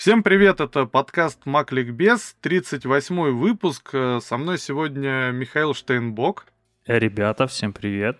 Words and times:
Всем 0.00 0.22
привет, 0.22 0.62
это 0.62 0.86
подкаст 0.86 1.44
Макликбез, 1.44 2.34
38 2.40 3.32
выпуск. 3.32 3.90
Со 3.90 4.38
мной 4.38 4.56
сегодня 4.56 5.30
Михаил 5.30 5.74
Штейнбок. 5.74 6.46
Ребята, 6.86 7.46
всем 7.46 7.74
привет. 7.74 8.18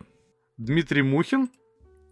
Дмитрий 0.58 1.00
Мухин. 1.00 1.48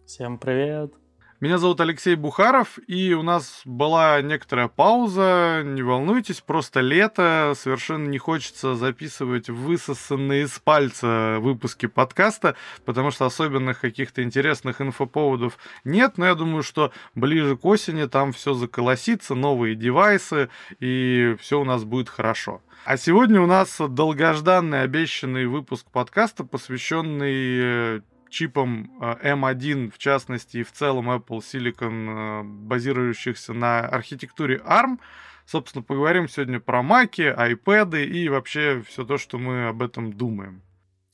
Всем 0.07 0.39
привет. 0.39 0.95
Меня 1.41 1.59
зовут 1.59 1.81
Алексей 1.81 2.17
Бухаров, 2.17 2.81
и 2.89 3.15
у 3.15 3.23
нас 3.23 3.61
была 3.65 4.21
некоторая 4.23 4.67
пауза. 4.67 5.63
Не 5.65 5.83
волнуйтесь, 5.83 6.41
просто 6.41 6.81
лето. 6.81 7.53
Совершенно 7.57 8.09
не 8.09 8.19
хочется 8.19 8.75
записывать 8.75 9.49
высосанные 9.49 10.47
из 10.47 10.59
пальца 10.59 11.37
выпуски 11.39 11.87
подкаста, 11.87 12.57
потому 12.85 13.13
что 13.13 13.25
особенных 13.25 13.81
каких-то 13.81 14.25
интересных 14.25 14.81
инфоповодов 14.81 15.59
нет. 15.85 16.19
Но 16.19 16.27
я 16.27 16.35
думаю, 16.35 16.65
что 16.65 16.91
ближе 17.15 17.57
к 17.57 17.65
осени 17.65 18.07
там 18.07 18.33
все 18.33 18.55
заколосится, 18.55 19.37
новые 19.37 19.77
девайсы, 19.77 20.49
и 20.81 21.37
все 21.39 21.61
у 21.61 21.65
нас 21.65 21.85
будет 21.85 22.09
хорошо. 22.09 22.63
А 22.85 22.97
сегодня 22.97 23.41
у 23.41 23.47
нас 23.47 23.77
долгожданный 23.79 24.83
обещанный 24.83 25.47
выпуск 25.47 25.87
подкаста, 25.93 26.43
посвященный 26.43 27.99
э, 27.99 28.01
чипом 28.31 28.91
M1, 29.01 29.87
э, 29.87 29.91
в 29.91 29.99
частности, 29.99 30.59
и 30.59 30.63
в 30.63 30.73
целом 30.73 31.11
Apple 31.11 31.41
Silicon, 31.41 32.09
э, 32.09 32.43
базирующихся 32.45 33.53
на 33.53 33.81
архитектуре 33.81 34.61
ARM. 34.65 34.99
Собственно, 35.47 35.83
поговорим 35.83 36.29
сегодня 36.29 36.61
про 36.61 36.83
маки, 36.83 37.23
iPad 37.23 38.05
и 38.05 38.29
вообще 38.29 38.83
все 38.87 39.05
то, 39.05 39.17
что 39.19 39.39
мы 39.39 39.69
об 39.69 39.83
этом 39.83 40.13
думаем. 40.13 40.63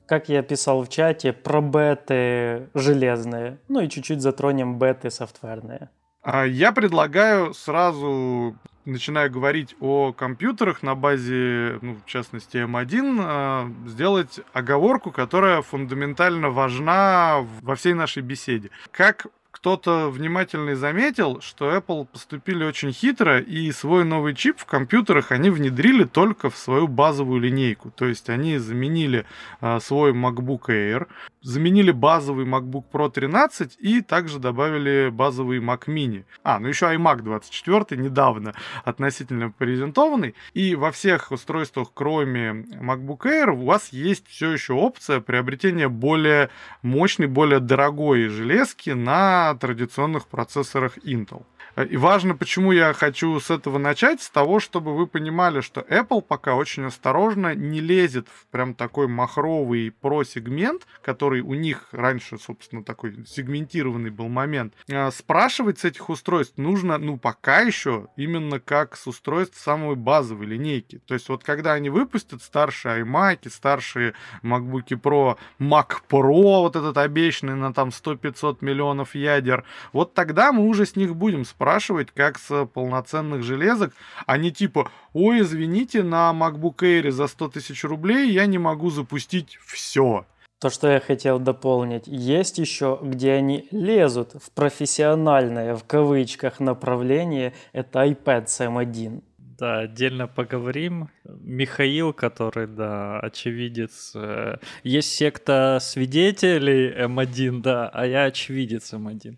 Как 0.06 0.28
я 0.28 0.42
писал 0.42 0.82
в 0.82 0.88
чате, 0.88 1.32
про 1.32 1.60
беты 1.62 2.68
железные, 2.74 3.58
ну 3.68 3.80
и 3.80 3.88
чуть-чуть 3.88 4.20
затронем 4.20 4.78
беты 4.78 5.10
софтверные. 5.10 5.88
А 6.22 6.44
я 6.44 6.72
предлагаю 6.72 7.54
сразу 7.54 8.56
начиная 8.84 9.28
говорить 9.28 9.76
о 9.80 10.12
компьютерах 10.12 10.82
на 10.82 10.94
базе, 10.94 11.78
ну, 11.82 11.96
в 12.04 12.08
частности, 12.08 12.58
M1, 12.58 13.18
а, 13.20 13.72
сделать 13.86 14.40
оговорку, 14.52 15.10
которая 15.10 15.62
фундаментально 15.62 16.50
важна 16.50 17.46
во 17.62 17.74
всей 17.74 17.94
нашей 17.94 18.22
беседе. 18.22 18.70
Как 18.90 19.26
кто-то 19.64 20.10
внимательный 20.10 20.74
заметил, 20.74 21.40
что 21.40 21.74
Apple 21.74 22.04
поступили 22.04 22.64
очень 22.64 22.92
хитро, 22.92 23.40
и 23.40 23.72
свой 23.72 24.04
новый 24.04 24.34
чип 24.34 24.58
в 24.58 24.66
компьютерах 24.66 25.32
они 25.32 25.48
внедрили 25.48 26.04
только 26.04 26.50
в 26.50 26.58
свою 26.58 26.86
базовую 26.86 27.40
линейку. 27.40 27.90
То 27.90 28.04
есть 28.04 28.28
они 28.28 28.58
заменили 28.58 29.24
э, 29.62 29.80
свой 29.80 30.12
MacBook 30.12 30.66
Air, 30.68 31.06
заменили 31.40 31.92
базовый 31.92 32.44
MacBook 32.44 32.84
Pro 32.92 33.10
13 33.10 33.76
и 33.78 34.02
также 34.02 34.38
добавили 34.38 35.08
базовый 35.10 35.60
Mac 35.60 35.86
Mini. 35.86 36.24
А, 36.42 36.58
ну 36.58 36.68
еще 36.68 36.86
iMac 36.86 37.22
24 37.22 38.02
недавно 38.02 38.54
относительно 38.84 39.50
презентованный. 39.50 40.34
И 40.52 40.74
во 40.74 40.90
всех 40.90 41.30
устройствах, 41.30 41.88
кроме 41.94 42.66
MacBook 42.80 43.20
Air, 43.20 43.52
у 43.52 43.64
вас 43.64 43.94
есть 43.94 44.26
все 44.28 44.50
еще 44.50 44.74
опция 44.74 45.20
приобретения 45.20 45.88
более 45.88 46.50
мощной, 46.82 47.28
более 47.28 47.60
дорогой 47.60 48.28
железки 48.28 48.90
на 48.90 49.53
традиционных 49.58 50.26
процессорах 50.26 50.98
Intel. 50.98 51.44
И 51.90 51.96
важно, 51.96 52.36
почему 52.36 52.70
я 52.70 52.92
хочу 52.92 53.40
с 53.40 53.50
этого 53.50 53.78
начать, 53.78 54.22
с 54.22 54.30
того, 54.30 54.60
чтобы 54.60 54.94
вы 54.94 55.08
понимали, 55.08 55.60
что 55.60 55.80
Apple 55.80 56.22
пока 56.22 56.54
очень 56.54 56.84
осторожно 56.84 57.54
не 57.54 57.80
лезет 57.80 58.28
в 58.28 58.46
прям 58.46 58.74
такой 58.74 59.08
махровый 59.08 59.90
про-сегмент, 59.90 60.86
который 61.02 61.40
у 61.40 61.54
них 61.54 61.88
раньше, 61.90 62.38
собственно, 62.38 62.84
такой 62.84 63.24
сегментированный 63.26 64.10
был 64.10 64.28
момент. 64.28 64.74
А 64.90 65.10
спрашивать 65.10 65.80
с 65.80 65.84
этих 65.84 66.08
устройств 66.10 66.58
нужно, 66.58 66.98
ну, 66.98 67.18
пока 67.18 67.60
еще 67.60 68.06
именно 68.16 68.60
как 68.60 68.96
с 68.96 69.06
устройств 69.08 69.58
самой 69.58 69.96
базовой 69.96 70.46
линейки. 70.46 71.00
То 71.06 71.14
есть 71.14 71.28
вот 71.28 71.42
когда 71.42 71.72
они 71.72 71.90
выпустят 71.90 72.42
старшие 72.42 73.02
iMac, 73.02 73.50
старшие 73.50 74.14
MacBook 74.42 74.88
Pro, 75.00 75.36
Mac 75.58 76.02
Pro, 76.08 76.60
вот 76.60 76.76
этот 76.76 76.96
обещанный 76.98 77.56
на 77.56 77.72
там 77.74 77.88
100-500 77.88 78.58
миллионов 78.60 79.14
ядер, 79.14 79.43
вот 79.92 80.14
тогда 80.14 80.52
мы 80.52 80.66
уже 80.66 80.86
с 80.86 80.96
них 80.96 81.14
будем 81.14 81.44
спрашивать 81.44 82.10
как 82.10 82.38
с 82.38 82.66
полноценных 82.66 83.42
железок, 83.42 83.92
а 84.26 84.38
не 84.38 84.50
типа, 84.50 84.90
ой, 85.12 85.40
извините, 85.40 86.02
на 86.02 86.32
MacBook 86.32 86.76
Air 86.78 87.10
за 87.10 87.26
100 87.26 87.48
тысяч 87.48 87.84
рублей 87.84 88.30
я 88.30 88.46
не 88.46 88.58
могу 88.58 88.90
запустить 88.90 89.58
все. 89.64 90.24
То, 90.60 90.70
что 90.70 90.88
я 90.88 90.98
хотел 90.98 91.38
дополнить, 91.38 92.06
есть 92.06 92.58
еще, 92.58 92.98
где 93.02 93.32
они 93.32 93.68
лезут 93.70 94.32
в 94.42 94.50
профессиональное, 94.52 95.76
в 95.76 95.84
кавычках, 95.84 96.58
направление, 96.58 97.52
это 97.72 98.04
iPad 98.04 98.46
M1. 98.46 99.22
Да, 99.58 99.80
отдельно 99.80 100.26
поговорим. 100.26 101.10
Михаил, 101.24 102.12
который, 102.12 102.66
да, 102.66 103.20
очевидец. 103.20 104.12
Э, 104.14 104.56
есть 104.82 105.14
секта 105.14 105.78
свидетелей 105.80 106.92
М1, 106.92 107.60
да, 107.60 107.88
а 107.88 108.06
я 108.06 108.24
очевидец 108.24 108.92
М1. 108.92 109.36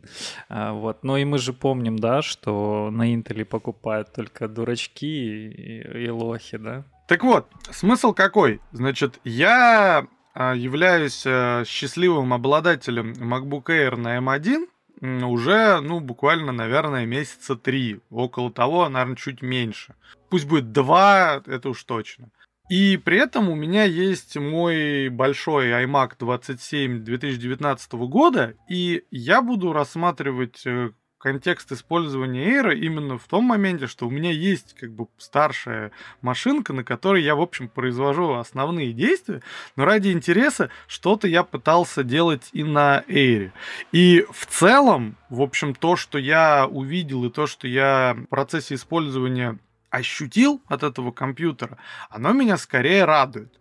А, 0.49 0.73
вот. 0.73 1.05
Ну 1.05 1.17
и 1.17 1.25
мы 1.25 1.39
же 1.39 1.53
помним, 1.53 1.99
да, 1.99 2.23
что 2.23 2.91
на 2.91 3.13
Интеле 3.13 3.45
покупают 3.45 4.13
только 4.15 4.49
дурачки 4.49 5.49
и, 5.49 6.05
и 6.05 6.09
лохи, 6.09 6.57
да? 6.57 6.85
Так 7.09 7.23
вот, 7.23 7.49
смысл 7.71 8.13
какой? 8.15 8.61
Значит, 8.73 9.21
я 9.25 10.07
а, 10.35 10.55
являюсь 10.55 11.25
э, 11.27 11.65
счастливым 11.67 12.33
обладателем 12.33 13.13
MacBook 13.13 13.67
Air 13.67 13.97
на 13.97 14.19
M1, 14.19 14.67
уже, 15.01 15.81
ну, 15.81 16.01
буквально, 16.01 16.53
наверное, 16.53 17.07
месяца 17.07 17.57
три. 17.57 18.01
Около 18.11 18.53
того, 18.53 18.89
наверное, 18.89 19.17
чуть 19.17 19.43
меньше. 19.43 19.95
Пусть 20.31 20.47
будет 20.47 20.73
два, 20.73 21.43
это 21.47 21.71
уж 21.71 21.85
точно. 21.85 22.31
И 22.69 22.97
при 22.97 23.19
этом 23.19 23.49
у 23.49 23.55
меня 23.55 23.85
есть 23.85 24.37
мой 24.37 25.09
большой 25.09 25.71
iMac 25.85 26.13
27 26.19 27.05
2019 27.05 27.93
года, 27.93 28.55
и 28.69 29.05
я 29.13 29.41
буду 29.41 29.73
рассматривать 29.73 30.67
э, 30.67 30.91
контекст 31.27 31.73
использования 31.73 32.51
Air 32.53 32.77
именно 32.77 33.19
в 33.19 33.25
том 33.25 33.47
моменте, 33.47 33.89
что 33.89 34.07
у 34.07 34.11
меня 34.11 34.31
есть 34.31 34.77
как 34.79 34.93
бы 34.93 35.09
старшая 35.19 35.91
машинка, 36.23 36.73
на 36.73 36.85
которой 36.85 37.25
я, 37.25 37.35
в 37.35 37.41
общем, 37.41 37.69
произвожу 37.69 38.35
основные 38.35 38.93
действия, 38.93 39.43
но 39.75 39.85
ради 39.85 40.13
интереса 40.13 40.71
что-то 40.87 41.27
я 41.27 41.43
пытался 41.43 42.05
делать 42.05 42.49
и 42.53 42.63
на 42.63 43.03
Air. 43.09 43.51
И 43.91 44.25
в 44.31 44.47
целом, 44.47 45.17
в 45.29 45.43
общем, 45.43 45.75
то, 45.75 45.97
что 45.97 46.17
я 46.17 46.65
увидел 46.65 47.25
и 47.25 47.31
то, 47.31 47.49
что 47.49 47.67
я 47.67 48.15
в 48.17 48.27
процессе 48.27 48.77
использования 48.77 49.59
ощутил 49.91 50.63
от 50.69 50.85
этого 50.85 51.11
компьютера, 51.11 51.77
оно 52.09 52.35
меня 52.35 52.57
скорее 52.57 53.05
радует. 53.05 53.53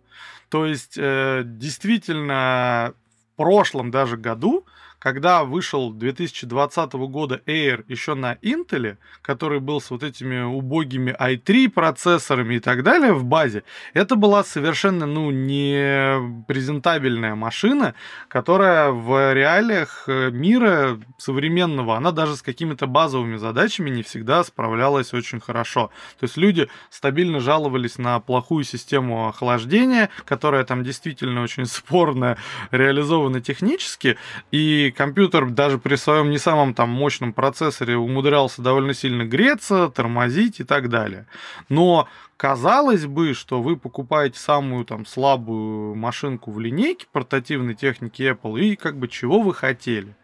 То 0.50 0.66
есть, 0.66 0.94
э, 0.96 1.42
действительно, 1.44 2.94
в 3.32 3.36
прошлом 3.36 3.90
даже 3.90 4.16
году 4.16 4.64
когда 4.98 5.44
вышел 5.44 5.92
2020 5.92 6.92
года 6.94 7.40
Air 7.46 7.84
еще 7.88 8.14
на 8.14 8.34
Intel, 8.34 8.96
который 9.22 9.60
был 9.60 9.80
с 9.80 9.90
вот 9.90 10.02
этими 10.02 10.42
убогими 10.42 11.14
i3 11.18 11.68
процессорами 11.68 12.56
и 12.56 12.60
так 12.60 12.82
далее 12.82 13.12
в 13.12 13.24
базе, 13.24 13.62
это 13.94 14.16
была 14.16 14.42
совершенно, 14.44 15.06
ну, 15.06 15.30
не 15.30 16.44
презентабельная 16.46 17.34
машина, 17.34 17.94
которая 18.28 18.90
в 18.90 19.34
реалиях 19.34 20.04
э, 20.06 20.30
мира 20.30 20.98
современного, 21.18 21.96
она 21.96 22.12
даже 22.12 22.36
с 22.36 22.42
какими-то 22.42 22.86
базовыми 22.86 23.36
задачами 23.36 23.90
не 23.90 24.02
всегда 24.02 24.44
справлялась 24.44 25.12
очень 25.12 25.40
хорошо. 25.40 25.90
То 26.18 26.24
есть 26.24 26.36
люди 26.36 26.68
стабильно 26.90 27.40
жаловались 27.40 27.98
на 27.98 28.18
плохую 28.20 28.64
систему 28.64 29.28
охлаждения, 29.28 30.10
которая 30.24 30.64
там 30.64 30.84
действительно 30.84 31.42
очень 31.42 31.66
спорно 31.66 32.36
реализована 32.70 33.40
технически, 33.40 34.16
и 34.50 34.85
компьютер 34.90 35.50
даже 35.50 35.78
при 35.78 35.96
своем 35.96 36.30
не 36.30 36.38
самом 36.38 36.74
там 36.74 36.90
мощном 36.90 37.32
процессоре 37.32 37.96
умудрялся 37.96 38.62
довольно 38.62 38.94
сильно 38.94 39.24
греться, 39.24 39.88
тормозить 39.88 40.60
и 40.60 40.64
так 40.64 40.88
далее. 40.88 41.26
Но 41.68 42.08
казалось 42.36 43.06
бы, 43.06 43.34
что 43.34 43.62
вы 43.62 43.76
покупаете 43.76 44.38
самую 44.38 44.84
там 44.84 45.06
слабую 45.06 45.94
машинку 45.94 46.50
в 46.50 46.60
линейке 46.60 47.06
портативной 47.10 47.74
техники 47.74 48.22
Apple 48.22 48.60
и 48.60 48.76
как 48.76 48.98
бы 48.98 49.08
чего 49.08 49.40
вы 49.40 49.54
хотели. 49.54 50.14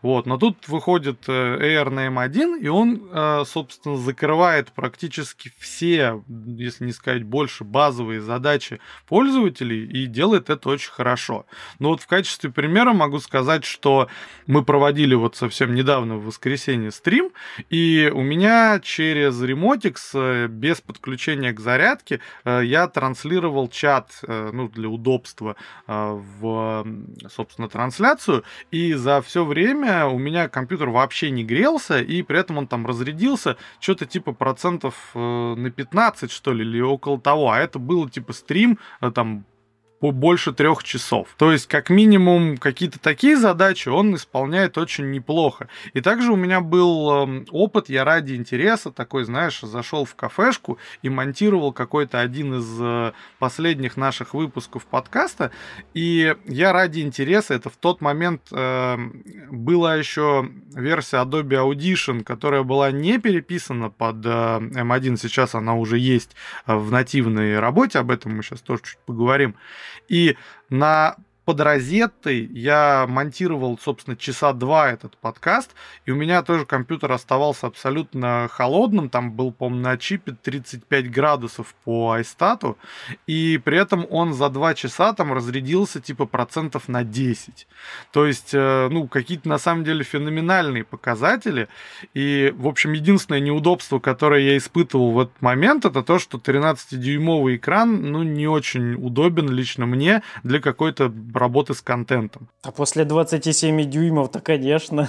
Вот, 0.00 0.26
но 0.26 0.38
тут 0.38 0.68
выходит 0.68 1.28
э, 1.28 1.32
Air 1.32 1.90
на 1.90 2.06
M1, 2.08 2.60
и 2.60 2.68
он, 2.68 3.08
э, 3.12 3.44
собственно, 3.46 3.96
закрывает 3.96 4.72
практически 4.72 5.52
все, 5.58 6.24
если 6.28 6.86
не 6.86 6.92
сказать 6.92 7.24
больше, 7.24 7.64
базовые 7.64 8.20
задачи 8.20 8.80
пользователей 9.06 9.84
и 9.84 10.06
делает 10.06 10.50
это 10.50 10.70
очень 10.70 10.90
хорошо. 10.90 11.46
Но 11.78 11.90
вот 11.90 12.00
в 12.00 12.06
качестве 12.06 12.50
примера 12.50 12.92
могу 12.92 13.18
сказать, 13.18 13.64
что 13.64 14.08
мы 14.46 14.64
проводили 14.64 15.14
вот 15.14 15.36
совсем 15.36 15.74
недавно 15.74 16.16
в 16.16 16.24
воскресенье 16.24 16.90
стрим, 16.90 17.30
и 17.68 18.10
у 18.12 18.22
меня 18.22 18.80
через 18.82 19.40
Remotix 19.42 19.96
э, 20.14 20.46
без 20.48 20.80
подключения 20.80 21.51
к 21.52 21.60
зарядке, 21.60 22.20
э, 22.44 22.62
я 22.64 22.86
транслировал 22.88 23.68
чат, 23.68 24.20
э, 24.26 24.50
ну, 24.52 24.68
для 24.68 24.88
удобства 24.88 25.56
в, 25.86 26.86
собственно, 27.28 27.68
трансляцию, 27.68 28.44
и 28.70 28.94
за 28.94 29.20
все 29.22 29.44
время 29.44 30.06
у 30.06 30.18
меня 30.18 30.48
компьютер 30.48 30.90
вообще 30.90 31.30
не 31.30 31.44
грелся, 31.44 32.00
и 32.00 32.22
при 32.22 32.38
этом 32.38 32.58
он 32.58 32.66
там 32.66 32.86
разрядился 32.86 33.56
что-то 33.80 34.06
типа 34.06 34.32
процентов 34.32 35.10
на 35.14 35.70
15, 35.70 36.30
что 36.30 36.52
ли, 36.52 36.62
или 36.62 36.80
около 36.80 37.20
того, 37.20 37.50
а 37.50 37.58
это 37.58 37.78
было 37.78 38.08
типа 38.08 38.32
стрим 38.32 38.78
там 39.14 39.44
больше 40.10 40.52
трех 40.52 40.82
часов. 40.82 41.28
То 41.36 41.52
есть, 41.52 41.66
как 41.66 41.90
минимум, 41.90 42.56
какие-то 42.56 42.98
такие 42.98 43.36
задачи 43.36 43.88
он 43.88 44.14
исполняет 44.16 44.78
очень 44.78 45.10
неплохо. 45.10 45.68
И 45.94 46.00
также 46.00 46.32
у 46.32 46.36
меня 46.36 46.60
был 46.60 47.22
эм, 47.22 47.46
опыт, 47.50 47.88
я 47.88 48.04
ради 48.04 48.34
интереса 48.34 48.90
такой, 48.90 49.24
знаешь, 49.24 49.60
зашел 49.60 50.04
в 50.04 50.14
кафешку 50.14 50.78
и 51.02 51.08
монтировал 51.08 51.72
какой-то 51.72 52.20
один 52.20 52.54
из 52.54 52.66
э, 52.80 53.12
последних 53.38 53.96
наших 53.96 54.34
выпусков 54.34 54.86
подкаста. 54.86 55.52
И 55.94 56.34
я 56.46 56.72
ради 56.72 57.00
интереса, 57.00 57.54
это 57.54 57.70
в 57.70 57.76
тот 57.76 58.00
момент 58.00 58.42
э, 58.50 58.96
была 59.50 59.96
еще 59.96 60.48
версия 60.74 61.18
Adobe 61.18 61.72
Audition, 61.72 62.24
которая 62.24 62.62
была 62.62 62.90
не 62.90 63.18
переписана 63.18 63.90
под 63.90 64.24
э, 64.24 64.28
M1, 64.28 65.16
сейчас 65.16 65.54
она 65.54 65.74
уже 65.74 65.98
есть 65.98 66.34
э, 66.66 66.74
в 66.74 66.90
нативной 66.90 67.58
работе, 67.58 67.98
об 67.98 68.10
этом 68.10 68.36
мы 68.36 68.42
сейчас 68.42 68.60
тоже 68.60 68.82
чуть 68.82 68.98
поговорим. 69.06 69.54
И 70.08 70.36
на 70.70 71.16
под 71.44 71.60
розеттой 71.60 72.48
я 72.52 73.06
монтировал, 73.08 73.78
собственно, 73.78 74.16
часа 74.16 74.52
два 74.52 74.90
этот 74.90 75.16
подкаст, 75.16 75.72
и 76.06 76.12
у 76.12 76.16
меня 76.16 76.42
тоже 76.42 76.66
компьютер 76.66 77.10
оставался 77.10 77.66
абсолютно 77.66 78.48
холодным, 78.50 79.08
там 79.08 79.32
был, 79.32 79.50
по-моему, 79.52 79.82
на 79.82 79.96
чипе 79.98 80.36
35 80.40 81.10
градусов 81.10 81.74
по 81.84 82.12
айстату, 82.12 82.78
и 83.26 83.60
при 83.64 83.78
этом 83.78 84.06
он 84.10 84.34
за 84.34 84.48
два 84.50 84.74
часа 84.74 85.12
там 85.14 85.32
разрядился 85.32 86.00
типа 86.00 86.26
процентов 86.26 86.88
на 86.88 87.02
10. 87.02 87.66
То 88.12 88.26
есть, 88.26 88.50
э, 88.52 88.88
ну, 88.90 89.08
какие-то 89.08 89.48
на 89.48 89.58
самом 89.58 89.82
деле 89.84 90.04
феноменальные 90.04 90.84
показатели, 90.84 91.68
и, 92.14 92.54
в 92.56 92.68
общем, 92.68 92.92
единственное 92.92 93.40
неудобство, 93.40 93.98
которое 93.98 94.42
я 94.42 94.56
испытывал 94.56 95.10
в 95.10 95.20
этот 95.20 95.42
момент, 95.42 95.84
это 95.84 96.02
то, 96.02 96.20
что 96.20 96.38
13-дюймовый 96.38 97.56
экран, 97.56 98.12
ну, 98.12 98.22
не 98.22 98.46
очень 98.46 98.94
удобен 98.94 99.48
лично 99.50 99.86
мне 99.86 100.22
для 100.44 100.60
какой-то 100.60 101.08
работы 101.34 101.74
с 101.74 101.82
контентом. 101.82 102.48
А 102.62 102.72
после 102.72 103.04
27 103.04 103.88
дюймов-то, 103.90 104.40
конечно. 104.40 105.08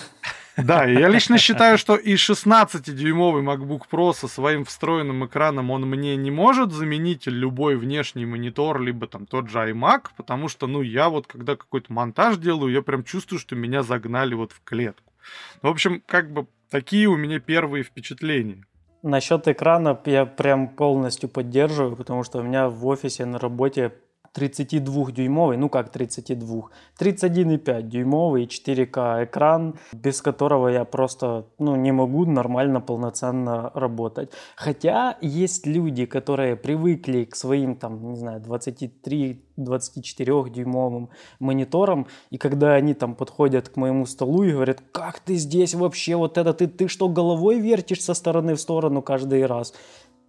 Да, 0.58 0.86
я 0.86 1.08
лично 1.08 1.38
считаю, 1.40 1.78
что 1.78 1.96
и 1.96 2.16
16-дюймовый 2.16 3.44
MacBook 3.44 3.84
Pro 3.92 4.14
со 4.14 4.28
своим 4.28 4.66
встроенным 4.66 5.26
экраном 5.26 5.72
он 5.72 5.90
мне 5.90 6.16
не 6.16 6.32
может 6.32 6.72
заменить 6.72 7.28
любой 7.28 7.76
внешний 7.76 8.26
монитор, 8.26 8.80
либо 8.80 9.08
там 9.08 9.26
тот 9.26 9.50
же 9.50 9.60
iMac, 9.60 10.08
потому 10.16 10.48
что, 10.48 10.68
ну, 10.68 10.82
я 10.82 11.10
вот 11.10 11.28
когда 11.28 11.56
какой-то 11.56 11.92
монтаж 11.92 12.38
делаю, 12.38 12.72
я 12.72 12.82
прям 12.82 13.04
чувствую, 13.04 13.40
что 13.40 13.56
меня 13.56 13.84
загнали 13.84 14.34
вот 14.36 14.52
в 14.52 14.62
клетку. 14.64 15.12
В 15.62 15.68
общем, 15.68 16.02
как 16.06 16.32
бы 16.32 16.48
такие 16.70 17.08
у 17.08 17.16
меня 17.16 17.40
первые 17.40 17.84
впечатления. 17.84 18.66
Насчет 19.02 19.48
экрана 19.48 20.00
я 20.06 20.26
прям 20.26 20.70
полностью 20.70 21.28
поддерживаю, 21.30 21.96
потому 21.96 22.24
что 22.24 22.40
у 22.40 22.44
меня 22.44 22.70
в 22.70 22.86
офисе 22.88 23.26
на 23.26 23.38
работе 23.38 23.94
32-дюймовый, 24.36 25.58
ну 25.58 25.70
как 25.70 25.90
32, 25.90 26.70
31,5-дюймовый 27.00 28.48
4К 28.48 29.26
экран, 29.26 29.76
без 29.92 30.22
которого 30.22 30.68
я 30.70 30.86
просто 30.86 31.46
ну, 31.60 31.76
не 31.76 31.92
могу 31.92 32.26
нормально, 32.26 32.82
полноценно 32.82 33.72
работать. 33.74 34.32
Хотя 34.56 35.18
есть 35.22 35.68
люди, 35.68 36.06
которые 36.06 36.56
привыкли 36.56 37.26
к 37.26 37.36
своим, 37.36 37.76
там, 37.76 38.12
не 38.12 38.18
знаю, 38.18 38.42
23 38.42 39.42
24-дюймовым 39.58 41.10
монитором, 41.40 42.08
и 42.32 42.38
когда 42.38 42.74
они 42.74 42.94
там 42.94 43.16
подходят 43.16 43.70
к 43.70 43.76
моему 43.76 44.06
столу 44.06 44.44
и 44.44 44.52
говорят, 44.52 44.82
как 44.92 45.20
ты 45.20 45.36
здесь 45.36 45.76
вообще, 45.76 46.16
вот 46.16 46.38
это 46.38 46.54
ты, 46.54 46.68
ты 46.68 46.88
что, 46.88 47.08
головой 47.08 47.60
вертишь 47.60 48.02
со 48.02 48.14
стороны 48.14 48.56
в 48.56 48.60
сторону 48.60 49.02
каждый 49.02 49.46
раз? 49.46 49.74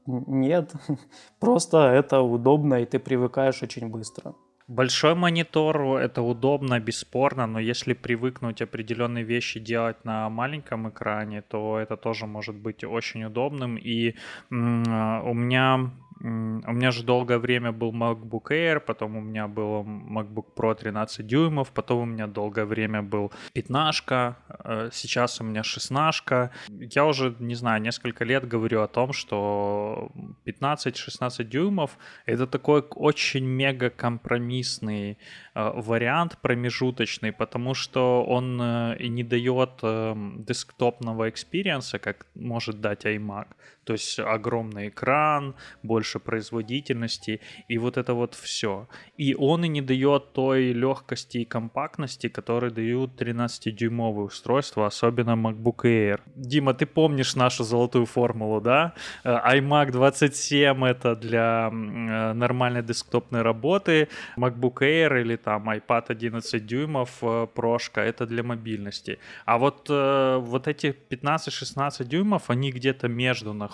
Нет, 0.07 0.73
просто 1.41 1.79
это 1.79 2.21
удобно, 2.21 2.75
и 2.83 2.85
ты 2.87 2.99
привыкаешь 2.99 3.63
очень 3.63 3.89
быстро. 3.89 4.35
Большой 4.67 5.15
монитор 5.15 5.99
это 5.99 6.23
удобно, 6.23 6.81
бесспорно, 6.81 7.47
но 7.47 7.59
если 7.61 7.93
привыкнуть 7.93 8.63
определенные 8.63 9.23
вещи 9.23 9.61
делать 9.61 10.03
на 10.07 10.31
маленьком 10.31 10.89
экране, 10.89 11.43
то 11.43 11.79
это 11.79 11.99
тоже 11.99 12.27
может 12.27 12.55
быть 12.57 12.83
очень 12.83 13.25
удобным. 13.25 13.77
И 13.77 14.15
м- 14.51 15.23
у 15.27 15.35
меня 15.35 15.91
у 16.21 16.73
меня 16.73 16.91
же 16.91 17.03
долгое 17.03 17.39
время 17.39 17.73
был 17.73 17.93
MacBook 17.93 18.51
Air, 18.51 18.81
потом 18.81 19.17
у 19.17 19.21
меня 19.21 19.49
был 19.49 19.83
MacBook 19.83 20.47
Pro 20.57 20.75
13 20.75 21.27
дюймов, 21.27 21.71
потом 21.73 21.99
у 21.99 22.05
меня 22.07 22.27
долгое 22.27 22.65
время 22.65 23.03
был 23.03 23.33
15, 23.53 24.37
э, 24.65 24.91
сейчас 24.93 25.41
у 25.41 25.45
меня 25.45 25.63
16. 25.63 26.51
Я 26.69 27.07
уже, 27.07 27.35
не 27.39 27.55
знаю, 27.55 27.83
несколько 27.83 28.25
лет 28.25 28.47
говорю 28.47 28.83
о 28.83 28.89
том, 28.89 29.13
что 29.13 30.13
15-16 30.47 31.45
дюймов 31.45 31.99
это 32.27 32.47
такой 32.47 32.85
очень 32.91 33.45
мега 33.45 33.91
компромиссный 33.91 35.19
Э, 35.57 35.71
вариант 35.75 36.39
промежуточный, 36.43 37.33
потому 37.33 37.75
что 37.75 38.25
он 38.25 38.61
э, 38.61 38.97
и 38.99 39.09
не 39.09 39.23
дает 39.23 39.71
эм, 39.83 40.45
десктопного 40.45 41.29
экспириенса, 41.29 42.01
как 42.01 42.27
может 42.35 42.81
дать 42.81 43.05
iMac. 43.05 43.47
То 43.85 43.93
есть 43.93 44.19
огромный 44.19 44.89
экран, 44.89 45.55
больше 45.83 46.19
производительности 46.19 47.41
и 47.69 47.79
вот 47.79 47.97
это 47.97 48.15
вот 48.15 48.35
все. 48.35 48.89
И 49.17 49.35
он 49.35 49.65
и 49.65 49.69
не 49.69 49.83
дает 49.83 50.33
той 50.33 50.73
легкости 50.73 51.39
и 51.39 51.45
компактности, 51.45 52.29
которые 52.29 52.71
дают 52.71 53.21
13-дюймовые 53.21 54.27
устройства, 54.27 54.87
особенно 54.87 55.33
MacBook 55.33 55.85
Air. 55.85 56.21
Дима, 56.35 56.75
ты 56.75 56.87
помнишь 56.87 57.37
нашу 57.37 57.65
золотую 57.65 58.07
формулу, 58.07 58.61
да? 58.61 58.93
Э, 59.25 59.39
iMac 59.57 59.91
27 59.91 60.85
это 60.87 61.15
для 61.17 61.71
нормальной 61.71 62.83
десктопной 62.83 63.43
работы, 63.43 64.09
MacBook 64.37 64.81
Air 64.81 65.21
или 65.21 65.37
там 65.37 65.71
iPad 65.71 66.05
11 66.09 66.67
дюймов 66.67 67.11
э, 67.23 67.47
прошка, 67.55 68.03
это 68.03 68.27
для 68.27 68.43
мобильности. 68.43 69.19
А 69.45 69.59
вот, 69.59 69.87
э, 69.91 70.37
вот 70.41 70.69
эти 70.69 70.95
15-16 71.11 72.05
дюймов, 72.05 72.51
они 72.51 72.71
где-то 72.71 73.09
между 73.09 73.53
находятся, 73.53 73.74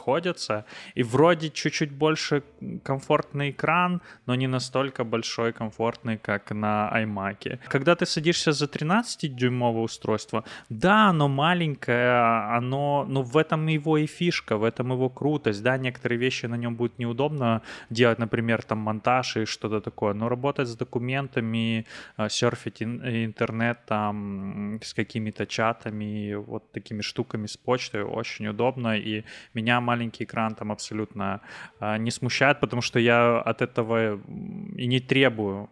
и 0.95 1.03
вроде 1.03 1.51
чуть-чуть 1.51 1.93
больше 1.93 2.43
комфортный 2.83 3.51
экран, 3.51 4.01
но 4.27 4.35
не 4.35 4.47
настолько 4.47 5.05
большой 5.05 5.53
комфортный, 5.53 6.19
как 6.19 6.51
на 6.53 6.91
iMac. 6.95 7.59
Когда 7.69 7.95
ты 7.95 8.07
садишься 8.07 8.53
за 8.53 8.67
13-дюймовое 8.67 9.83
устройство, 9.83 10.45
да, 10.69 11.09
оно 11.09 11.29
маленькое, 11.29 12.57
оно, 12.57 13.05
ну 13.09 13.23
в 13.23 13.37
этом 13.37 13.67
его 13.67 13.99
и 13.99 14.07
фишка, 14.07 14.57
в 14.57 14.65
этом 14.65 14.93
его 14.93 15.09
крутость, 15.09 15.63
да, 15.63 15.79
некоторые 15.79 16.19
вещи 16.19 16.47
на 16.47 16.57
нем 16.57 16.77
будет 16.77 16.99
неудобно 16.99 17.63
делать, 17.91 18.19
например, 18.19 18.63
там 18.63 18.79
монтаж 18.79 19.37
и 19.37 19.45
что-то 19.45 19.81
такое, 19.81 20.15
но 20.15 20.29
работать 20.29 20.69
с 20.69 20.77
документами 20.77 21.87
а, 22.17 22.29
серфить 22.29 22.83
интернет 22.83 23.79
там 23.87 24.81
с 24.83 24.95
какими-то 24.95 25.47
чатами, 25.47 26.35
вот 26.35 26.73
такими 26.73 27.03
штуками 27.03 27.47
с 27.47 27.57
почтой 27.57 28.03
очень 28.03 28.49
удобно, 28.49 28.97
и 28.97 29.25
меня 29.55 29.81
маленький 29.91 30.25
экран 30.25 30.55
там 30.55 30.71
абсолютно 30.71 31.41
а, 31.81 31.99
не 31.99 32.11
смущает, 32.11 32.61
потому 32.61 32.83
что 32.83 32.99
я 32.99 33.41
от 33.41 33.63
этого 33.63 34.21
и 34.83 34.87
не 34.87 35.01
требую 35.01 35.69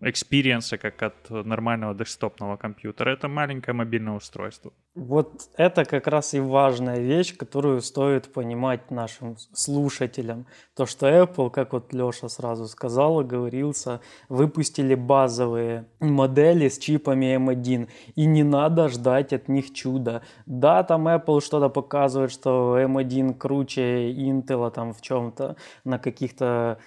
экспириенса, 0.00 0.78
как 0.78 1.02
от 1.02 1.30
нормального 1.30 1.94
десктопного 1.94 2.56
компьютера. 2.56 3.10
Это 3.10 3.28
маленькое 3.28 3.74
мобильное 3.74 4.14
устройство. 4.14 4.72
Вот 4.94 5.48
это 5.56 5.84
как 5.84 6.06
раз 6.06 6.34
и 6.34 6.40
важная 6.40 7.00
вещь, 7.00 7.36
которую 7.36 7.80
стоит 7.80 8.32
понимать 8.32 8.90
нашим 8.90 9.36
слушателям. 9.52 10.46
То, 10.76 10.86
что 10.86 11.08
Apple, 11.08 11.50
как 11.50 11.72
вот 11.72 11.92
Леша 11.92 12.28
сразу 12.28 12.66
сказал, 12.66 13.24
говорился, 13.24 14.00
выпустили 14.28 14.94
базовые 14.94 15.86
модели 16.00 16.68
с 16.68 16.78
чипами 16.78 17.36
M1, 17.36 17.88
и 18.14 18.26
не 18.26 18.44
надо 18.44 18.88
ждать 18.88 19.32
от 19.32 19.48
них 19.48 19.72
чуда. 19.72 20.22
Да, 20.46 20.82
там 20.84 21.08
Apple 21.08 21.40
что-то 21.40 21.68
показывает, 21.68 22.30
что 22.30 22.78
M1 22.78 23.34
круче 23.34 24.12
Intel 24.12 24.70
там 24.70 24.92
в 24.92 25.00
чем-то, 25.00 25.56
на 25.84 25.98
каких-то 25.98 26.78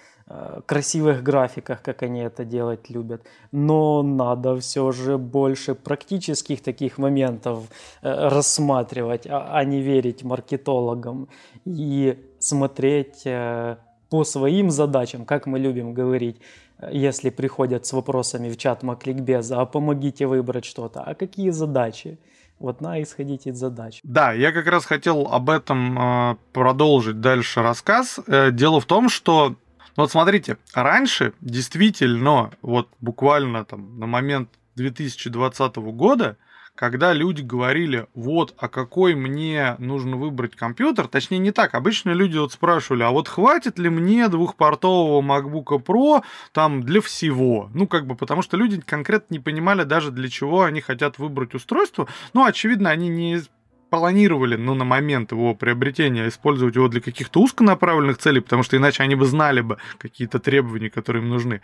красивых 0.66 1.22
графиках, 1.22 1.82
как 1.82 2.02
они 2.02 2.20
это 2.20 2.44
делать 2.44 2.90
любят. 2.90 3.22
Но 3.52 4.02
надо 4.02 4.56
все 4.56 4.92
же 4.92 5.16
больше 5.16 5.74
практических 5.74 6.62
таких 6.62 6.98
моментов 6.98 7.64
э, 8.02 8.28
рассматривать, 8.28 9.26
а, 9.26 9.48
а 9.52 9.64
не 9.64 9.80
верить 9.80 10.24
маркетологам 10.24 11.28
и 11.64 12.18
смотреть 12.38 13.22
э, 13.24 13.76
по 14.10 14.24
своим 14.24 14.70
задачам, 14.70 15.24
как 15.24 15.46
мы 15.46 15.58
любим 15.58 15.94
говорить, 15.94 16.36
если 16.92 17.30
приходят 17.30 17.86
с 17.86 17.92
вопросами 17.92 18.50
в 18.50 18.56
чат 18.56 18.82
Макликбеза, 18.82 19.60
а 19.60 19.66
помогите 19.66 20.26
выбрать 20.26 20.64
что-то, 20.64 21.00
а 21.00 21.14
какие 21.14 21.50
задачи? 21.50 22.18
Вот 22.58 22.80
на 22.80 23.00
исходить 23.00 23.46
из 23.46 23.56
задач. 23.56 24.00
Да, 24.02 24.32
я 24.32 24.50
как 24.50 24.66
раз 24.66 24.84
хотел 24.84 25.28
об 25.30 25.48
этом 25.48 25.98
э, 25.98 26.36
продолжить 26.52 27.20
дальше 27.20 27.62
рассказ. 27.62 28.18
Э, 28.26 28.50
дело 28.50 28.80
в 28.80 28.84
том, 28.84 29.08
что 29.08 29.54
вот 29.98 30.12
смотрите, 30.12 30.58
раньше 30.74 31.32
действительно, 31.40 32.52
вот 32.62 32.88
буквально 33.00 33.64
там 33.64 33.98
на 33.98 34.06
момент 34.06 34.48
2020 34.76 35.76
года, 35.76 36.36
когда 36.76 37.12
люди 37.12 37.42
говорили, 37.42 38.06
вот, 38.14 38.54
а 38.58 38.68
какой 38.68 39.16
мне 39.16 39.74
нужно 39.80 40.16
выбрать 40.16 40.54
компьютер, 40.54 41.08
точнее 41.08 41.38
не 41.38 41.50
так, 41.50 41.74
обычно 41.74 42.10
люди 42.10 42.38
вот 42.38 42.52
спрашивали, 42.52 43.02
а 43.02 43.10
вот 43.10 43.26
хватит 43.26 43.80
ли 43.80 43.90
мне 43.90 44.28
двухпортового 44.28 45.20
MacBook 45.20 45.84
Pro 45.84 46.22
там 46.52 46.84
для 46.84 47.00
всего? 47.00 47.68
Ну, 47.74 47.88
как 47.88 48.06
бы, 48.06 48.14
потому 48.14 48.42
что 48.42 48.56
люди 48.56 48.80
конкретно 48.80 49.34
не 49.34 49.40
понимали 49.40 49.82
даже 49.82 50.12
для 50.12 50.28
чего 50.28 50.62
они 50.62 50.80
хотят 50.80 51.18
выбрать 51.18 51.56
устройство, 51.56 52.06
ну, 52.34 52.44
очевидно, 52.44 52.90
они 52.90 53.08
не 53.08 53.42
планировали, 53.90 54.56
ну, 54.56 54.74
на 54.74 54.84
момент 54.84 55.32
его 55.32 55.54
приобретения 55.54 56.28
использовать 56.28 56.76
его 56.76 56.88
для 56.88 57.00
каких-то 57.00 57.40
узконаправленных 57.40 58.18
целей, 58.18 58.40
потому 58.40 58.62
что 58.62 58.76
иначе 58.76 59.02
они 59.02 59.14
бы 59.14 59.26
знали 59.26 59.60
бы 59.60 59.78
какие-то 59.98 60.38
требования, 60.38 60.90
которые 60.90 61.22
им 61.22 61.30
нужны. 61.30 61.60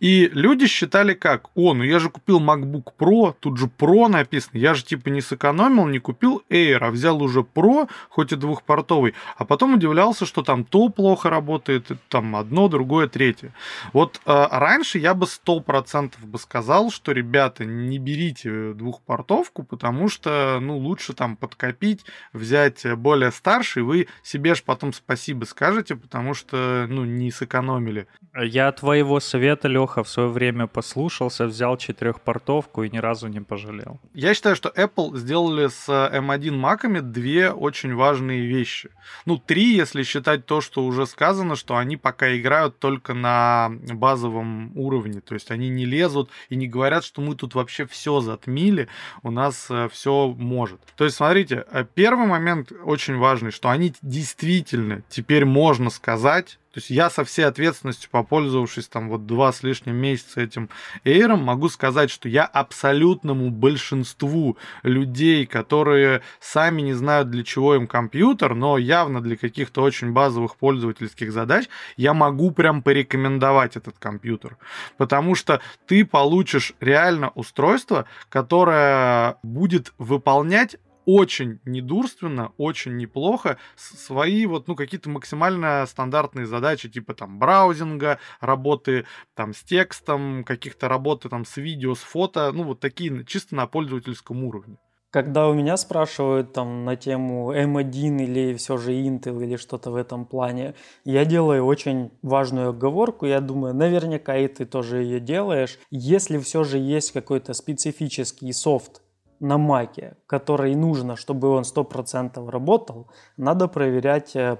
И 0.00 0.30
люди 0.32 0.66
считали 0.66 1.14
как? 1.14 1.50
О, 1.54 1.74
ну 1.74 1.84
я 1.84 1.98
же 1.98 2.10
купил 2.10 2.40
MacBook 2.40 2.92
Pro, 2.98 3.34
тут 3.38 3.58
же 3.58 3.66
Pro 3.66 4.08
написано, 4.08 4.58
я 4.58 4.74
же 4.74 4.84
типа 4.84 5.08
не 5.08 5.20
сэкономил, 5.20 5.86
не 5.86 5.98
купил 5.98 6.42
Air, 6.50 6.78
а 6.80 6.90
взял 6.90 7.22
уже 7.22 7.40
Pro, 7.40 7.88
хоть 8.08 8.32
и 8.32 8.36
двухпортовый, 8.36 9.14
а 9.36 9.44
потом 9.44 9.74
удивлялся, 9.74 10.26
что 10.26 10.42
там 10.42 10.64
то 10.64 10.88
плохо 10.88 11.30
работает, 11.30 11.90
там 12.08 12.36
одно, 12.36 12.68
другое, 12.68 13.08
третье. 13.08 13.52
Вот 13.92 14.20
э, 14.24 14.46
раньше 14.50 14.98
я 14.98 15.14
бы 15.14 15.26
сто 15.26 15.60
процентов 15.60 16.24
бы 16.26 16.38
сказал, 16.38 16.90
что, 16.90 17.12
ребята, 17.12 17.64
не 17.64 17.98
берите 17.98 18.72
двухпортовку, 18.72 19.62
потому 19.62 20.08
что, 20.08 20.58
ну, 20.60 20.78
лучше 20.78 21.12
там 21.12 21.36
под 21.36 21.55
подкопить, 21.56 22.04
взять 22.32 22.84
э, 22.84 22.96
более 22.96 23.30
старший, 23.30 23.82
вы 23.82 24.08
себе 24.22 24.54
ж 24.54 24.62
потом 24.62 24.92
спасибо 24.92 25.44
скажете, 25.44 25.96
потому 25.96 26.34
что, 26.34 26.86
ну, 26.88 27.04
не 27.04 27.30
сэкономили. 27.30 28.06
Я 28.38 28.70
твоего 28.72 29.20
совета, 29.20 29.68
Леха, 29.68 30.02
в 30.02 30.08
свое 30.08 30.28
время 30.28 30.66
послушался, 30.66 31.46
взял 31.46 31.76
четырехпортовку 31.76 32.82
и 32.82 32.90
ни 32.90 32.98
разу 32.98 33.28
не 33.28 33.40
пожалел. 33.40 33.98
Я 34.14 34.34
считаю, 34.34 34.56
что 34.56 34.68
Apple 34.68 35.16
сделали 35.16 35.68
с 35.68 35.88
M1 35.88 36.48
э, 36.48 36.50
маками 36.50 37.00
две 37.00 37.50
очень 37.50 37.94
важные 37.94 38.46
вещи. 38.46 38.90
Ну, 39.24 39.38
три, 39.38 39.76
если 39.76 40.02
считать 40.02 40.46
то, 40.46 40.60
что 40.60 40.84
уже 40.84 41.06
сказано, 41.06 41.56
что 41.56 41.76
они 41.76 41.96
пока 41.96 42.36
играют 42.36 42.78
только 42.78 43.14
на 43.14 43.70
базовом 43.70 44.76
уровне. 44.76 45.20
То 45.20 45.34
есть 45.34 45.50
они 45.50 45.70
не 45.70 45.86
лезут 45.86 46.30
и 46.50 46.56
не 46.56 46.68
говорят, 46.68 47.04
что 47.04 47.22
мы 47.22 47.34
тут 47.34 47.54
вообще 47.54 47.86
все 47.86 48.20
затмили, 48.20 48.88
у 49.22 49.30
нас 49.30 49.66
э, 49.70 49.88
все 49.90 50.34
может. 50.36 50.80
То 50.96 51.04
есть, 51.04 51.16
смотрите, 51.16 51.45
смотрите, 51.46 51.64
э, 51.70 51.84
первый 51.94 52.26
момент 52.26 52.72
очень 52.84 53.16
важный, 53.16 53.50
что 53.50 53.70
они 53.70 53.92
действительно 54.02 55.02
теперь 55.08 55.44
можно 55.44 55.90
сказать, 55.90 56.58
то 56.76 56.80
есть 56.80 56.90
я 56.90 57.08
со 57.08 57.24
всей 57.24 57.44
ответственностью, 57.46 58.10
попользовавшись 58.10 58.86
там 58.88 59.08
вот 59.08 59.24
два 59.24 59.50
с 59.50 59.62
лишним 59.62 59.96
месяца 59.96 60.42
этим 60.42 60.68
Эйром, 61.04 61.42
могу 61.42 61.70
сказать, 61.70 62.10
что 62.10 62.28
я 62.28 62.44
абсолютному 62.44 63.48
большинству 63.48 64.58
людей, 64.82 65.46
которые 65.46 66.20
сами 66.38 66.82
не 66.82 66.92
знают, 66.92 67.30
для 67.30 67.44
чего 67.44 67.76
им 67.76 67.86
компьютер, 67.86 68.54
но 68.54 68.76
явно 68.76 69.22
для 69.22 69.38
каких-то 69.38 69.80
очень 69.80 70.12
базовых 70.12 70.56
пользовательских 70.56 71.32
задач, 71.32 71.64
я 71.96 72.12
могу 72.12 72.50
прям 72.50 72.82
порекомендовать 72.82 73.78
этот 73.78 73.96
компьютер. 73.98 74.58
Потому 74.98 75.34
что 75.34 75.62
ты 75.86 76.04
получишь 76.04 76.74
реально 76.80 77.30
устройство, 77.30 78.04
которое 78.28 79.38
будет 79.42 79.94
выполнять 79.96 80.76
очень 81.06 81.60
недурственно, 81.64 82.52
очень 82.58 82.96
неплохо 82.96 83.56
свои 83.76 84.44
вот, 84.44 84.68
ну, 84.68 84.74
какие-то 84.74 85.08
максимально 85.08 85.86
стандартные 85.86 86.46
задачи, 86.46 86.90
типа 86.90 87.14
там 87.14 87.38
браузинга, 87.38 88.18
работы 88.40 89.06
там 89.34 89.54
с 89.54 89.62
текстом, 89.62 90.44
каких-то 90.44 90.88
работы 90.88 91.28
там 91.28 91.44
с 91.46 91.56
видео, 91.56 91.94
с 91.94 92.00
фото, 92.00 92.52
ну, 92.52 92.64
вот 92.64 92.80
такие 92.80 93.24
чисто 93.24 93.54
на 93.54 93.66
пользовательском 93.66 94.44
уровне. 94.44 94.76
Когда 95.10 95.48
у 95.48 95.54
меня 95.54 95.78
спрашивают 95.78 96.52
там 96.52 96.84
на 96.84 96.96
тему 96.96 97.54
M1 97.54 98.22
или 98.22 98.54
все 98.54 98.76
же 98.76 98.92
Intel 98.92 99.42
или 99.42 99.56
что-то 99.56 99.90
в 99.90 99.96
этом 99.96 100.26
плане, 100.26 100.74
я 101.04 101.24
делаю 101.24 101.64
очень 101.64 102.10
важную 102.20 102.70
оговорку. 102.70 103.24
Я 103.24 103.40
думаю, 103.40 103.72
наверняка 103.72 104.36
и 104.36 104.46
ты 104.46 104.66
тоже 104.66 105.02
ее 105.02 105.20
делаешь. 105.20 105.78
Если 105.90 106.38
все 106.38 106.64
же 106.64 106.76
есть 106.76 107.12
какой-то 107.12 107.54
специфический 107.54 108.52
софт, 108.52 109.00
на 109.40 109.58
маке, 109.58 110.16
который 110.26 110.74
нужно, 110.74 111.16
чтобы 111.16 111.48
он 111.48 111.62
100% 111.62 112.50
работал, 112.50 113.06
надо 113.36 113.68
проверять, 113.68 114.36
э, 114.36 114.58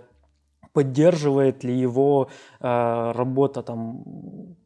поддерживает 0.77 1.65
ли 1.65 1.83
его 1.83 2.29
э, 2.61 3.13
работа 3.15 3.63
там 3.63 4.03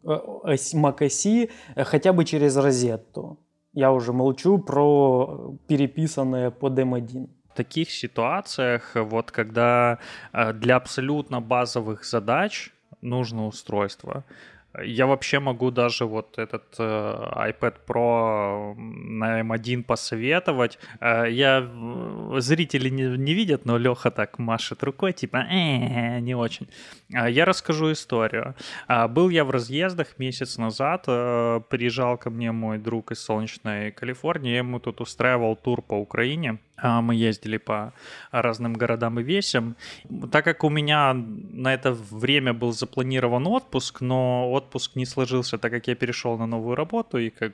э, 0.03 0.55
Mac 0.75 0.99
OS 0.99 1.49
э, 1.77 1.85
хотя 1.85 2.13
бы 2.13 2.25
через 2.25 2.57
розетту. 2.57 3.39
Я 3.75 3.93
уже 3.93 4.13
молчу 4.13 4.59
про 4.59 5.55
переписанное 5.69 6.51
под 6.51 6.79
M1 6.79 7.29
в 7.49 7.55
таких 7.55 7.91
ситуациях, 7.91 8.97
вот 8.97 9.31
когда 9.31 9.99
для 10.55 10.77
абсолютно 10.77 11.41
базовых 11.41 12.05
задач 12.05 12.73
нужно 13.03 13.47
устройство, 13.47 14.25
я 14.79 15.07
вообще 15.07 15.41
могу 15.41 15.71
даже 15.71 16.05
вот 16.05 16.39
этот 16.39 16.75
э, 16.79 16.83
iPad 16.83 17.75
Pro 17.87 18.75
на 18.77 19.41
M1 19.41 19.83
посоветовать. 19.83 20.79
Э, 21.01 21.27
я 21.29 21.69
зрители 22.39 22.89
не, 22.89 23.19
не 23.19 23.35
видят, 23.35 23.65
но 23.65 23.79
Леха 23.79 24.11
так 24.11 24.39
машет 24.39 24.83
рукой, 24.83 25.13
типа 25.13 25.39
э, 25.39 26.21
не 26.21 26.35
очень. 26.35 26.69
Э, 27.13 27.31
я 27.31 27.45
расскажу 27.45 27.93
историю. 27.93 28.55
Э, 28.89 29.09
был 29.09 29.29
я 29.29 29.45
в 29.45 29.51
разъездах 29.51 30.19
месяц 30.19 30.57
назад. 30.57 31.05
Э, 31.09 31.61
приезжал 31.69 32.17
ко 32.17 32.31
мне 32.31 32.53
мой 32.53 32.79
друг 32.79 33.11
из 33.11 33.21
солнечной 33.21 33.91
Калифорнии. 33.91 34.53
Я 34.53 34.59
ему 34.59 34.79
тут 34.79 35.01
устраивал 35.01 35.57
тур 35.57 35.83
по 35.83 35.95
Украине. 35.95 36.59
А, 36.83 37.01
мы 37.01 37.15
ездили 37.15 37.59
по 37.59 37.93
разным 38.33 38.73
городам 38.73 39.21
и 39.21 39.23
весям. 39.23 39.77
Так 40.31 40.45
как 40.45 40.65
у 40.65 40.71
меня 40.71 41.15
на 41.15 41.75
это 41.75 41.93
время 41.93 42.53
был 42.53 42.73
запланирован 42.73 43.47
отпуск, 43.47 44.01
но 44.01 44.51
отпуск 44.51 44.97
не 44.97 45.07
сложился, 45.07 45.59
так 45.59 45.73
как 45.73 45.89
я 45.89 45.95
перешел 45.95 46.39
на 46.39 46.47
новую 46.47 46.75
работу, 46.77 47.19
и 47.19 47.31
как 47.31 47.53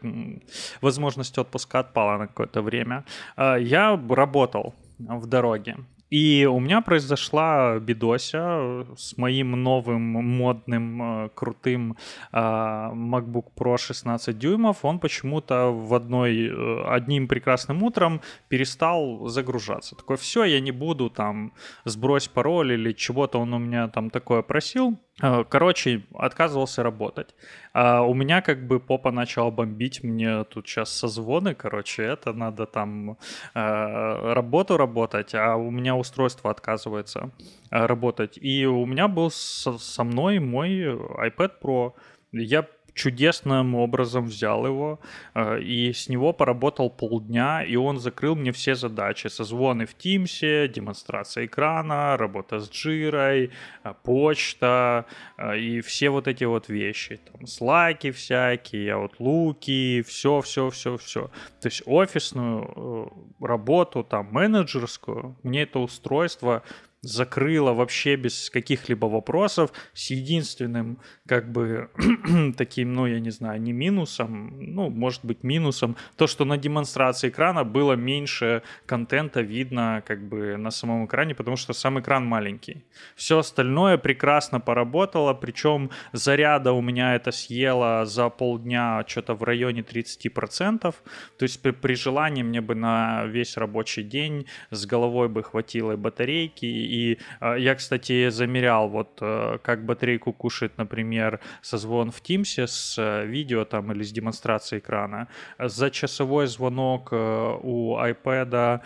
возможность 0.81 1.39
отпуска 1.39 1.81
отпала 1.81 2.19
на 2.19 2.27
какое-то 2.27 2.63
время, 2.63 3.05
а, 3.37 3.57
я 3.57 4.01
работал 4.09 4.75
в 4.99 5.27
дороге. 5.27 5.77
И 6.11 6.47
у 6.47 6.61
меня 6.61 6.81
произошла 6.83 7.79
бедося 7.81 8.87
с 8.97 9.17
моим 9.17 9.63
новым 9.63 10.01
модным 10.03 11.03
э, 11.03 11.29
крутым 11.35 11.97
э, 12.33 12.37
MacBook 12.37 13.47
Pro 13.57 13.77
16 13.77 14.39
дюймов. 14.39 14.85
Он 14.85 15.01
почему-то 15.01 15.73
в 15.73 15.95
одной, 15.95 16.49
э, 16.49 16.85
одним 16.89 17.27
прекрасным 17.27 17.83
утром 17.83 18.21
перестал 18.49 19.27
загружаться. 19.27 19.97
Такой, 19.97 20.17
все, 20.17 20.45
я 20.45 20.61
не 20.61 20.73
буду 20.73 21.11
там 21.11 21.53
сбрось 21.85 22.29
пароль 22.29 22.73
или 22.73 22.93
чего-то 22.93 23.41
он 23.41 23.53
у 23.53 23.59
меня 23.59 23.89
там 23.89 24.11
такое 24.11 24.43
просил. 24.43 24.99
Э, 25.23 25.45
короче, 25.49 26.03
отказывался 26.15 26.83
работать. 26.83 27.35
А 27.73 28.03
у 28.03 28.13
меня 28.15 28.43
как 28.43 28.67
бы 28.67 28.81
попа 28.81 29.11
начала 29.11 29.51
бомбить. 29.51 30.03
Мне 30.05 30.45
тут 30.45 30.69
сейчас 30.69 30.91
созвоны, 30.91 31.55
короче, 31.55 32.03
это 32.03 32.33
надо 32.33 32.67
там 32.67 33.13
э, 33.13 34.33
работу 34.35 34.77
работать, 34.77 35.35
а 35.35 35.57
у 35.57 35.71
меня 35.71 35.97
устройство 35.97 36.51
отказывается 36.51 37.31
э, 37.71 37.87
работать. 37.87 38.39
И 38.41 38.67
у 38.67 38.85
меня 38.85 39.09
был 39.09 39.31
со, 39.31 39.79
со 39.79 40.05
мной 40.05 40.39
мой 40.39 40.81
iPad 40.81 41.53
Pro. 41.63 41.93
Я 42.33 42.67
чудесным 42.97 43.75
образом 43.75 44.25
взял 44.25 44.67
его 44.67 44.99
э, 45.35 45.61
и 45.61 45.93
с 45.93 46.09
него 46.09 46.33
поработал 46.33 46.91
полдня, 46.91 47.63
и 47.63 47.77
он 47.77 47.99
закрыл 47.99 48.35
мне 48.35 48.53
все 48.53 48.75
задачи. 48.75 49.29
Созвоны 49.29 49.85
в 49.85 49.95
Teams, 49.95 50.69
демонстрация 50.69 51.45
экрана, 51.45 52.17
работа 52.17 52.59
с 52.59 52.71
джирой, 52.71 53.51
э, 53.85 53.95
почта 54.03 55.05
э, 55.37 55.59
и 55.59 55.81
все 55.83 56.09
вот 56.09 56.27
эти 56.27 56.45
вот 56.45 56.69
вещи. 56.69 57.21
Там 57.31 57.47
слайки 57.47 58.11
всякие, 58.11 58.97
вот 58.97 59.21
луки, 59.21 60.03
все, 60.03 60.41
все, 60.41 60.71
все, 60.71 60.97
все. 60.97 61.31
То 61.61 61.69
есть 61.69 61.83
офисную 61.85 63.13
работу, 63.41 64.05
там 64.05 64.29
менеджерскую, 64.33 65.37
мне 65.43 65.63
это 65.63 65.81
устройство 65.81 66.63
закрыла 67.07 67.73
вообще 67.73 68.17
без 68.17 68.51
каких-либо 68.51 69.07
вопросов, 69.07 69.73
с 69.95 70.11
единственным, 70.11 70.99
как 71.27 71.51
бы, 71.51 71.89
таким, 72.57 72.93
ну, 72.95 73.07
я 73.07 73.21
не 73.21 73.31
знаю, 73.31 73.61
не 73.61 73.73
минусом, 73.73 74.53
ну, 74.59 74.91
может 74.91 75.25
быть, 75.25 75.43
минусом, 75.43 75.97
то, 76.17 76.27
что 76.27 76.45
на 76.45 76.59
демонстрации 76.59 77.29
экрана 77.29 77.65
было 77.65 77.93
меньше 77.95 78.63
контента 78.87 79.41
видно, 79.41 80.03
как 80.07 80.29
бы, 80.29 80.57
на 80.57 80.71
самом 80.71 81.07
экране, 81.07 81.35
потому 81.35 81.57
что 81.57 81.73
сам 81.73 82.01
экран 82.01 82.27
маленький. 82.27 82.85
Все 83.15 83.39
остальное 83.39 83.99
прекрасно 83.99 84.61
поработало, 84.61 85.35
причем 85.35 85.91
заряда 86.13 86.73
у 86.73 86.83
меня 86.83 87.15
это 87.15 87.31
съело 87.31 88.05
за 88.05 88.29
полдня 88.29 89.05
что-то 89.07 89.35
в 89.35 89.43
районе 89.43 89.83
30%, 89.83 90.81
то 90.81 90.95
есть 91.43 91.63
при, 91.63 91.71
при 91.71 91.95
желании 91.95 92.43
мне 92.43 92.61
бы 92.61 92.75
на 92.75 93.25
весь 93.27 93.57
рабочий 93.57 94.03
день 94.03 94.47
с 94.71 94.87
головой 94.87 95.29
бы 95.29 95.43
хватило 95.43 95.93
и 95.93 95.97
батарейки, 95.97 96.67
и 96.67 96.96
э, 97.41 97.57
я, 97.59 97.75
кстати, 97.75 98.31
замерял, 98.31 98.89
вот 98.89 99.19
э, 99.21 99.59
как 99.63 99.85
батарейку 99.85 100.33
кушает, 100.33 100.79
например, 100.79 101.41
созвон 101.63 102.11
в 102.11 102.21
Teams 102.23 102.67
с 102.67 102.99
э, 102.99 103.27
видео 103.27 103.65
там 103.65 103.93
или 103.93 104.03
с 104.03 104.13
демонстрацией 104.13 104.81
экрана. 104.81 105.29
За 105.59 105.91
часовой 105.91 106.47
звонок 106.47 107.09
э, 107.13 107.59
у 107.63 107.97
iPad 107.97 108.81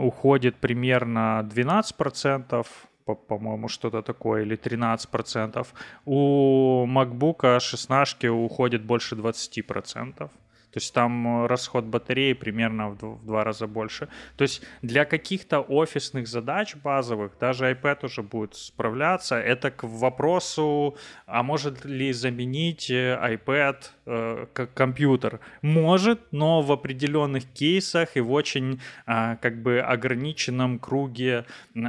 уходит 0.00 0.56
примерно 0.56 1.48
12%, 1.54 2.66
по-моему, 3.04 3.68
что-то 3.68 4.02
такое, 4.02 4.42
или 4.42 4.56
13%. 4.56 5.66
У 6.04 6.86
MacBook 6.86 7.60
16 7.60 8.24
уходит 8.24 8.82
больше 8.82 9.14
20%. 9.16 10.30
То 10.72 10.78
есть 10.78 10.94
там 10.94 11.44
э, 11.44 11.46
расход 11.48 11.84
батареи 11.84 12.32
примерно 12.32 12.88
в, 12.88 13.02
в 13.02 13.26
два 13.26 13.44
раза 13.44 13.66
больше. 13.66 14.08
То 14.36 14.42
есть 14.42 14.62
для 14.80 15.04
каких-то 15.04 15.60
офисных 15.60 16.26
задач 16.26 16.74
базовых 16.76 17.32
даже 17.38 17.70
iPad 17.70 18.06
уже 18.06 18.22
будет 18.22 18.54
справляться. 18.54 19.36
Это 19.36 19.70
к 19.70 19.84
вопросу, 19.84 20.96
а 21.26 21.42
может 21.42 21.84
ли 21.84 22.12
заменить 22.12 22.90
э, 22.90 23.18
iPad 23.22 23.76
э, 24.06 24.46
как 24.54 24.72
компьютер? 24.72 25.40
Может, 25.60 26.32
но 26.32 26.62
в 26.62 26.72
определенных 26.72 27.44
кейсах 27.52 28.16
и 28.16 28.20
в 28.20 28.32
очень 28.32 28.80
э, 29.06 29.36
как 29.42 29.62
бы 29.62 29.80
ограниченном 29.80 30.78
круге 30.78 31.44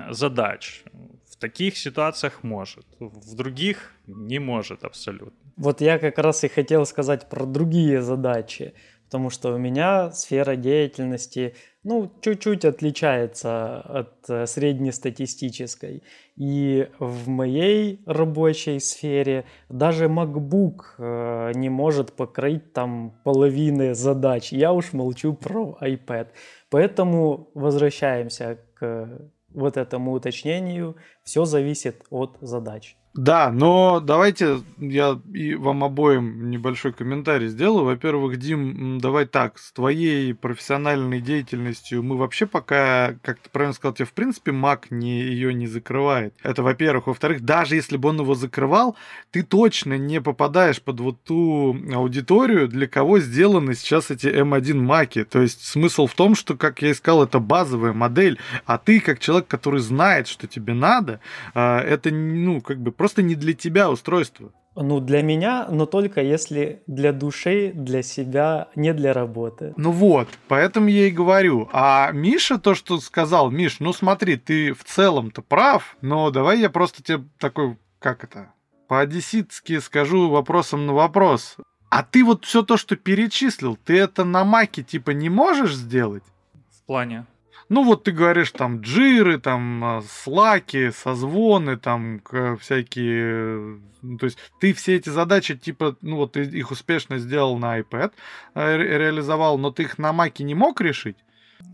задач. 0.09 0.83
В 1.31 1.37
таких 1.37 1.77
ситуациях 1.77 2.43
может, 2.43 2.85
в 2.99 3.35
других 3.35 3.93
не 4.07 4.39
может 4.39 4.83
абсолютно. 4.83 5.42
Вот 5.55 5.81
я 5.81 5.99
как 5.99 6.17
раз 6.17 6.43
и 6.43 6.47
хотел 6.47 6.85
сказать 6.85 7.29
про 7.29 7.45
другие 7.45 8.01
задачи, 8.01 8.73
потому 9.05 9.29
что 9.29 9.53
у 9.53 9.57
меня 9.59 10.11
сфера 10.11 10.55
деятельности, 10.55 11.55
ну, 11.83 12.11
чуть-чуть 12.21 12.65
отличается 12.65 13.79
от 13.81 14.29
э, 14.29 14.47
среднестатистической. 14.47 16.01
И 16.35 16.87
в 16.97 17.27
моей 17.27 18.01
рабочей 18.07 18.79
сфере 18.79 19.45
даже 19.69 20.05
MacBook 20.05 20.81
э, 20.97 21.51
не 21.53 21.69
может 21.69 22.13
покрыть 22.13 22.73
там 22.73 23.19
половины 23.23 23.93
задач. 23.93 24.51
Я 24.51 24.73
уж 24.73 24.93
молчу 24.93 25.33
про 25.33 25.77
iPad. 25.81 26.29
Поэтому 26.71 27.51
возвращаемся 27.53 28.57
к 28.73 29.29
вот 29.53 29.77
этому 29.77 30.13
уточнению. 30.13 30.95
Все 31.23 31.45
зависит 31.45 32.03
от 32.09 32.37
задач. 32.41 32.97
Да, 33.15 33.51
но 33.51 33.99
давайте 33.99 34.61
я 34.79 35.19
и 35.31 35.53
вам 35.53 35.83
обоим 35.83 36.49
небольшой 36.49 36.93
комментарий 36.93 37.47
сделаю. 37.47 37.85
Во-первых, 37.85 38.37
Дим, 38.37 38.99
давай 38.99 39.25
так, 39.25 39.59
с 39.59 39.71
твоей 39.71 40.33
профессиональной 40.33 41.21
деятельностью 41.21 42.01
мы 42.01 42.17
вообще 42.17 42.47
пока, 42.47 43.13
как 43.21 43.37
ты 43.37 43.51
правильно 43.51 43.73
сказал, 43.73 43.93
тебе 43.93 44.07
в 44.07 44.13
принципе 44.13 44.49
Mac 44.49 44.85
не, 44.89 45.21
ее 45.21 45.53
не 45.53 45.67
закрывает. 45.67 46.33
Это 46.41 46.63
во-первых. 46.63 47.05
Во-вторых, 47.05 47.41
даже 47.41 47.75
если 47.75 47.97
бы 47.97 48.09
он 48.09 48.19
его 48.19 48.33
закрывал, 48.33 48.95
ты 49.29 49.43
точно 49.43 49.95
не 49.95 50.19
попадаешь 50.19 50.81
под 50.81 50.99
вот 50.99 51.23
ту 51.23 51.77
аудиторию, 51.93 52.67
для 52.67 52.87
кого 52.87 53.19
сделаны 53.19 53.75
сейчас 53.75 54.09
эти 54.09 54.25
M1 54.25 54.73
Маки. 54.73 55.23
То 55.23 55.39
есть 55.39 55.63
смысл 55.63 56.07
в 56.07 56.15
том, 56.15 56.33
что, 56.33 56.57
как 56.57 56.81
я 56.81 56.89
и 56.89 56.93
сказал, 56.95 57.25
это 57.25 57.37
базовая 57.37 57.93
модель, 57.93 58.39
а 58.65 58.79
ты, 58.79 58.99
как 58.99 59.19
человек, 59.19 59.47
который 59.47 59.81
знает, 59.81 60.27
что 60.27 60.47
тебе 60.47 60.73
надо, 60.73 61.19
а, 61.53 61.79
это, 61.79 62.09
ну, 62.09 62.59
как 62.59 62.79
бы 62.79 62.91
просто 63.03 63.21
не 63.21 63.35
для 63.35 63.51
тебя 63.51 63.91
устройство. 63.91 64.53
Ну, 64.77 65.01
для 65.01 65.21
меня, 65.21 65.67
но 65.69 65.85
только 65.85 66.21
если 66.21 66.83
для 66.87 67.11
души, 67.11 67.73
для 67.75 68.01
себя, 68.01 68.69
не 68.77 68.93
для 68.93 69.11
работы. 69.11 69.73
Ну 69.75 69.91
вот, 69.91 70.29
поэтому 70.47 70.87
я 70.87 71.07
и 71.07 71.11
говорю. 71.11 71.67
А 71.73 72.11
Миша 72.13 72.57
то, 72.57 72.75
что 72.75 73.01
сказал, 73.01 73.51
Миш, 73.51 73.81
ну 73.81 73.91
смотри, 73.91 74.37
ты 74.37 74.71
в 74.71 74.85
целом-то 74.85 75.41
прав, 75.41 75.97
но 75.99 76.31
давай 76.31 76.61
я 76.61 76.69
просто 76.69 77.03
тебе 77.03 77.25
такой, 77.39 77.77
как 77.99 78.23
это, 78.23 78.53
по-одесситски 78.87 79.79
скажу 79.79 80.29
вопросом 80.29 80.85
на 80.85 80.93
вопрос. 80.93 81.57
А 81.89 82.03
ты 82.03 82.23
вот 82.23 82.45
все 82.45 82.63
то, 82.63 82.77
что 82.77 82.95
перечислил, 82.95 83.77
ты 83.83 83.99
это 83.99 84.23
на 84.23 84.45
маке 84.45 84.81
типа 84.81 85.11
не 85.11 85.27
можешь 85.27 85.75
сделать? 85.75 86.23
В 86.69 86.85
плане? 86.85 87.25
Ну 87.69 87.83
вот 87.83 88.03
ты 88.03 88.11
говоришь 88.11 88.51
там 88.51 88.81
джиры, 88.81 89.39
там 89.39 89.83
а, 89.83 90.01
слаки, 90.01 90.91
созвоны, 90.91 91.77
там 91.77 92.21
всякие... 92.59 93.79
Ну, 94.01 94.17
то 94.17 94.25
есть 94.25 94.37
ты 94.59 94.73
все 94.73 94.95
эти 94.95 95.09
задачи, 95.09 95.55
типа, 95.55 95.95
ну 96.01 96.17
вот 96.17 96.33
ты 96.33 96.43
их 96.43 96.71
успешно 96.71 97.17
сделал 97.19 97.57
на 97.57 97.79
iPad, 97.79 98.11
э, 98.53 98.77
реализовал, 98.77 99.57
но 99.57 99.71
ты 99.71 99.83
их 99.83 99.97
на 99.97 100.11
маке 100.11 100.43
не 100.43 100.55
мог 100.55 100.81
решить? 100.81 101.17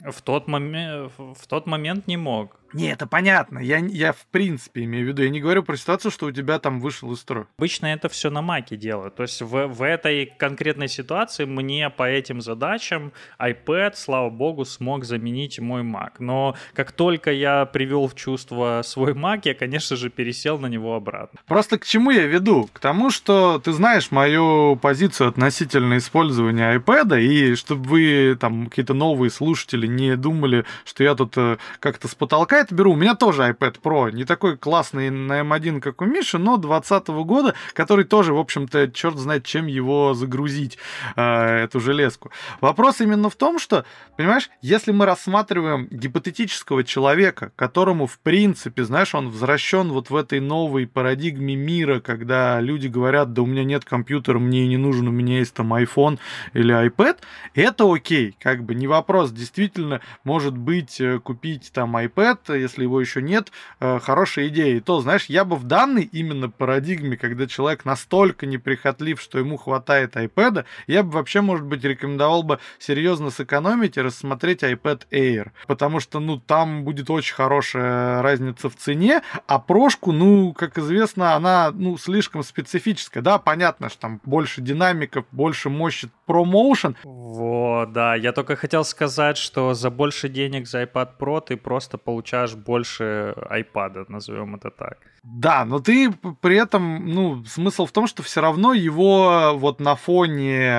В 0.06 0.22
тот, 0.22 0.48
момент, 0.48 1.12
в 1.18 1.48
тот 1.48 1.66
момент 1.66 2.08
не 2.08 2.18
мог. 2.18 2.59
Не, 2.74 2.92
это 2.92 3.08
понятно. 3.08 3.60
Я, 3.60 3.78
я 3.78 4.14
в 4.14 4.26
принципе 4.28 4.84
имею 4.84 5.06
в 5.06 5.08
виду. 5.10 5.24
Я 5.24 5.30
не 5.30 5.42
говорю 5.42 5.64
про 5.64 5.76
ситуацию, 5.76 6.12
что 6.12 6.28
у 6.28 6.32
тебя 6.32 6.60
там 6.60 6.80
вышел 6.80 7.12
из 7.12 7.20
строя. 7.20 7.48
Обычно 7.58 7.88
это 7.88 8.10
все 8.10 8.30
на 8.30 8.42
маке 8.42 8.78
делают. 8.78 9.16
То 9.16 9.24
есть 9.24 9.42
в, 9.42 9.68
в 9.68 9.82
этой 9.82 10.26
конкретной 10.26 10.88
ситуации 10.88 11.46
мне 11.46 11.90
по 11.90 12.04
этим 12.04 12.42
задачам 12.42 13.12
iPad, 13.40 13.94
слава 13.96 14.30
богу, 14.30 14.66
смог 14.66 15.06
заменить 15.06 15.60
мой 15.60 15.82
Mac. 15.82 16.14
Но 16.20 16.56
как 16.74 16.92
только 16.92 17.32
я 17.32 17.66
привел 17.66 18.08
в 18.08 18.16
чувство 18.16 18.82
свой 18.84 19.14
Mac, 19.14 19.42
я, 19.46 19.54
конечно 19.54 19.96
же, 19.96 20.10
пересел 20.10 20.60
на 20.60 20.68
него 20.68 20.96
обратно. 20.96 21.40
Просто 21.48 21.80
к 21.80 21.86
чему 21.86 22.12
я 22.12 22.26
веду? 22.26 22.70
К 22.72 22.80
тому, 22.80 23.10
что 23.10 23.60
ты 23.60 23.72
знаешь 23.72 24.12
мою 24.12 24.76
позицию 24.76 25.30
относительно 25.30 25.98
использования 25.98 26.78
iPad, 26.78 27.22
и 27.22 27.56
чтобы 27.56 27.84
вы 27.90 28.38
там 28.40 28.68
какие-то 28.68 28.94
новые 28.94 29.32
слушатели 29.32 29.88
не 29.88 30.16
думали, 30.16 30.66
что 30.86 31.04
я 31.04 31.16
тут 31.16 31.34
э, 31.38 31.58
как-то 31.80 32.08
с 32.08 32.16
потолка 32.16 32.59
это 32.60 32.76
беру. 32.76 32.94
У 32.94 32.96
меня 32.96 33.16
тоже 33.16 33.44
iPad 33.44 33.82
Pro, 33.82 34.12
не 34.12 34.26
такой 34.26 34.58
классный 34.58 35.10
на 35.10 35.42
M1, 35.42 35.80
как 35.80 36.02
у 36.02 36.06
Миши, 36.06 36.38
но 36.38 36.58
2020 36.58 37.08
года, 37.26 37.56
который 37.74 38.06
тоже, 38.06 38.34
в 38.34 38.40
общем-то, 38.40 38.90
черт 38.92 39.18
знает, 39.18 39.46
чем 39.46 39.68
его 39.68 40.14
загрузить, 40.14 40.78
э, 41.16 41.64
эту 41.64 41.80
железку. 41.80 42.32
Вопрос 42.62 43.02
именно 43.02 43.30
в 43.30 43.36
том, 43.36 43.60
что, 43.60 43.86
понимаешь, 44.18 44.50
если 44.62 44.92
мы 44.92 45.06
рассматриваем 45.06 45.88
гипотетического 45.90 46.84
человека, 46.84 47.52
которому, 47.56 48.08
в 48.08 48.20
принципе, 48.20 48.84
знаешь, 48.84 49.16
он 49.16 49.30
возвращен 49.30 49.90
вот 49.90 50.10
в 50.10 50.16
этой 50.16 50.40
новой 50.40 50.88
парадигме 50.88 51.56
мира, 51.56 52.00
когда 52.00 52.60
люди 52.60 52.88
говорят, 52.88 53.34
да 53.34 53.42
у 53.42 53.46
меня 53.46 53.64
нет 53.64 53.86
компьютера, 53.86 54.40
мне 54.40 54.68
не 54.68 54.78
нужен, 54.78 55.08
у 55.08 55.12
меня 55.12 55.40
есть 55.40 55.54
там 55.54 55.74
iPhone 55.74 56.20
или 56.54 56.74
iPad, 56.74 57.18
это 57.54 57.92
окей, 57.92 58.36
как 58.40 58.64
бы 58.64 58.76
не 58.76 58.88
вопрос, 58.88 59.32
действительно, 59.32 60.02
может 60.24 60.58
быть, 60.58 61.00
э, 61.00 61.20
купить 61.20 61.72
там 61.74 61.96
iPad, 61.96 62.49
если 62.54 62.84
его 62.84 63.00
еще 63.00 63.22
нет, 63.22 63.52
э, 63.80 64.00
хорошая 64.00 64.48
идея. 64.48 64.78
И 64.78 64.80
то, 64.80 65.02
знаешь, 65.02 65.26
я 65.26 65.46
бы 65.46 65.56
в 65.56 65.64
данной 65.64 66.04
именно 66.04 66.50
парадигме, 66.50 67.18
когда 67.18 67.48
человек 67.48 67.86
настолько 67.86 68.46
неприхотлив, 68.46 69.22
что 69.22 69.40
ему 69.40 69.58
хватает 69.58 70.16
iPad, 70.16 70.66
я 70.88 71.04
бы 71.04 71.12
вообще, 71.12 71.42
может 71.42 71.66
быть, 71.66 71.84
рекомендовал 71.84 72.44
бы 72.44 72.60
серьезно 72.80 73.30
сэкономить 73.30 73.98
и 73.98 74.02
рассмотреть 74.02 74.64
iPad 74.64 75.04
Air. 75.12 75.52
Потому 75.68 76.00
что, 76.00 76.20
ну, 76.20 76.38
там 76.40 76.84
будет 76.84 77.10
очень 77.10 77.36
хорошая 77.36 78.22
разница 78.22 78.70
в 78.70 78.76
цене, 78.76 79.22
а 79.48 79.60
прошку, 79.60 80.12
ну, 80.12 80.54
как 80.54 80.78
известно, 80.78 81.36
она, 81.36 81.72
ну, 81.72 81.98
слишком 81.98 82.44
специфическая. 82.44 83.24
Да, 83.24 83.38
понятно, 83.38 83.90
что 83.90 84.00
там 84.00 84.22
больше 84.24 84.62
динамиков, 84.62 85.26
больше 85.32 85.70
мощи 85.70 86.10
ProMotion. 86.28 86.96
Вот, 87.04 87.92
да, 87.92 88.16
я 88.16 88.32
только 88.32 88.56
хотел 88.56 88.84
сказать, 88.84 89.38
что 89.38 89.74
за 89.74 89.90
больше 89.90 90.30
денег 90.30 90.68
за 90.68 90.84
iPad 90.84 91.10
Pro 91.20 91.42
ты 91.42 91.58
просто 91.58 91.98
получаешь 91.98 92.39
аж 92.44 92.56
больше 92.56 93.36
iPad, 93.50 94.06
назовем 94.08 94.56
это 94.56 94.70
так. 94.72 94.98
Да, 95.24 95.66
но 95.66 95.80
ты 95.80 96.12
при 96.42 96.56
этом, 96.58 97.08
ну, 97.08 97.44
смысл 97.46 97.86
в 97.86 97.92
том, 97.92 98.08
что 98.08 98.24
все 98.24 98.42
равно 98.42 98.74
его 98.74 99.54
вот 99.56 99.80
на 99.80 99.96
фоне 99.96 100.72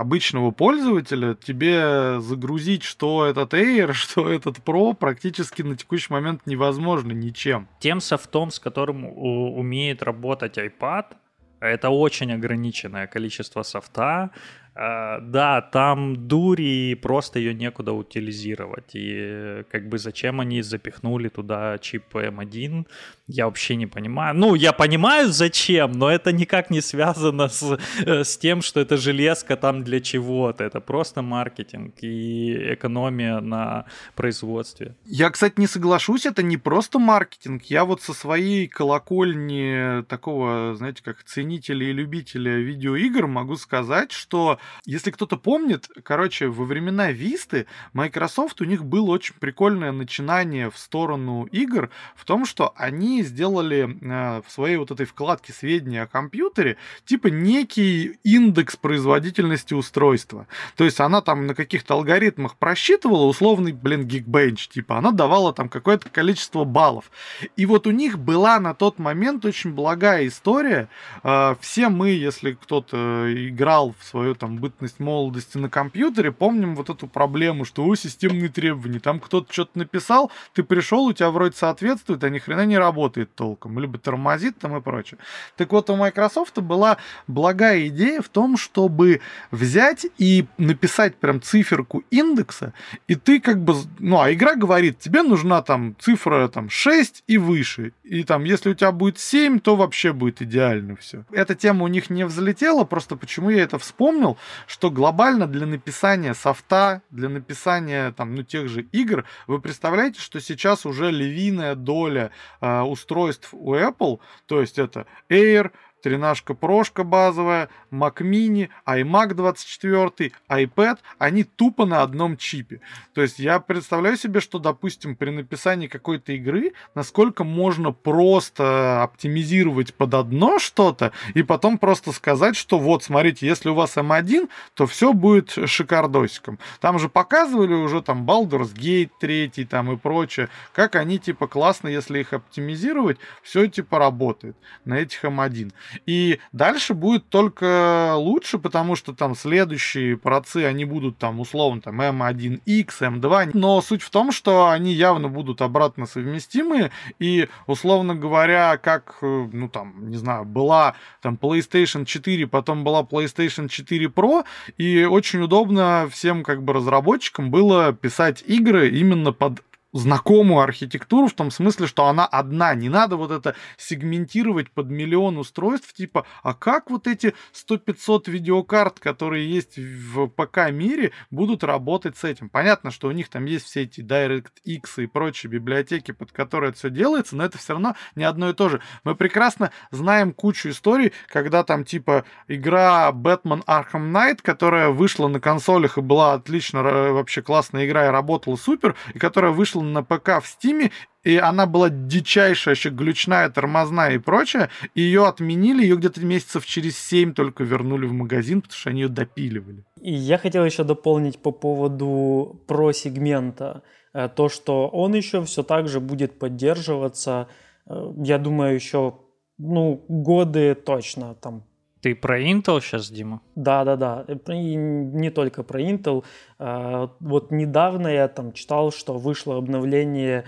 обычного 0.00 0.50
пользователя 0.50 1.34
тебе 1.34 2.20
загрузить, 2.20 2.82
что 2.82 3.26
этот 3.26 3.54
Air, 3.54 3.92
что 3.94 4.30
этот 4.30 4.58
Pro 4.58 4.94
практически 4.94 5.62
на 5.62 5.76
текущий 5.76 6.12
момент 6.12 6.42
невозможно 6.46 7.12
ничем. 7.12 7.68
Тем 7.80 8.00
софтом, 8.00 8.50
с 8.50 8.58
которым 8.58 9.04
умеет 9.04 10.02
работать 10.02 10.58
iPad, 10.58 11.16
это 11.60 11.90
очень 11.90 12.32
ограниченное 12.32 13.06
количество 13.06 13.62
софта, 13.62 14.30
да, 14.76 15.62
там 15.72 16.28
дури, 16.28 16.90
и 16.90 16.94
просто 16.94 17.38
ее 17.38 17.54
некуда 17.54 17.92
утилизировать. 17.92 18.90
И 18.94 19.64
как 19.70 19.88
бы 19.88 19.98
зачем 19.98 20.40
они 20.40 20.62
запихнули 20.62 21.28
туда 21.28 21.78
чип 21.78 22.14
M1, 22.14 22.86
я 23.28 23.46
вообще 23.46 23.76
не 23.76 23.86
понимаю. 23.86 24.36
Ну, 24.36 24.54
я 24.54 24.72
понимаю, 24.72 25.32
зачем, 25.32 25.92
но 25.92 26.10
это 26.10 26.30
никак 26.30 26.70
не 26.70 26.80
связано 26.80 27.48
с, 27.48 27.78
э, 28.04 28.22
с 28.22 28.38
тем, 28.38 28.62
что 28.62 28.80
это 28.80 28.96
железка 28.96 29.56
там 29.56 29.82
для 29.82 30.00
чего-то. 30.00 30.62
Это 30.64 30.80
просто 30.80 31.22
маркетинг 31.22 31.94
и 32.02 32.74
экономия 32.74 33.40
на 33.40 33.86
производстве. 34.14 34.94
Я, 35.06 35.30
кстати, 35.30 35.54
не 35.56 35.66
соглашусь, 35.66 36.26
это 36.26 36.42
не 36.42 36.56
просто 36.56 36.98
маркетинг. 36.98 37.64
Я 37.64 37.84
вот 37.84 38.02
со 38.02 38.12
своей 38.12 38.68
колокольни 38.68 40.02
такого, 40.02 40.74
знаете, 40.76 41.02
как 41.02 41.24
ценителя 41.24 41.86
и 41.86 41.92
любителя 41.92 42.52
видеоигр 42.58 43.26
могу 43.26 43.56
сказать, 43.56 44.12
что 44.12 44.58
если 44.84 45.10
кто-то 45.10 45.36
помнит, 45.36 45.88
короче, 46.02 46.48
во 46.48 46.64
времена 46.64 47.10
Висты 47.12 47.66
Microsoft 47.92 48.60
у 48.60 48.64
них 48.64 48.84
было 48.84 49.10
очень 49.10 49.34
прикольное 49.38 49.92
начинание 49.92 50.70
в 50.70 50.78
сторону 50.78 51.44
игр 51.52 51.90
в 52.14 52.24
том, 52.24 52.46
что 52.46 52.72
они 52.76 53.22
сделали 53.22 53.98
э, 54.00 54.42
в 54.46 54.50
своей 54.50 54.76
вот 54.76 54.90
этой 54.90 55.06
вкладке 55.06 55.52
сведения 55.52 56.02
о 56.02 56.06
компьютере 56.06 56.76
типа 57.04 57.28
некий 57.28 58.18
индекс 58.22 58.76
производительности 58.76 59.74
устройства. 59.74 60.46
То 60.76 60.84
есть 60.84 61.00
она 61.00 61.20
там 61.20 61.46
на 61.46 61.54
каких-то 61.54 61.94
алгоритмах 61.94 62.56
просчитывала 62.56 63.26
условный, 63.26 63.72
блин, 63.72 64.06
Geekbench, 64.06 64.68
типа 64.68 64.98
она 64.98 65.10
давала 65.10 65.52
там 65.52 65.68
какое-то 65.68 66.08
количество 66.08 66.64
баллов. 66.64 67.10
И 67.56 67.66
вот 67.66 67.86
у 67.86 67.90
них 67.90 68.18
была 68.18 68.60
на 68.60 68.74
тот 68.74 68.98
момент 68.98 69.44
очень 69.44 69.72
благая 69.72 70.26
история. 70.26 70.88
Э, 71.22 71.56
все 71.60 71.88
мы, 71.88 72.10
если 72.10 72.52
кто-то 72.52 73.26
играл 73.48 73.94
в 73.98 74.04
свою 74.04 74.34
там 74.34 74.55
бытность 74.58 75.00
молодости 75.00 75.58
на 75.58 75.68
компьютере, 75.68 76.32
помним 76.32 76.74
вот 76.74 76.90
эту 76.90 77.06
проблему, 77.06 77.64
что 77.64 77.84
у 77.84 77.94
системные 77.94 78.48
требования, 78.48 79.00
там 79.00 79.20
кто-то 79.20 79.52
что-то 79.52 79.78
написал, 79.78 80.30
ты 80.54 80.62
пришел, 80.62 81.04
у 81.04 81.12
тебя 81.12 81.30
вроде 81.30 81.56
соответствует, 81.56 82.22
а 82.24 82.30
ни 82.30 82.38
хрена 82.38 82.66
не 82.66 82.78
работает 82.78 83.34
толком, 83.34 83.78
либо 83.78 83.98
тормозит 83.98 84.58
там 84.58 84.76
и 84.76 84.80
прочее. 84.80 85.18
Так 85.56 85.72
вот, 85.72 85.90
у 85.90 85.96
Microsoft 85.96 86.58
была 86.58 86.98
благая 87.26 87.86
идея 87.88 88.20
в 88.20 88.28
том, 88.28 88.56
чтобы 88.56 89.20
взять 89.50 90.06
и 90.18 90.46
написать 90.58 91.16
прям 91.16 91.40
циферку 91.40 92.02
индекса, 92.10 92.72
и 93.08 93.14
ты 93.14 93.40
как 93.40 93.62
бы, 93.62 93.74
ну, 93.98 94.20
а 94.20 94.32
игра 94.32 94.54
говорит, 94.54 94.98
тебе 94.98 95.22
нужна 95.22 95.62
там 95.62 95.96
цифра 95.98 96.48
там 96.48 96.70
6 96.70 97.24
и 97.26 97.38
выше, 97.38 97.92
и 98.04 98.24
там, 98.24 98.44
если 98.44 98.70
у 98.70 98.74
тебя 98.74 98.92
будет 98.92 99.18
7, 99.18 99.60
то 99.60 99.76
вообще 99.76 100.12
будет 100.12 100.42
идеально 100.42 100.96
все. 100.96 101.24
Эта 101.30 101.54
тема 101.54 101.84
у 101.84 101.88
них 101.88 102.10
не 102.10 102.24
взлетела, 102.24 102.84
просто 102.84 103.16
почему 103.16 103.50
я 103.50 103.62
это 103.62 103.78
вспомнил, 103.78 104.36
что 104.66 104.90
глобально 104.90 105.46
для 105.46 105.66
написания 105.66 106.34
софта, 106.34 107.02
для 107.10 107.28
написания 107.28 108.12
там, 108.12 108.34
ну, 108.34 108.42
тех 108.42 108.68
же 108.68 108.82
игр, 108.82 109.24
вы 109.46 109.60
представляете, 109.60 110.20
что 110.20 110.40
сейчас 110.40 110.86
уже 110.86 111.10
львиная 111.10 111.74
доля 111.74 112.30
э, 112.60 112.80
устройств 112.80 113.48
у 113.52 113.74
Apple, 113.74 114.20
то 114.46 114.60
есть 114.60 114.78
это 114.78 115.06
Air, 115.28 115.72
тринашка 116.06 116.54
прошка 116.54 117.02
базовая, 117.02 117.68
Mac 117.90 118.20
mini, 118.20 118.68
iMac 118.86 119.34
24, 119.34 120.30
iPad, 120.48 120.98
они 121.18 121.42
тупо 121.42 121.84
на 121.84 122.02
одном 122.02 122.36
чипе. 122.36 122.80
То 123.12 123.22
есть 123.22 123.40
я 123.40 123.58
представляю 123.58 124.16
себе, 124.16 124.38
что, 124.40 124.60
допустим, 124.60 125.16
при 125.16 125.30
написании 125.30 125.88
какой-то 125.88 126.32
игры, 126.32 126.74
насколько 126.94 127.42
можно 127.42 127.90
просто 127.90 129.02
оптимизировать 129.02 129.94
под 129.94 130.14
одно 130.14 130.60
что-то, 130.60 131.10
и 131.34 131.42
потом 131.42 131.76
просто 131.76 132.12
сказать, 132.12 132.54
что 132.54 132.78
вот, 132.78 133.02
смотрите, 133.02 133.44
если 133.44 133.68
у 133.70 133.74
вас 133.74 133.96
M1, 133.96 134.42
эм 134.42 134.48
то 134.74 134.86
все 134.86 135.12
будет 135.12 135.50
шикардосиком. 135.50 136.60
Там 136.80 137.00
же 137.00 137.08
показывали 137.08 137.74
уже 137.74 138.00
там 138.00 138.24
Baldur's 138.24 138.72
Gate 138.72 139.10
3 139.18 139.48
там 139.68 139.90
и 139.90 139.96
прочее, 139.96 140.50
как 140.72 140.94
они 140.94 141.18
типа 141.18 141.48
классно, 141.48 141.88
если 141.88 142.20
их 142.20 142.32
оптимизировать, 142.32 143.18
все 143.42 143.66
типа 143.66 143.98
работает 143.98 144.56
на 144.84 144.94
этих 144.94 145.24
M1. 145.24 145.72
Эм 145.96 146.02
и 146.06 146.38
дальше 146.52 146.94
будет 146.94 147.28
только 147.28 148.14
лучше, 148.16 148.58
потому 148.58 148.96
что 148.96 149.12
там 149.12 149.34
следующие 149.34 150.16
процы, 150.16 150.64
они 150.64 150.84
будут 150.84 151.18
там 151.18 151.40
условно 151.40 151.80
там 151.80 152.00
M1X, 152.00 152.86
M2. 153.00 153.50
Но 153.54 153.80
суть 153.80 154.02
в 154.02 154.10
том, 154.10 154.32
что 154.32 154.68
они 154.68 154.92
явно 154.92 155.28
будут 155.28 155.62
обратно 155.62 156.06
совместимы. 156.06 156.90
И 157.18 157.48
условно 157.66 158.14
говоря, 158.14 158.76
как, 158.78 159.18
э, 159.22 159.48
ну 159.52 159.68
там, 159.68 160.10
не 160.10 160.16
знаю, 160.16 160.44
была 160.44 160.94
там 161.22 161.38
PlayStation 161.40 162.04
4, 162.04 162.46
потом 162.46 162.84
была 162.84 163.02
PlayStation 163.02 163.68
4 163.68 164.06
Pro. 164.06 164.44
И 164.78 165.04
очень 165.04 165.40
удобно 165.40 166.08
всем 166.10 166.42
как 166.42 166.62
бы 166.62 166.72
разработчикам 166.72 167.50
было 167.50 167.92
писать 167.92 168.42
игры 168.46 168.88
именно 168.90 169.32
под 169.32 169.60
знакомую 169.92 170.60
архитектуру 170.60 171.28
в 171.28 171.32
том 171.32 171.50
смысле, 171.50 171.86
что 171.86 172.06
она 172.06 172.26
одна. 172.26 172.74
Не 172.74 172.88
надо 172.88 173.16
вот 173.16 173.30
это 173.30 173.54
сегментировать 173.76 174.70
под 174.70 174.90
миллион 174.90 175.38
устройств, 175.38 175.92
типа, 175.94 176.26
а 176.42 176.54
как 176.54 176.90
вот 176.90 177.06
эти 177.06 177.34
100-500 177.54 178.30
видеокарт, 178.30 179.00
которые 179.00 179.50
есть 179.50 179.78
в 179.78 180.28
ПК 180.28 180.70
мире, 180.70 181.12
будут 181.30 181.64
работать 181.64 182.16
с 182.16 182.24
этим? 182.24 182.48
Понятно, 182.48 182.90
что 182.90 183.08
у 183.08 183.12
них 183.12 183.28
там 183.28 183.46
есть 183.46 183.66
все 183.66 183.82
эти 183.82 184.00
DirectX 184.00 184.82
и 184.98 185.06
прочие 185.06 185.50
библиотеки, 185.50 186.12
под 186.12 186.32
которые 186.32 186.70
это 186.70 186.78
все 186.78 186.90
делается, 186.90 187.36
но 187.36 187.44
это 187.44 187.58
все 187.58 187.72
равно 187.72 187.96
не 188.14 188.24
одно 188.24 188.50
и 188.50 188.52
то 188.52 188.68
же. 188.68 188.80
Мы 189.04 189.14
прекрасно 189.14 189.70
знаем 189.90 190.32
кучу 190.32 190.70
историй, 190.70 191.12
когда 191.28 191.64
там 191.64 191.84
типа 191.84 192.24
игра 192.48 193.10
Batman 193.12 193.64
Arkham 193.64 194.12
Knight, 194.12 194.40
которая 194.42 194.90
вышла 194.90 195.28
на 195.28 195.40
консолях 195.40 195.96
и 195.96 196.00
была 196.00 196.34
отлично, 196.34 196.82
вообще 196.82 197.40
классная 197.42 197.86
игра 197.86 198.06
и 198.06 198.10
работала 198.10 198.56
супер, 198.56 198.94
и 199.14 199.18
которая 199.18 199.52
вышла 199.52 199.75
на 199.82 200.02
ПК 200.02 200.42
в 200.42 200.46
Стиме, 200.46 200.90
и 201.24 201.36
она 201.36 201.66
была 201.66 201.90
дичайшая, 201.90 202.74
еще 202.74 202.90
глючная, 202.90 203.50
тормозная 203.50 204.14
и 204.14 204.18
прочее, 204.18 204.70
ее 204.94 205.26
отменили, 205.26 205.82
ее 205.82 205.96
где-то 205.96 206.24
месяцев 206.24 206.64
через 206.64 206.98
7 206.98 207.34
только 207.34 207.64
вернули 207.64 208.06
в 208.06 208.12
магазин, 208.12 208.62
потому 208.62 208.78
что 208.78 208.90
они 208.90 209.02
ее 209.02 209.08
допиливали. 209.08 209.84
И 210.00 210.12
я 210.12 210.38
хотел 210.38 210.64
еще 210.64 210.84
дополнить 210.84 211.38
по 211.38 211.50
поводу 211.50 212.62
про-сегмента, 212.68 213.82
э, 214.14 214.28
то, 214.28 214.48
что 214.48 214.88
он 214.88 215.14
еще 215.14 215.44
все 215.44 215.62
так 215.62 215.88
же 215.88 216.00
будет 216.00 216.38
поддерживаться, 216.38 217.48
э, 217.86 218.12
я 218.18 218.38
думаю, 218.38 218.74
еще 218.74 219.18
ну, 219.58 220.04
годы 220.08 220.74
точно, 220.74 221.34
там 221.34 221.65
ты 222.00 222.14
про 222.14 222.40
Intel 222.40 222.80
сейчас, 222.80 223.10
Дима? 223.10 223.40
Да, 223.54 223.84
да, 223.84 223.96
да. 223.96 224.24
И 224.48 224.74
не 224.74 225.30
только 225.30 225.62
про 225.62 225.80
Intel. 225.80 226.24
А, 226.58 227.10
вот 227.20 227.50
недавно 227.50 228.08
я 228.08 228.28
там 228.28 228.52
читал, 228.52 228.92
что 228.92 229.18
вышло 229.18 229.56
обновление 229.56 230.44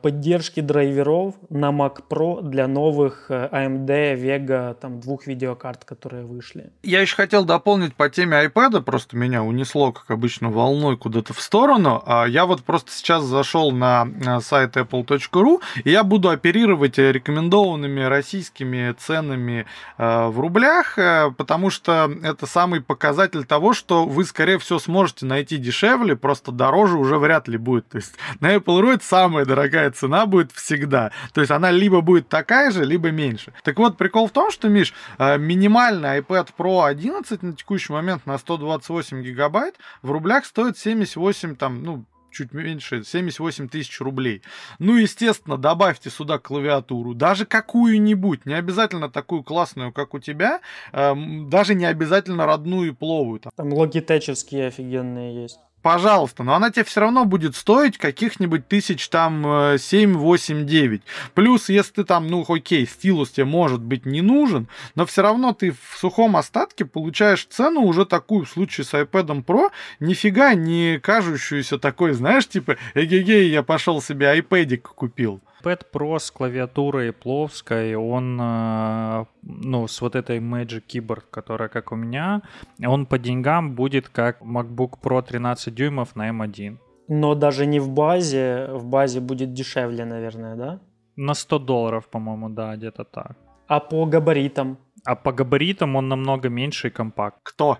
поддержки 0.00 0.60
драйверов 0.60 1.34
на 1.50 1.70
Mac 1.70 1.98
Pro 2.08 2.42
для 2.42 2.66
новых 2.66 3.26
э, 3.28 3.48
AMD 3.52 3.86
Vega 3.86 4.74
там 4.74 5.00
двух 5.00 5.26
видеокарт, 5.26 5.84
которые 5.84 6.24
вышли. 6.24 6.70
Я 6.82 7.02
еще 7.02 7.14
хотел 7.14 7.44
дополнить 7.44 7.94
по 7.94 8.08
теме 8.08 8.42
iPad, 8.46 8.80
просто 8.82 9.16
меня 9.16 9.42
унесло, 9.42 9.92
как 9.92 10.10
обычно, 10.10 10.50
волной 10.50 10.96
куда-то 10.96 11.34
в 11.34 11.40
сторону. 11.40 12.02
А 12.06 12.24
я 12.24 12.46
вот 12.46 12.62
просто 12.62 12.90
сейчас 12.90 13.24
зашел 13.24 13.70
на 13.70 14.40
сайт 14.40 14.76
apple.ru, 14.76 15.60
и 15.84 15.90
я 15.90 16.04
буду 16.04 16.30
оперировать 16.30 16.96
рекомендованными 16.96 18.00
российскими 18.00 18.94
ценами 18.98 19.66
э, 19.98 20.26
в 20.28 20.40
рублях, 20.40 20.98
потому 21.36 21.68
что 21.68 22.10
это 22.22 22.46
самый 22.46 22.80
показатель 22.80 23.44
того, 23.44 23.74
что 23.74 24.06
вы, 24.06 24.24
скорее 24.24 24.58
всего, 24.58 24.78
сможете 24.78 25.26
найти 25.26 25.58
дешевле, 25.58 26.16
просто 26.16 26.50
дороже 26.50 26.96
уже 26.96 27.18
вряд 27.18 27.46
ли 27.46 27.58
будет. 27.58 27.88
То 27.88 27.98
есть 27.98 28.14
на 28.40 28.54
Apple.ru 28.54 28.94
это 28.94 29.04
самое 29.04 29.44
дорогое 29.44 29.65
дорогая 29.66 29.90
цена 29.90 30.26
будет 30.26 30.52
всегда. 30.52 31.12
То 31.32 31.40
есть 31.40 31.50
она 31.50 31.70
либо 31.70 32.00
будет 32.00 32.28
такая 32.28 32.70
же, 32.70 32.84
либо 32.84 33.10
меньше. 33.10 33.52
Так 33.64 33.78
вот, 33.78 33.96
прикол 33.96 34.28
в 34.28 34.30
том, 34.30 34.50
что, 34.50 34.68
Миш, 34.68 34.94
э, 35.18 35.38
минимальный 35.38 36.20
iPad 36.20 36.48
Pro 36.56 36.86
11 36.86 37.42
на 37.42 37.52
текущий 37.54 37.92
момент 37.92 38.26
на 38.26 38.38
128 38.38 39.22
гигабайт 39.22 39.74
в 40.02 40.10
рублях 40.10 40.44
стоит 40.44 40.78
78, 40.78 41.56
там, 41.56 41.82
ну, 41.82 42.04
чуть 42.30 42.52
меньше, 42.52 43.02
78 43.02 43.68
тысяч 43.68 44.00
рублей. 44.00 44.42
Ну, 44.78 44.96
естественно, 44.96 45.56
добавьте 45.56 46.10
сюда 46.10 46.38
клавиатуру, 46.38 47.14
даже 47.14 47.46
какую-нибудь, 47.46 48.46
не 48.46 48.54
обязательно 48.54 49.08
такую 49.08 49.42
классную, 49.42 49.92
как 49.92 50.14
у 50.14 50.18
тебя, 50.18 50.60
э, 50.92 51.14
даже 51.48 51.74
не 51.74 51.86
обязательно 51.86 52.46
родную 52.46 52.90
и 52.90 52.94
пловую. 52.94 53.40
Там, 53.40 53.52
там 53.56 53.72
логитечевские 53.72 54.68
офигенные 54.68 55.42
есть 55.42 55.58
пожалуйста, 55.86 56.42
но 56.42 56.56
она 56.56 56.72
тебе 56.72 56.82
все 56.82 56.98
равно 56.98 57.24
будет 57.26 57.54
стоить 57.54 57.96
каких-нибудь 57.96 58.66
тысяч 58.66 59.08
там 59.08 59.78
7, 59.78 60.14
8, 60.14 60.66
9. 60.66 61.02
Плюс, 61.34 61.68
если 61.68 61.92
ты 61.92 62.04
там, 62.04 62.26
ну, 62.26 62.44
окей, 62.48 62.88
стилус 62.88 63.30
тебе 63.30 63.44
может 63.44 63.80
быть 63.80 64.04
не 64.04 64.20
нужен, 64.20 64.66
но 64.96 65.06
все 65.06 65.22
равно 65.22 65.52
ты 65.52 65.70
в 65.70 65.96
сухом 65.96 66.36
остатке 66.36 66.86
получаешь 66.86 67.46
цену 67.48 67.82
уже 67.82 68.04
такую, 68.04 68.46
в 68.46 68.50
случае 68.50 68.84
с 68.84 68.94
iPad 68.94 69.44
Pro, 69.44 69.70
нифига 70.00 70.54
не 70.54 70.98
кажущуюся 70.98 71.78
такой, 71.78 72.14
знаешь, 72.14 72.48
типа, 72.48 72.78
эгегей, 72.94 73.48
я 73.48 73.62
пошел 73.62 74.02
себе 74.02 74.36
iPad 74.36 74.78
купил. 74.78 75.40
iPad 75.62 75.80
Pro 75.92 76.18
с 76.18 76.30
клавиатурой 76.30 77.12
плоской, 77.12 77.94
он, 77.94 78.38
э, 78.40 79.24
ну, 79.42 79.86
с 79.86 80.00
вот 80.00 80.14
этой 80.14 80.38
Magic 80.38 80.82
Keyboard, 80.88 81.24
которая 81.30 81.68
как 81.68 81.92
у 81.92 81.96
меня, 81.96 82.42
он 82.84 83.06
по 83.06 83.18
деньгам 83.18 83.74
будет 83.74 84.08
как 84.08 84.42
MacBook 84.42 84.94
Pro 85.02 85.22
13 85.22 85.74
дюймов 85.74 86.16
на 86.16 86.30
M1. 86.30 86.78
Но 87.08 87.34
даже 87.34 87.66
не 87.66 87.80
в 87.80 87.88
базе, 87.88 88.68
в 88.72 88.84
базе 88.84 89.20
будет 89.20 89.52
дешевле, 89.52 90.04
наверное, 90.04 90.56
да? 90.56 90.80
На 91.16 91.34
100 91.34 91.58
долларов, 91.58 92.08
по-моему, 92.08 92.48
да, 92.48 92.76
где-то 92.76 93.04
так. 93.04 93.36
А 93.68 93.80
по 93.80 94.06
габаритам? 94.06 94.78
А 95.04 95.14
по 95.14 95.32
габаритам 95.32 95.96
он 95.96 96.08
намного 96.08 96.48
меньше 96.48 96.88
и 96.88 96.90
компакт. 96.90 97.38
Кто? 97.42 97.78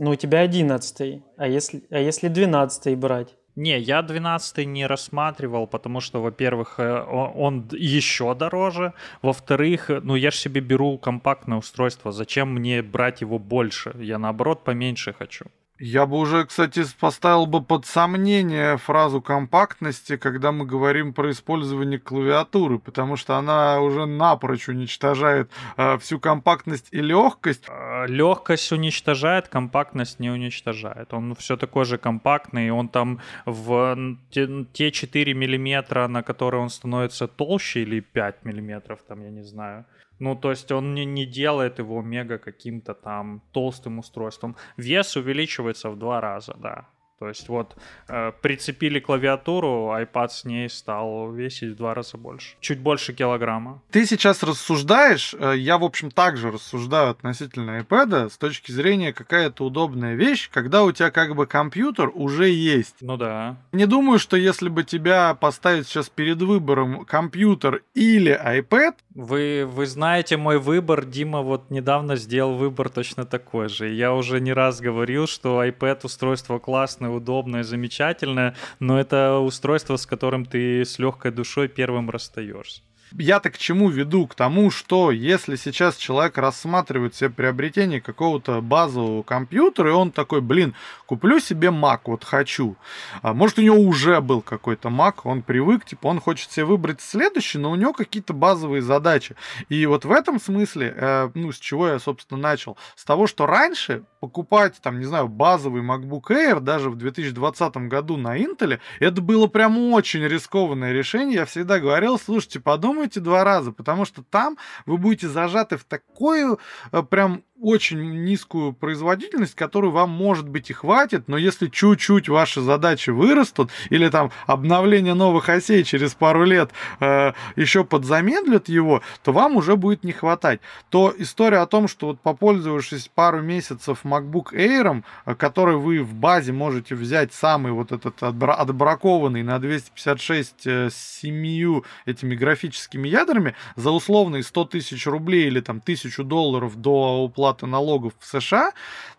Ну, 0.00 0.10
у 0.10 0.14
тебя 0.16 0.40
11 0.40 1.22
а 1.36 1.48
если, 1.48 1.82
а 1.90 1.98
если 1.98 2.28
12 2.28 2.98
брать? 2.98 3.37
Не, 3.58 3.80
я 3.80 4.02
12 4.02 4.66
не 4.66 4.86
рассматривал, 4.86 5.66
потому 5.66 6.00
что, 6.00 6.22
во-первых, 6.22 6.78
э, 6.78 7.02
он 7.34 7.68
еще 7.72 8.32
дороже, 8.34 8.92
во-вторых, 9.22 9.90
ну 10.02 10.14
я 10.14 10.30
же 10.30 10.36
себе 10.36 10.60
беру 10.60 10.96
компактное 10.96 11.58
устройство, 11.58 12.12
зачем 12.12 12.54
мне 12.54 12.82
брать 12.82 13.20
его 13.20 13.38
больше? 13.40 13.96
Я 13.98 14.18
наоборот 14.18 14.62
поменьше 14.62 15.12
хочу. 15.12 15.46
Я 15.80 16.06
бы 16.06 16.18
уже, 16.18 16.44
кстати, 16.44 16.82
поставил 16.98 17.46
бы 17.46 17.62
под 17.62 17.86
сомнение 17.86 18.78
фразу 18.78 19.22
компактности, 19.22 20.16
когда 20.16 20.50
мы 20.50 20.66
говорим 20.66 21.12
про 21.12 21.30
использование 21.30 22.00
клавиатуры, 22.00 22.80
потому 22.80 23.16
что 23.16 23.36
она 23.36 23.80
уже 23.80 24.04
напрочь 24.06 24.68
уничтожает 24.68 25.50
э, 25.76 25.96
всю 25.98 26.18
компактность 26.18 26.88
и 26.90 27.00
легкость. 27.00 27.66
А, 27.68 28.06
легкость 28.06 28.72
уничтожает, 28.72 29.46
компактность 29.46 30.18
не 30.18 30.30
уничтожает. 30.30 31.14
Он 31.14 31.36
все 31.36 31.56
такой 31.56 31.84
же 31.84 31.96
компактный, 31.96 32.70
он 32.72 32.88
там 32.88 33.20
в 33.46 33.96
те, 34.30 34.48
те 34.72 34.90
4 34.90 35.32
миллиметра, 35.34 36.08
на 36.08 36.24
которые 36.24 36.60
он 36.60 36.70
становится 36.70 37.28
толще, 37.28 37.82
или 37.82 38.00
5 38.00 38.44
миллиметров, 38.44 38.98
там, 39.06 39.22
я 39.22 39.30
не 39.30 39.44
знаю, 39.44 39.84
ну, 40.18 40.36
то 40.36 40.50
есть 40.50 40.72
он 40.72 40.94
не, 40.94 41.04
не 41.04 41.26
делает 41.26 41.78
его 41.78 42.02
мега 42.02 42.38
каким-то 42.38 42.94
там 42.94 43.42
толстым 43.52 43.98
устройством. 43.98 44.56
Вес 44.76 45.16
увеличивается 45.16 45.90
в 45.90 45.98
два 45.98 46.20
раза, 46.20 46.54
да. 46.58 46.88
То 47.18 47.28
есть 47.28 47.48
вот 47.48 47.76
э, 48.08 48.32
прицепили 48.40 49.00
клавиатуру, 49.00 49.92
iPad 49.92 50.28
с 50.28 50.44
ней 50.44 50.68
стал 50.68 51.32
весить 51.32 51.72
в 51.72 51.76
два 51.76 51.94
раза 51.94 52.16
больше. 52.16 52.54
Чуть 52.60 52.78
больше 52.78 53.12
килограмма. 53.12 53.82
Ты 53.90 54.06
сейчас 54.06 54.42
рассуждаешь, 54.42 55.34
э, 55.38 55.54
я, 55.56 55.78
в 55.78 55.84
общем, 55.84 56.10
также 56.10 56.50
рассуждаю 56.50 57.10
относительно 57.10 57.80
iPad 57.80 58.30
с 58.30 58.38
точки 58.38 58.70
зрения 58.70 59.12
какая-то 59.12 59.64
удобная 59.64 60.14
вещь, 60.14 60.48
когда 60.52 60.84
у 60.84 60.92
тебя 60.92 61.10
как 61.10 61.34
бы 61.34 61.46
компьютер 61.46 62.10
уже 62.14 62.48
есть. 62.50 62.96
Ну 63.00 63.16
да. 63.16 63.56
Не 63.72 63.86
думаю, 63.86 64.18
что 64.18 64.36
если 64.36 64.68
бы 64.68 64.84
тебя 64.84 65.34
поставить 65.34 65.88
сейчас 65.88 66.08
перед 66.08 66.40
выбором 66.40 67.04
компьютер 67.04 67.82
или 67.94 68.32
iPad... 68.32 68.94
Вы, 69.14 69.66
вы 69.66 69.86
знаете 69.86 70.36
мой 70.36 70.58
выбор, 70.58 71.04
Дима 71.04 71.42
вот 71.42 71.70
недавно 71.70 72.14
сделал 72.14 72.54
выбор 72.54 72.88
точно 72.88 73.24
такой 73.24 73.68
же. 73.68 73.88
Я 73.88 74.14
уже 74.14 74.40
не 74.40 74.52
раз 74.52 74.80
говорил, 74.80 75.26
что 75.26 75.64
iPad 75.64 76.00
устройство 76.04 76.60
классное, 76.60 77.07
классное, 77.08 77.16
удобное, 77.16 77.62
замечательное, 77.62 78.54
но 78.80 78.98
это 78.98 79.38
устройство, 79.38 79.96
с 79.96 80.06
которым 80.06 80.44
ты 80.44 80.84
с 80.84 80.98
легкой 80.98 81.32
душой 81.32 81.68
первым 81.68 82.10
расстаешься. 82.10 82.82
Я-то 83.12 83.50
к 83.50 83.58
чему 83.58 83.88
веду? 83.88 84.26
К 84.26 84.34
тому, 84.34 84.70
что 84.70 85.10
если 85.10 85.56
сейчас 85.56 85.96
человек 85.96 86.38
рассматривает 86.38 87.14
себе 87.14 87.30
приобретение 87.30 88.00
какого-то 88.00 88.60
базового 88.60 89.22
компьютера, 89.22 89.90
и 89.90 89.92
он 89.92 90.10
такой, 90.10 90.40
блин, 90.40 90.74
куплю 91.06 91.40
себе 91.40 91.68
Mac, 91.68 92.00
вот 92.04 92.24
хочу. 92.24 92.76
А 93.22 93.32
может, 93.34 93.58
у 93.58 93.62
него 93.62 93.76
уже 93.76 94.20
был 94.20 94.42
какой-то 94.42 94.88
Mac, 94.88 95.20
он 95.24 95.42
привык, 95.42 95.84
типа, 95.84 96.08
он 96.08 96.20
хочет 96.20 96.50
себе 96.50 96.66
выбрать 96.66 97.00
следующий, 97.00 97.58
но 97.58 97.70
у 97.70 97.76
него 97.76 97.92
какие-то 97.92 98.32
базовые 98.32 98.82
задачи. 98.82 99.36
И 99.68 99.86
вот 99.86 100.04
в 100.04 100.12
этом 100.12 100.40
смысле, 100.40 100.94
э, 100.96 101.30
ну, 101.34 101.52
с 101.52 101.58
чего 101.58 101.88
я, 101.88 101.98
собственно, 101.98 102.40
начал? 102.40 102.76
С 102.94 103.04
того, 103.04 103.26
что 103.26 103.46
раньше 103.46 104.04
покупать, 104.20 104.74
там, 104.82 104.98
не 104.98 105.04
знаю, 105.04 105.28
базовый 105.28 105.82
MacBook 105.82 106.24
Air 106.30 106.60
даже 106.60 106.90
в 106.90 106.96
2020 106.96 107.88
году 107.88 108.16
на 108.16 108.36
Intel, 108.38 108.80
это 108.98 109.22
было 109.22 109.46
прям 109.46 109.78
очень 109.92 110.22
рискованное 110.22 110.92
решение. 110.92 111.36
Я 111.36 111.46
всегда 111.46 111.78
говорил, 111.78 112.18
слушайте, 112.18 112.60
подумайте, 112.60 112.97
подумайте 112.98 113.20
два 113.20 113.44
раза, 113.44 113.70
потому 113.70 114.04
что 114.04 114.22
там 114.22 114.58
вы 114.84 114.98
будете 114.98 115.28
зажаты 115.28 115.76
в 115.76 115.84
такую 115.84 116.58
э, 116.90 117.02
прям 117.02 117.44
очень 117.60 118.24
низкую 118.24 118.72
производительность, 118.72 119.54
которую 119.54 119.92
вам, 119.92 120.10
может 120.10 120.48
быть, 120.48 120.70
и 120.70 120.72
хватит, 120.72 121.24
но 121.26 121.36
если 121.36 121.66
чуть-чуть 121.66 122.28
ваши 122.28 122.60
задачи 122.60 123.10
вырастут, 123.10 123.70
или 123.90 124.08
там 124.08 124.30
обновление 124.46 125.14
новых 125.14 125.48
осей 125.48 125.82
через 125.84 126.14
пару 126.14 126.44
лет 126.44 126.70
э, 127.00 127.32
еще 127.56 127.84
подзамедлят 127.84 128.68
его, 128.68 129.02
то 129.22 129.32
вам 129.32 129.56
уже 129.56 129.76
будет 129.76 130.04
не 130.04 130.12
хватать. 130.12 130.60
То 130.88 131.12
история 131.18 131.58
о 131.58 131.66
том, 131.66 131.88
что 131.88 132.08
вот 132.08 132.20
попользовавшись 132.20 133.10
пару 133.12 133.42
месяцев 133.42 134.00
MacBook 134.04 134.52
Air, 134.52 135.02
э, 135.26 135.34
который 135.34 135.76
вы 135.76 136.02
в 136.02 136.14
базе 136.14 136.52
можете 136.52 136.94
взять 136.94 137.32
самый 137.32 137.72
вот 137.72 137.92
этот 137.92 138.22
отбракованный 138.22 139.42
на 139.42 139.58
256 139.58 140.66
э, 140.66 140.90
с 140.90 141.20
7 141.20 141.82
этими 142.06 142.34
графическими 142.34 143.08
ядрами 143.08 143.54
за 143.76 143.90
условные 143.90 144.42
100 144.42 144.64
тысяч 144.66 145.06
рублей 145.06 145.46
или 145.46 145.60
там 145.60 145.80
тысячу 145.80 146.24
долларов 146.24 146.76
до 146.76 147.24
уплаты 147.24 147.47
уплаты 147.48 147.66
налогов 147.66 148.12
в 148.18 148.26
США, 148.26 148.72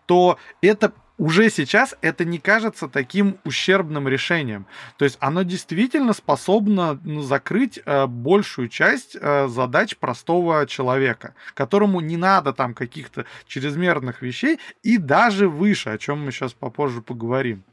то 0.06 0.38
это 0.62 0.92
уже 1.18 1.50
сейчас 1.50 1.94
это 2.00 2.24
не 2.24 2.38
кажется 2.38 2.88
таким 2.88 3.36
ущербным 3.44 4.08
решением. 4.08 4.66
То 4.96 5.04
есть 5.04 5.18
оно 5.20 5.42
действительно 5.42 6.14
способно 6.14 6.98
ну, 7.04 7.20
закрыть 7.20 7.78
э, 7.84 8.06
большую 8.06 8.68
часть 8.68 9.16
э, 9.20 9.48
задач 9.48 9.96
простого 9.96 10.66
человека, 10.66 11.34
которому 11.54 12.00
не 12.00 12.16
надо 12.16 12.52
там 12.52 12.74
каких-то 12.74 13.26
чрезмерных 13.46 14.22
вещей 14.22 14.58
и 14.82 14.96
даже 14.96 15.46
выше, 15.46 15.90
о 15.90 15.98
чем 15.98 16.24
мы 16.24 16.32
сейчас 16.32 16.54
попозже 16.54 17.02
поговорим. 17.02 17.64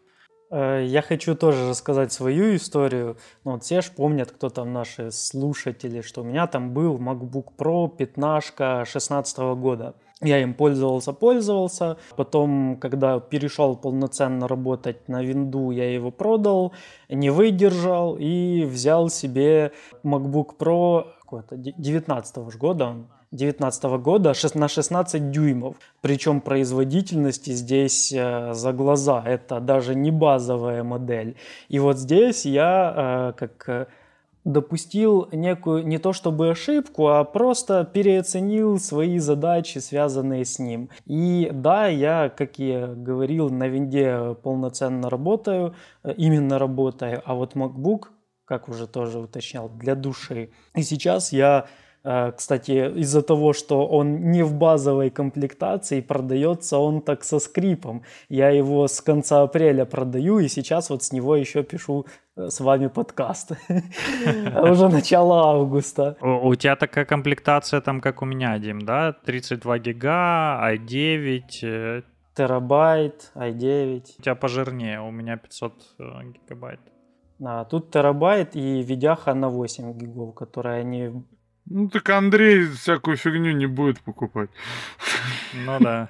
Э, 0.51 0.83
я 0.85 1.01
хочу 1.01 1.33
тоже 1.35 1.69
рассказать 1.69 2.11
свою 2.11 2.53
историю. 2.53 3.15
Ну, 3.45 3.51
вот 3.51 3.63
все 3.63 3.79
же 3.79 3.91
помнят, 3.95 4.31
кто 4.31 4.49
там 4.49 4.73
наши 4.73 5.09
слушатели, 5.11 6.01
что 6.01 6.21
у 6.21 6.25
меня 6.25 6.47
там 6.47 6.73
был 6.73 6.97
MacBook 6.97 7.55
Pro 7.57 7.87
15 7.95 8.85
16 8.85 9.37
года. 9.55 9.95
Я 10.21 10.41
им 10.41 10.55
пользовался, 10.55 11.13
пользовался. 11.13 11.97
Потом, 12.15 12.77
когда 12.77 13.19
перешел 13.19 13.75
полноценно 13.75 14.47
работать 14.47 15.07
на 15.07 15.21
винду, 15.21 15.69
я 15.69 15.93
его 15.93 16.09
продал, 16.09 16.73
не 17.07 17.29
выдержал 17.29 18.15
и 18.19 18.63
взял 18.65 19.09
себе 19.09 19.71
MacBook 20.03 20.57
Pro 20.57 21.05
какой-то 21.21 21.55
19 21.57 22.37
-го 22.37 22.57
года, 22.57 22.95
19 23.31 23.83
-го 23.85 23.99
года 23.99 24.33
на 24.55 24.67
16 24.67 25.29
дюймов. 25.29 25.75
Причем 26.01 26.41
производительности 26.41 27.51
здесь 27.51 28.11
э, 28.11 28.53
за 28.53 28.73
глаза. 28.73 29.23
Это 29.23 29.59
даже 29.59 29.93
не 29.93 30.11
базовая 30.11 30.83
модель. 30.83 31.35
И 31.69 31.79
вот 31.79 31.97
здесь 31.97 32.45
я 32.45 32.93
э, 32.97 33.33
как 33.37 33.69
э, 33.69 33.85
допустил 34.47 35.27
некую 35.33 35.85
не 35.85 35.97
то 35.97 36.13
чтобы 36.13 36.49
ошибку, 36.49 37.09
а 37.09 37.23
просто 37.25 37.83
переоценил 37.83 38.79
свои 38.79 39.19
задачи, 39.19 39.79
связанные 39.79 40.45
с 40.45 40.57
ним. 40.57 40.89
И 41.05 41.49
да, 41.53 41.87
я, 41.87 42.29
как 42.29 42.57
я 42.57 42.87
говорил, 42.87 43.49
на 43.49 43.67
винде 43.67 44.35
полноценно 44.41 45.09
работаю, 45.09 45.75
э, 46.03 46.13
именно 46.17 46.57
работаю, 46.57 47.21
а 47.25 47.35
вот 47.35 47.55
MacBook, 47.55 48.05
как 48.45 48.69
уже 48.69 48.87
тоже 48.87 49.19
уточнял, 49.19 49.67
для 49.69 49.95
души. 49.95 50.51
И 50.75 50.81
сейчас 50.81 51.33
я 51.33 51.67
кстати, 52.37 52.99
из-за 52.99 53.21
того, 53.21 53.53
что 53.53 53.85
он 53.85 54.31
не 54.31 54.43
в 54.43 54.53
базовой 54.53 55.09
комплектации, 55.09 56.01
продается 56.01 56.77
он 56.77 57.01
так 57.01 57.23
со 57.23 57.39
скрипом. 57.39 58.03
Я 58.29 58.49
его 58.49 58.87
с 58.87 59.01
конца 59.01 59.41
апреля 59.41 59.85
продаю, 59.85 60.39
и 60.39 60.47
сейчас 60.47 60.89
вот 60.89 61.03
с 61.03 61.11
него 61.11 61.35
еще 61.35 61.63
пишу 61.63 62.05
э, 62.35 62.49
с 62.49 62.59
вами 62.59 62.87
подкаст. 62.87 63.51
Уже 64.71 64.89
начало 64.89 65.49
августа. 65.49 66.15
У 66.21 66.55
тебя 66.55 66.75
такая 66.75 67.05
комплектация 67.05 67.81
там, 67.81 67.99
как 67.99 68.21
у 68.21 68.25
меня, 68.25 68.57
Дим, 68.59 68.81
да? 68.81 69.13
32 69.25 69.79
гига, 69.79 70.71
i9, 70.73 71.41
э, 71.63 72.01
терабайт, 72.35 73.31
i9. 73.35 74.01
У 74.19 74.21
тебя 74.21 74.35
пожирнее, 74.35 75.01
у 75.01 75.11
меня 75.11 75.37
500 75.37 75.73
гигабайт. 75.97 76.79
А, 77.45 77.65
тут 77.65 77.91
терабайт 77.91 78.55
и 78.55 78.81
видяха 78.81 79.33
на 79.33 79.49
8 79.49 79.93
гигов, 79.93 80.33
которая 80.33 80.83
не 80.83 81.23
Ну 81.69 81.89
так 81.89 82.09
Андрей 82.09 82.65
всякую 82.65 83.17
фигню 83.17 83.51
не 83.51 83.67
будет 83.67 83.99
покупать. 83.99 84.49
Ну 85.65 85.79
да. 85.79 86.09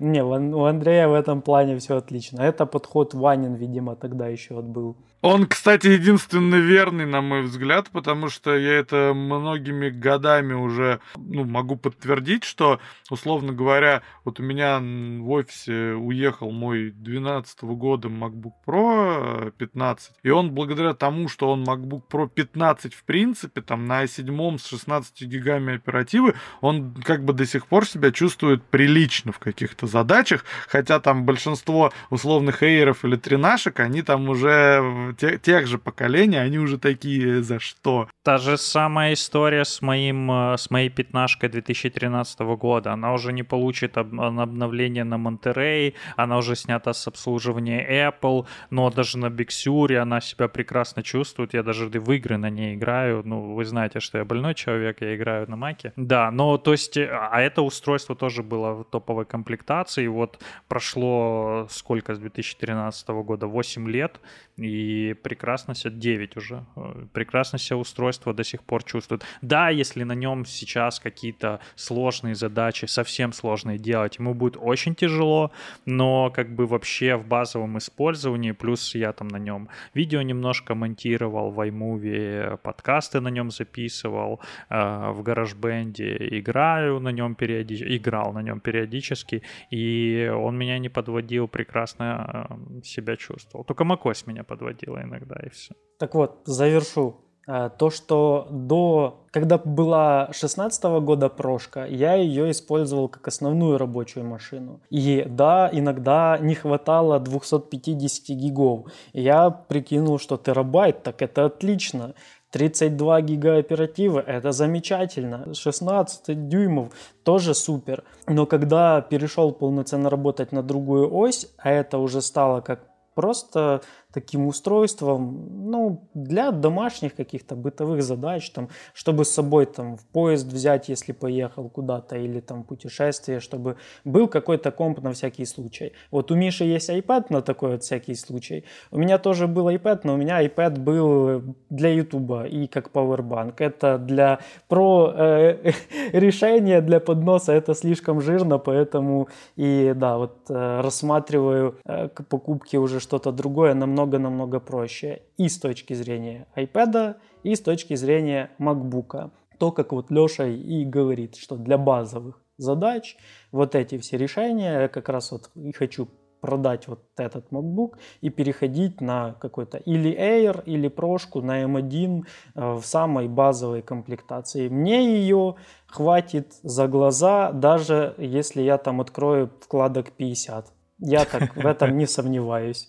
Не, 0.00 0.22
у 0.22 0.64
Андрея 0.64 1.08
в 1.08 1.14
этом 1.14 1.42
плане 1.42 1.76
все 1.78 1.96
отлично. 1.96 2.42
Это 2.42 2.66
подход 2.66 3.14
Ванин, 3.14 3.54
видимо, 3.54 3.96
тогда 3.96 4.28
еще 4.28 4.54
вот 4.54 4.64
был. 4.64 4.96
Он, 5.24 5.46
кстати, 5.46 5.86
единственный 5.86 6.60
верный, 6.60 7.06
на 7.06 7.22
мой 7.22 7.44
взгляд, 7.44 7.88
потому 7.88 8.28
что 8.28 8.54
я 8.54 8.74
это 8.74 9.14
многими 9.14 9.88
годами 9.88 10.52
уже 10.52 11.00
ну, 11.16 11.46
могу 11.46 11.76
подтвердить, 11.76 12.44
что, 12.44 12.78
условно 13.08 13.54
говоря, 13.54 14.02
вот 14.26 14.38
у 14.38 14.42
меня 14.42 14.78
в 14.80 15.30
офисе 15.30 15.94
уехал 15.94 16.50
мой 16.50 16.90
12 16.90 17.62
года 17.62 18.08
MacBook 18.08 18.52
Pro 18.66 19.50
15, 19.52 20.12
и 20.22 20.28
он 20.28 20.50
благодаря 20.50 20.92
тому, 20.92 21.30
что 21.30 21.50
он 21.50 21.64
MacBook 21.64 22.02
Pro 22.12 22.28
15 22.28 22.92
в 22.92 23.04
принципе, 23.04 23.62
там 23.62 23.86
на 23.86 24.04
i7 24.04 24.58
с 24.58 24.66
16 24.66 25.22
гигами 25.22 25.76
оперативы, 25.76 26.34
он 26.60 26.92
как 27.02 27.24
бы 27.24 27.32
до 27.32 27.46
сих 27.46 27.66
пор 27.66 27.86
себя 27.86 28.12
чувствует 28.12 28.62
прилично 28.62 29.32
в 29.32 29.38
каких-то 29.38 29.86
задачах, 29.86 30.44
хотя 30.68 31.00
там 31.00 31.24
большинство 31.24 31.94
условных 32.10 32.62
эйров 32.62 33.06
или 33.06 33.16
тринашек, 33.16 33.80
они 33.80 34.02
там 34.02 34.28
уже 34.28 35.13
те, 35.14 35.38
тех 35.38 35.66
же 35.66 35.78
поколений, 35.78 36.36
они 36.36 36.58
уже 36.58 36.78
такие 36.78 37.42
за 37.42 37.58
что. 37.58 38.08
Та 38.24 38.38
же 38.38 38.56
самая 38.56 39.12
история 39.12 39.66
с, 39.66 39.82
моим, 39.82 40.30
э, 40.30 40.56
с 40.56 40.70
моей 40.70 40.88
пятнашкой 40.88 41.50
2013 41.50 42.56
года. 42.56 42.94
Она 42.94 43.12
уже 43.12 43.34
не 43.34 43.42
получит 43.42 43.98
об, 43.98 44.18
обновление 44.18 45.04
на 45.04 45.16
Monterey, 45.16 45.92
она 46.16 46.38
уже 46.38 46.56
снята 46.56 46.94
с 46.94 47.06
обслуживания 47.06 47.86
Apple, 47.86 48.46
но 48.70 48.90
даже 48.90 49.18
на 49.18 49.26
Big 49.26 49.96
она 49.98 50.22
себя 50.22 50.48
прекрасно 50.48 51.02
чувствует. 51.02 51.52
Я 51.52 51.62
даже 51.62 51.86
в 51.86 52.12
игры 52.12 52.38
на 52.38 52.48
ней 52.48 52.76
играю. 52.76 53.22
Ну, 53.26 53.54
вы 53.54 53.66
знаете, 53.66 54.00
что 54.00 54.16
я 54.16 54.24
больной 54.24 54.54
человек, 54.54 55.02
я 55.02 55.14
играю 55.14 55.50
на 55.50 55.56
Маке. 55.56 55.92
Да, 55.96 56.30
но 56.30 56.56
то 56.56 56.72
есть, 56.72 56.96
э, 56.96 57.06
а 57.06 57.42
это 57.42 57.60
устройство 57.60 58.16
тоже 58.16 58.42
было 58.42 58.72
в 58.72 58.84
топовой 58.84 59.26
комплектации. 59.26 60.06
Вот 60.06 60.42
прошло 60.66 61.66
сколько 61.68 62.14
с 62.14 62.18
2013 62.18 63.22
года? 63.22 63.46
8 63.46 63.86
лет, 63.90 64.18
и 64.56 65.14
прекрасно 65.22 65.74
себя, 65.74 65.90
9 65.90 66.36
уже, 66.38 66.64
э, 66.76 67.06
прекрасно 67.12 67.58
себя 67.58 67.76
устройство 67.76 68.13
до 68.18 68.44
сих 68.44 68.62
пор 68.62 68.82
чувствует. 68.84 69.24
Да, 69.42 69.68
если 69.68 70.04
на 70.04 70.14
нем 70.14 70.44
сейчас 70.44 71.00
какие-то 71.00 71.60
сложные 71.76 72.34
задачи, 72.34 72.86
совсем 72.86 73.32
сложные 73.32 73.78
делать, 73.78 74.18
ему 74.18 74.34
будет 74.34 74.56
очень 74.60 74.94
тяжело, 74.94 75.50
но 75.86 76.30
как 76.30 76.54
бы 76.54 76.66
вообще 76.66 77.16
в 77.16 77.26
базовом 77.26 77.78
использовании, 77.78 78.52
плюс 78.52 78.94
я 78.94 79.12
там 79.12 79.28
на 79.28 79.38
нем 79.38 79.68
видео 79.94 80.22
немножко 80.22 80.74
монтировал 80.74 81.50
в 81.50 81.60
iMovie, 81.60 82.56
подкасты 82.58 83.20
на 83.20 83.28
нем 83.28 83.50
записывал, 83.50 84.40
э, 84.70 85.10
в 85.10 85.22
GarageBand 85.22 86.38
играю 86.38 87.00
на 87.00 87.10
нем 87.10 87.34
периодически, 87.34 87.96
играл 87.96 88.32
на 88.32 88.42
нем 88.42 88.60
периодически, 88.60 89.42
и 89.70 90.30
он 90.34 90.56
меня 90.58 90.78
не 90.78 90.88
подводил, 90.88 91.48
прекрасно 91.48 92.48
э, 92.50 92.82
себя 92.82 93.16
чувствовал. 93.16 93.64
Только 93.64 93.84
macOS 93.84 94.24
меня 94.26 94.44
подводила 94.44 95.02
иногда, 95.02 95.36
и 95.44 95.48
все. 95.50 95.74
Так 95.98 96.14
вот, 96.14 96.42
завершу. 96.44 97.23
А, 97.46 97.68
то, 97.68 97.90
что 97.90 98.48
до, 98.50 99.24
когда 99.30 99.58
была 99.58 100.28
16 100.32 100.84
года 101.02 101.28
прошка, 101.28 101.84
я 101.84 102.14
ее 102.14 102.50
использовал 102.50 103.08
как 103.08 103.28
основную 103.28 103.76
рабочую 103.76 104.24
машину. 104.24 104.80
И 104.90 105.24
да, 105.28 105.68
иногда 105.72 106.38
не 106.40 106.54
хватало 106.54 107.20
250 107.20 108.36
гигов. 108.36 108.86
я 109.12 109.50
прикинул, 109.50 110.18
что 110.18 110.36
терабайт, 110.36 111.02
так 111.02 111.20
это 111.22 111.46
отлично. 111.46 112.14
32 112.50 113.20
гига 113.22 113.56
оперативы, 113.56 114.20
это 114.20 114.52
замечательно. 114.52 115.52
16 115.54 116.48
дюймов, 116.48 116.92
тоже 117.24 117.52
супер. 117.52 118.04
Но 118.28 118.46
когда 118.46 119.00
перешел 119.00 119.50
полноценно 119.50 120.08
работать 120.08 120.52
на 120.52 120.62
другую 120.62 121.12
ось, 121.12 121.48
а 121.58 121.72
это 121.72 121.98
уже 121.98 122.22
стало 122.22 122.60
как 122.60 122.80
просто 123.14 123.80
таким 124.14 124.46
устройством, 124.46 125.70
ну, 125.70 126.08
для 126.14 126.52
домашних 126.52 127.16
каких-то 127.16 127.56
бытовых 127.56 128.02
задач, 128.02 128.50
там, 128.50 128.68
чтобы 128.94 129.24
с 129.24 129.30
собой 129.30 129.66
там 129.66 129.96
в 129.96 130.04
поезд 130.12 130.46
взять, 130.46 130.88
если 130.88 131.12
поехал 131.12 131.68
куда-то, 131.68 132.16
или 132.16 132.40
там 132.40 132.62
путешествие, 132.62 133.40
чтобы 133.40 133.76
был 134.04 134.28
какой-то 134.28 134.70
комп 134.70 135.02
на 135.02 135.10
всякий 135.10 135.46
случай. 135.46 135.92
Вот 136.10 136.30
у 136.30 136.36
Миши 136.36 136.64
есть 136.64 136.90
iPad 136.90 137.26
на 137.30 137.42
такой 137.42 137.70
вот 137.70 137.82
всякий 137.82 138.14
случай. 138.14 138.64
У 138.92 138.98
меня 138.98 139.18
тоже 139.18 139.46
был 139.46 139.68
iPad, 139.68 140.00
но 140.04 140.14
у 140.14 140.16
меня 140.16 140.44
iPad 140.46 140.78
был 140.78 141.42
для 141.70 141.88
YouTube 141.88 142.46
и 142.52 142.66
как 142.66 142.90
powerbank. 142.92 143.54
Это 143.58 143.98
для 143.98 144.38
про 144.68 145.12
э, 145.16 145.72
решения 146.12 146.80
для 146.80 147.00
подноса 147.00 147.52
это 147.52 147.74
слишком 147.74 148.20
жирно, 148.20 148.58
поэтому 148.58 149.28
и 149.56 149.92
да, 149.96 150.16
вот 150.16 150.36
э, 150.48 150.80
рассматриваю 150.80 151.74
э, 151.84 152.08
к 152.08 152.24
покупке 152.28 152.78
уже 152.78 153.00
что-то 153.00 153.32
другое 153.32 153.74
намного 153.74 154.03
намного-намного 154.04 154.60
проще 154.60 155.22
и 155.36 155.48
с 155.48 155.58
точки 155.58 155.94
зрения 155.94 156.46
iPad, 156.56 157.16
и 157.42 157.54
с 157.54 157.60
точки 157.60 157.96
зрения 157.96 158.50
MacBook. 158.58 159.30
То, 159.58 159.72
как 159.72 159.92
вот 159.92 160.10
Леша 160.10 160.46
и 160.46 160.84
говорит, 160.84 161.36
что 161.36 161.56
для 161.56 161.78
базовых 161.78 162.40
задач 162.58 163.16
вот 163.52 163.74
эти 163.74 163.98
все 163.98 164.18
решения 164.18 164.82
я 164.82 164.88
как 164.88 165.08
раз 165.08 165.32
вот 165.32 165.50
и 165.54 165.72
хочу 165.72 166.08
продать 166.40 166.88
вот 166.88 167.00
этот 167.16 167.50
MacBook 167.50 167.96
и 168.20 168.28
переходить 168.30 169.00
на 169.00 169.32
какой-то 169.40 169.78
или 169.78 170.10
Air, 170.10 170.62
или 170.66 170.88
прошку 170.88 171.40
на 171.40 171.62
M1 171.62 172.22
э, 172.54 172.74
в 172.74 172.82
самой 172.82 173.28
базовой 173.28 173.80
комплектации. 173.80 174.68
Мне 174.68 175.22
ее 175.22 175.54
хватит 175.86 176.52
за 176.62 176.86
глаза, 176.86 177.52
даже 177.52 178.14
если 178.18 178.60
я 178.60 178.76
там 178.76 179.00
открою 179.00 179.50
вкладок 179.60 180.12
50. 180.12 180.66
Я 181.06 181.26
так 181.26 181.54
в 181.54 181.66
этом 181.66 181.98
не 181.98 182.06
сомневаюсь. 182.06 182.88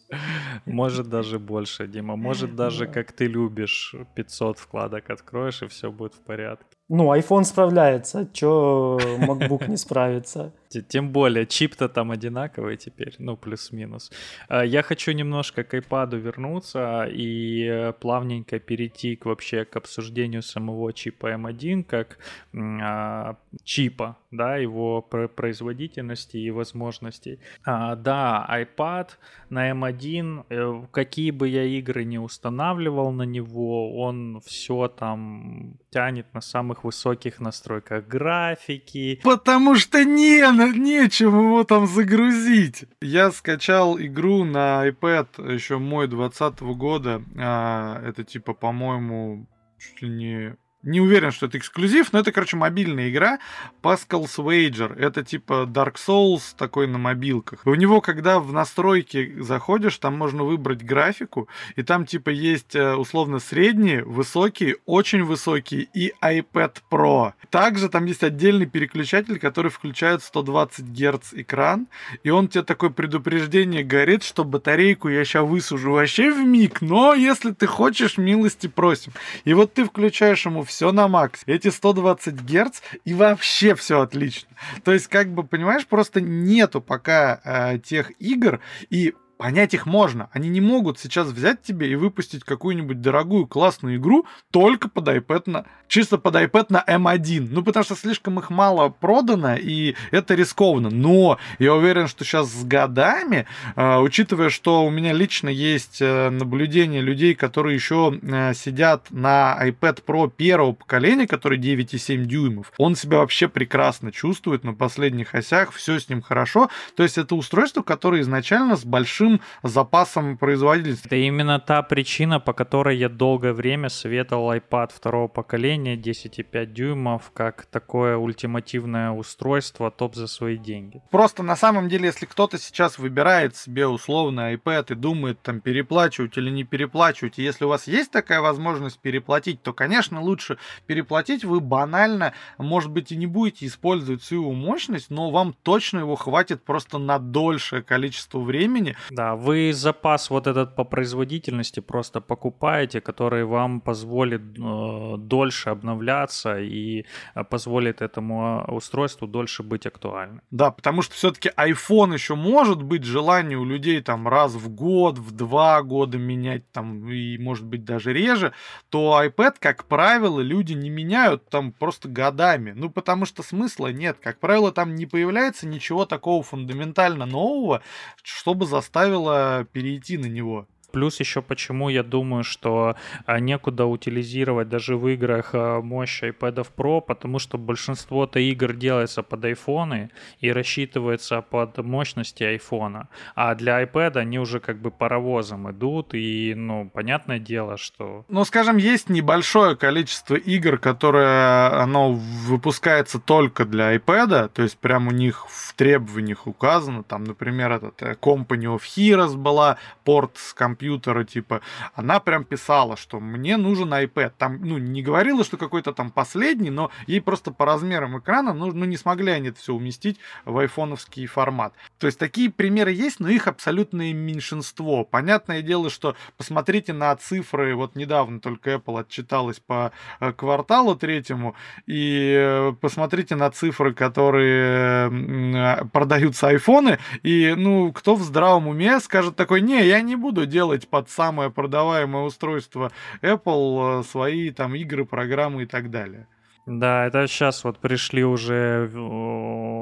Может 0.66 1.10
даже 1.10 1.38
больше, 1.38 1.86
Дима. 1.88 2.16
Может 2.16 2.56
даже, 2.56 2.88
как 2.88 3.12
ты 3.12 3.28
любишь, 3.28 3.94
500 4.16 4.58
вкладок 4.58 5.10
откроешь, 5.10 5.62
и 5.62 5.68
все 5.68 5.92
будет 5.92 6.14
в 6.14 6.22
порядке. 6.22 6.78
Ну, 6.88 7.12
iPhone 7.16 7.46
справляется, 7.46 8.30
чё 8.32 9.00
MacBook 9.20 9.68
не 9.68 9.78
справится? 9.78 10.54
Тем 10.88 11.12
более, 11.12 11.46
чип-то 11.46 11.90
там 11.90 12.12
одинаковый 12.12 12.78
теперь, 12.78 13.16
ну, 13.18 13.38
плюс-минус. 13.38 14.12
А, 14.50 14.64
я 14.64 14.84
хочу 14.84 15.12
немножко 15.12 15.64
к 15.64 15.74
iPad 15.74 16.18
вернуться 16.18 17.06
и 17.06 17.66
э, 17.66 17.94
плавненько 17.94 18.60
перейти 18.60 19.16
к 19.16 19.26
вообще 19.26 19.66
к 19.66 19.76
обсуждению 19.78 20.42
самого 20.42 20.92
чипа 20.94 21.34
M1 21.34 21.84
как 21.84 22.18
а, 22.54 23.38
чипа, 23.64 24.18
да, 24.32 24.58
его 24.58 25.02
производительности 25.02 26.38
и 26.38 26.52
возможностей. 26.52 27.40
А, 27.64 27.96
да, 27.96 28.46
iPad 28.50 29.10
на 29.50 29.72
M1, 29.72 30.46
э, 30.50 30.82
какие 30.92 31.32
бы 31.32 31.48
я 31.48 31.64
игры 31.64 32.04
не 32.04 32.20
устанавливал 32.20 33.12
на 33.12 33.24
него, 33.24 33.96
он 33.98 34.42
все 34.46 34.88
там 34.88 35.78
тянет 35.96 36.34
на 36.34 36.42
самых 36.42 36.84
высоких 36.84 37.40
настройках 37.40 38.06
графики. 38.06 39.22
Потому 39.24 39.76
что 39.76 40.04
не, 40.04 40.42
нечем 40.78 41.40
его 41.40 41.64
там 41.64 41.88
загрузить. 41.88 42.84
Я 43.00 43.32
скачал 43.32 43.98
игру 43.98 44.44
на 44.44 44.86
iPad 44.90 45.54
еще 45.54 45.78
мой 45.78 46.10
20 46.10 46.60
года. 46.60 47.24
А, 47.38 48.02
это 48.06 48.26
типа, 48.26 48.54
по-моему, 48.54 49.48
чуть 49.80 50.02
ли 50.02 50.10
не 50.10 50.58
не 50.86 51.02
уверен, 51.02 51.32
что 51.32 51.48
это 51.48 51.58
эксклюзив, 51.58 52.14
но 52.14 52.20
это, 52.20 52.32
короче, 52.32 52.56
мобильная 52.58 53.10
игра 53.10 53.40
Pascal's 53.82 54.38
Wager. 54.38 54.96
Это 54.98 55.24
типа 55.24 55.68
Dark 55.68 55.96
Souls 55.96 56.54
такой 56.56 56.88
на 56.88 57.00
мобилках. 57.00 57.62
У 57.66 57.74
него, 57.74 58.02
когда 58.02 58.40
в 58.40 58.54
настройки 58.54 59.36
заходишь, 59.42 59.98
там 59.98 60.16
можно 60.18 60.44
выбрать 60.44 60.84
графику, 60.84 61.50
и 61.76 61.82
там 61.82 62.06
типа 62.06 62.30
есть 62.30 62.76
э, 62.76 62.96
условно 62.96 63.40
средние, 63.40 64.04
высокие, 64.04 64.78
очень 64.86 65.24
высокие 65.24 65.88
и 65.94 66.14
iPad 66.22 66.76
Pro. 66.92 67.34
Также 67.50 67.90
там 67.90 68.06
есть 68.06 68.24
отдельный 68.24 68.68
переключатель, 68.68 69.40
который 69.40 69.72
включает 69.72 70.22
120 70.22 70.86
Гц 70.86 71.34
экран, 71.34 71.88
и 72.24 72.30
он 72.30 72.48
тебе 72.48 72.64
такое 72.64 72.92
предупреждение 72.92 73.84
горит, 73.84 74.24
что 74.24 74.44
батарейку 74.44 75.10
я 75.10 75.26
сейчас 75.26 75.48
высужу 75.48 75.94
вообще 75.94 76.32
в 76.32 76.46
миг, 76.46 76.82
но 76.82 77.16
если 77.16 77.52
ты 77.52 77.66
хочешь, 77.66 78.18
милости 78.18 78.68
просим. 78.68 79.14
И 79.46 79.54
вот 79.54 79.74
ты 79.74 79.86
включаешь 79.86 80.46
ему 80.46 80.64
все 80.64 80.75
все 80.76 80.92
на 80.92 81.08
макс. 81.08 81.44
Эти 81.46 81.70
120 81.70 82.36
Гц 82.42 82.82
и 83.06 83.14
вообще 83.14 83.76
все 83.76 84.02
отлично. 84.02 84.50
То 84.84 84.92
есть, 84.92 85.08
как 85.08 85.34
бы, 85.34 85.44
понимаешь, 85.44 85.88
просто 85.88 86.20
нету 86.20 86.82
пока 86.82 87.40
э, 87.46 87.80
тех 87.80 88.12
игр, 88.20 88.60
и 88.90 89.14
понять 89.38 89.74
их 89.74 89.86
можно. 89.86 90.30
Они 90.32 90.50
не 90.50 90.62
могут 90.62 91.00
сейчас 91.00 91.28
взять 91.28 91.62
тебе 91.62 91.90
и 91.92 91.96
выпустить 91.96 92.44
какую-нибудь 92.44 93.02
дорогую 93.02 93.48
классную 93.48 93.98
игру 93.98 94.26
только 94.52 94.90
под 94.90 95.08
iPad 95.08 95.44
на... 95.48 95.66
чисто 95.88 96.18
под 96.18 96.36
iPad 96.36 96.68
на 96.70 96.84
M1. 96.88 97.50
Ну, 97.52 97.64
потому 97.64 97.84
что 97.84 97.96
слишком 97.96 98.40
их 98.40 98.50
мало 98.50 98.90
продано, 98.90 99.56
и 99.56 99.96
это 100.12 100.36
рискованно. 100.36 100.90
Но 100.90 101.38
я 101.60 101.74
уверен, 101.74 102.08
что 102.08 102.24
сейчас 102.24 102.52
с 102.52 102.64
годами, 102.64 103.46
э, 103.76 103.98
учитывая, 104.00 104.50
что 104.50 104.86
у 104.86 104.90
меня 104.90 105.14
лично 105.14 105.50
есть 105.50 106.02
э, 106.02 106.30
наблюдение 106.30 107.02
людей, 107.02 107.36
которые 107.36 107.76
еще 107.76 108.18
э, 108.22 108.54
сидят 108.54 109.08
на 109.12 109.58
iPad 109.62 110.04
Pro 110.06 110.30
первого 110.30 110.74
поколения, 110.74 111.28
который 111.28 111.60
9,7 111.60 112.24
дюймов, 112.26 112.72
он 112.78 112.96
себя 112.96 113.20
вообще 113.20 113.48
прекрасно 113.48 114.12
чувствует 114.12 114.64
на 114.64 114.74
последних 114.74 115.36
осях, 115.36 115.72
все 115.72 116.00
с 116.00 116.10
ним 116.10 116.22
хорошо. 116.22 116.70
То 116.96 117.04
есть 117.04 117.18
это 117.18 117.36
устройство, 117.36 117.82
которое 117.82 118.22
изначально 118.22 118.76
с 118.76 118.86
большим 118.86 119.35
большим 119.36 119.42
запасом 119.64 120.38
производительности. 120.38 121.08
Это 121.08 121.16
именно 121.16 121.60
та 121.60 121.82
причина, 121.82 122.40
по 122.40 122.54
которой 122.54 122.98
я 122.98 123.10
долгое 123.10 123.54
время 123.54 123.90
советовал 123.90 124.54
iPad 124.54 124.92
второго 124.94 125.28
поколения 125.28 125.96
10,5 125.96 126.66
дюймов 126.66 127.32
как 127.34 127.66
такое 127.66 128.18
ультимативное 128.18 129.12
устройство 129.12 129.92
топ 129.92 130.16
за 130.16 130.28
свои 130.28 130.58
деньги. 130.58 131.02
Просто 131.12 131.44
на 131.44 131.56
самом 131.56 131.90
деле, 131.90 132.06
если 132.06 132.26
кто-то 132.26 132.58
сейчас 132.58 133.00
выбирает 133.00 133.56
себе 133.56 133.88
условно 133.88 134.54
iPad 134.54 134.94
и 134.94 134.96
думает 134.96 135.42
там 135.42 135.62
переплачивать 135.62 136.38
или 136.38 136.50
не 136.50 136.64
переплачивать, 136.64 137.40
и 137.40 137.44
если 137.44 137.66
у 137.66 137.70
вас 137.70 137.88
есть 137.88 138.12
такая 138.12 138.42
возможность 138.42 139.00
переплатить, 139.00 139.62
то, 139.62 139.74
конечно, 139.74 140.22
лучше 140.22 140.58
переплатить. 140.88 141.44
Вы 141.46 141.60
банально, 141.60 142.34
может 142.58 142.92
быть, 142.92 143.12
и 143.12 143.16
не 143.16 143.28
будете 143.28 143.66
использовать 143.66 144.22
всю 144.22 144.42
его 144.42 144.52
мощность, 144.54 145.10
но 145.10 145.32
вам 145.32 145.54
точно 145.64 146.00
его 146.00 146.16
хватит 146.16 146.64
просто 146.64 146.98
на 146.98 147.20
дольшее 147.20 147.82
количество 147.82 148.40
времени. 148.40 148.96
Да, 149.16 149.36
вы 149.36 149.72
запас 149.72 150.30
вот 150.30 150.46
этот 150.46 150.76
по 150.76 150.84
производительности 150.84 151.80
просто 151.80 152.20
покупаете, 152.20 153.00
который 153.00 153.46
вам 153.46 153.80
позволит 153.80 154.42
э, 154.42 155.16
дольше 155.18 155.70
обновляться 155.70 156.60
и 156.60 157.06
э, 157.34 157.44
позволит 157.46 158.02
этому 158.02 158.66
устройству 158.68 159.26
дольше 159.26 159.64
быть 159.64 159.86
актуальным. 159.86 160.42
Да, 160.52 160.70
потому 160.72 161.02
что 161.02 161.14
все-таки 161.16 161.50
iPhone 161.56 162.14
еще 162.14 162.36
может 162.36 162.84
быть 162.84 163.06
желание 163.06 163.58
у 163.58 163.64
людей 163.64 164.02
там 164.02 164.28
раз 164.28 164.54
в 164.54 164.68
год, 164.68 165.18
в 165.18 165.32
два 165.32 165.82
года 165.82 166.18
менять 166.18 166.70
там 166.74 167.10
и 167.10 167.38
может 167.38 167.64
быть 167.64 167.86
даже 167.86 168.12
реже, 168.12 168.52
то 168.90 169.24
iPad, 169.24 169.56
как 169.60 169.86
правило, 169.86 170.42
люди 170.42 170.74
не 170.74 170.90
меняют 170.90 171.50
там 171.50 171.72
просто 171.72 172.10
годами. 172.10 172.74
Ну, 172.76 172.90
потому 172.90 173.26
что 173.26 173.44
смысла 173.44 173.94
нет. 173.94 174.18
Как 174.22 174.42
правило, 174.42 174.74
там 174.74 174.94
не 174.94 175.06
появляется 175.06 175.68
ничего 175.68 176.06
такого 176.06 176.44
фундаментально 176.44 177.26
нового, 177.26 177.82
чтобы 178.22 178.66
заставить 178.66 179.05
заставило 179.06 179.66
перейти 179.72 180.18
на 180.18 180.26
него. 180.26 180.68
Плюс 180.96 181.20
еще 181.20 181.42
почему 181.42 181.90
я 181.90 182.04
думаю, 182.04 182.46
что 182.46 182.96
а, 183.26 183.42
некуда 183.42 183.86
утилизировать 183.86 184.70
даже 184.70 184.96
в 184.96 185.06
играх 185.10 185.50
а, 185.52 185.82
мощь 185.82 186.24
iPad 186.24 186.66
Pro, 186.74 187.02
потому 187.02 187.38
что 187.38 187.58
большинство-то 187.58 188.40
игр 188.40 188.72
делается 188.72 189.22
под 189.22 189.44
iPhone 189.44 190.10
и 190.40 190.52
рассчитывается 190.54 191.42
под 191.42 191.80
мощности 191.80 192.44
iPhone. 192.44 193.08
А 193.36 193.56
для 193.56 193.84
iPad 193.84 194.20
они 194.20 194.40
уже 194.40 194.62
как 194.62 194.80
бы 194.80 194.90
паровозом 194.90 195.70
идут, 195.70 196.14
и, 196.14 196.54
ну, 196.56 196.90
понятное 196.94 197.40
дело, 197.40 197.76
что... 197.76 198.24
Ну, 198.30 198.46
скажем, 198.46 198.78
есть 198.78 199.10
небольшое 199.10 199.76
количество 199.76 200.36
игр, 200.36 200.78
которые 200.78 201.72
оно 201.72 202.14
выпускается 202.14 203.20
только 203.20 203.66
для 203.66 203.94
iPad, 203.98 204.48
то 204.48 204.64
есть 204.64 204.78
прям 204.78 205.10
у 205.10 205.12
них 205.12 205.46
в 205.50 205.74
требованиях 205.74 206.48
указано, 206.48 207.04
там, 207.04 207.26
например, 207.26 207.74
этот 207.74 208.02
э, 208.02 208.14
Company 208.14 208.74
of 208.74 208.84
Heroes 208.96 209.36
была, 209.36 209.76
порт 210.06 210.38
с 210.38 210.54
компьютера 210.54 210.85
компьютера, 210.86 211.24
типа, 211.24 211.62
она 211.96 212.20
прям 212.20 212.44
писала, 212.44 212.96
что 212.96 213.20
мне 213.20 213.58
нужен 213.58 213.94
iPad. 213.94 214.34
Там, 214.38 214.60
ну, 214.62 214.78
не 214.78 215.02
говорила, 215.02 215.44
что 215.44 215.58
какой-то 215.58 215.94
там 215.94 216.12
последний, 216.12 216.70
но 216.70 216.92
ей 217.08 217.22
просто 217.22 217.52
по 217.52 217.66
размерам 217.66 218.20
экрана, 218.20 218.54
ну, 218.54 218.72
ну 218.72 218.86
не 218.86 218.98
смогли 218.98 219.32
они 219.32 219.50
это 219.50 219.60
все 219.60 219.74
уместить 219.74 220.20
в 220.46 220.58
айфоновский 220.58 221.26
формат. 221.26 221.74
То 222.00 222.08
есть 222.08 222.20
такие 222.20 222.50
примеры 222.50 222.92
есть, 222.92 223.20
но 223.20 223.30
их 223.30 223.48
абсолютное 223.48 224.14
меньшинство. 224.14 225.04
Понятное 225.04 225.62
дело, 225.62 225.90
что 225.90 226.16
посмотрите 226.38 226.94
на 226.94 227.16
цифры, 227.16 227.76
вот 227.76 227.96
недавно 227.96 228.40
только 228.40 228.76
Apple 228.76 229.00
отчиталась 229.00 229.60
по 229.60 229.92
э, 230.20 230.34
кварталу 230.34 230.96
третьему, 230.96 231.56
и 231.88 232.36
э, 232.38 232.74
посмотрите 232.80 233.36
на 233.36 233.50
цифры, 233.50 233.94
которые 233.94 235.10
э, 235.10 235.86
продаются 235.92 236.50
айфоны, 236.50 237.00
и, 237.24 237.56
ну, 237.58 237.92
кто 237.92 238.16
в 238.16 238.22
здравом 238.22 238.68
уме 238.68 239.00
скажет 239.00 239.36
такой, 239.36 239.62
не, 239.62 239.84
я 239.88 240.02
не 240.02 240.16
буду 240.16 240.46
делать 240.46 240.75
делать 240.76 240.88
под 240.88 241.10
самое 241.10 241.50
продаваемое 241.50 242.24
устройство 242.24 242.92
Apple 243.22 244.00
э, 244.00 244.04
свои 244.04 244.52
там 244.52 244.76
игры, 244.76 245.06
программы 245.06 245.64
и 245.64 245.66
так 245.66 245.90
далее. 245.90 246.28
Да, 246.68 247.06
это 247.06 247.28
сейчас 247.28 247.64
вот 247.64 247.78
пришли 247.78 248.24
уже 248.24 248.90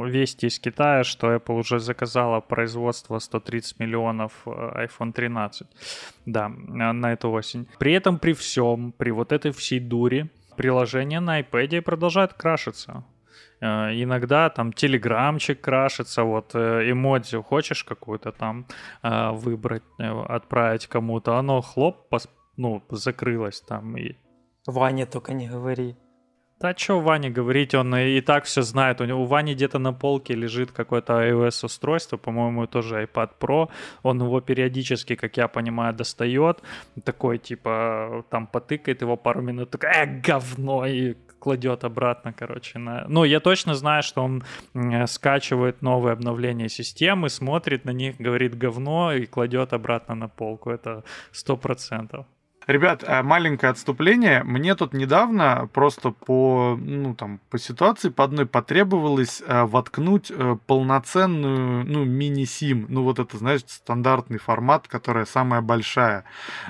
вести 0.09 0.47
из 0.47 0.59
Китая, 0.59 1.03
что 1.05 1.33
Apple 1.33 1.59
уже 1.59 1.79
заказала 1.79 2.41
производство 2.41 3.19
130 3.19 3.79
миллионов 3.79 4.33
э, 4.45 4.87
iPhone 4.87 5.13
13. 5.13 5.67
Да, 6.25 6.49
на 6.49 7.13
эту 7.13 7.31
осень. 7.31 7.67
При 7.79 7.93
этом, 7.93 8.19
при 8.19 8.33
всем, 8.33 8.91
при 8.91 9.11
вот 9.11 9.31
этой 9.31 9.51
всей 9.51 9.79
дуре, 9.79 10.27
приложение 10.57 11.21
на 11.21 11.39
iPad 11.39 11.81
продолжает 11.81 12.33
крашиться. 12.33 13.03
Э, 13.61 13.91
иногда 14.03 14.49
там 14.49 14.73
телеграмчик 14.73 15.61
крашится, 15.61 16.23
вот 16.23 16.55
э, 16.55 16.91
эмодзи 16.91 17.41
хочешь 17.41 17.83
какую-то 17.83 18.31
там 18.31 18.65
э, 19.03 19.31
выбрать, 19.31 19.83
отправить 20.29 20.87
кому-то, 20.87 21.37
оно 21.37 21.61
хлоп, 21.61 22.13
ну, 22.57 22.83
закрылось 22.89 23.61
там. 23.61 23.97
И... 23.97 24.15
Ваня 24.67 25.05
только 25.05 25.33
не 25.33 25.47
говори. 25.47 25.95
Да 26.63 26.73
что 26.77 27.01
Ване 27.01 27.29
говорить, 27.29 27.75
он 27.75 27.93
и 27.93 28.21
так 28.21 28.45
все 28.45 28.61
знает. 28.61 29.01
У, 29.01 29.05
него, 29.05 29.23
у 29.23 29.25
Вани 29.25 29.53
где-то 29.53 29.79
на 29.79 29.91
полке 29.91 30.33
лежит 30.33 30.71
какое-то 30.71 31.13
iOS 31.13 31.65
устройство, 31.65 32.15
по-моему, 32.15 32.67
тоже 32.67 33.03
iPad 33.03 33.31
Pro. 33.37 33.69
Он 34.01 34.21
его 34.21 34.39
периодически, 34.39 35.15
как 35.15 35.35
я 35.35 35.49
понимаю, 35.49 35.93
достает. 35.93 36.63
Такой, 37.03 37.37
типа, 37.37 38.23
там 38.29 38.47
потыкает 38.47 39.01
его 39.01 39.17
пару 39.17 39.41
минут, 39.41 39.71
такой, 39.71 39.89
э, 39.89 40.21
говно, 40.27 40.85
и 40.85 41.15
кладет 41.39 41.83
обратно, 41.83 42.31
короче. 42.31 42.79
На... 42.79 43.05
Ну, 43.09 43.25
я 43.25 43.41
точно 43.41 43.75
знаю, 43.75 44.01
что 44.01 44.23
он 44.23 44.43
скачивает 45.07 45.81
новые 45.81 46.13
обновления 46.13 46.69
системы, 46.69 47.27
смотрит 47.29 47.83
на 47.83 47.91
них, 47.91 48.15
говорит 48.21 48.57
говно 48.57 49.11
и 49.11 49.25
кладет 49.25 49.73
обратно 49.73 50.15
на 50.15 50.29
полку. 50.29 50.69
Это 50.69 51.03
сто 51.33 51.57
процентов. 51.57 52.25
Ребят, 52.67 53.03
э, 53.05 53.21
маленькое 53.23 53.71
отступление. 53.71 54.43
Мне 54.43 54.75
тут 54.75 54.93
недавно 54.93 55.69
просто 55.73 56.11
по, 56.11 56.77
ну, 56.79 57.13
там, 57.13 57.39
по 57.49 57.57
ситуации 57.57 58.09
по 58.09 58.23
одной 58.23 58.45
потребовалось 58.45 59.43
э, 59.45 59.63
воткнуть 59.63 60.31
э, 60.31 60.57
полноценную, 60.65 61.85
ну, 61.85 62.05
мини-сим. 62.05 62.85
Ну, 62.87 63.03
вот 63.03 63.19
это, 63.19 63.37
знаешь, 63.37 63.61
стандартный 63.67 64.37
формат, 64.37 64.87
которая 64.87 65.25
самая 65.25 65.61
большая. 65.61 66.23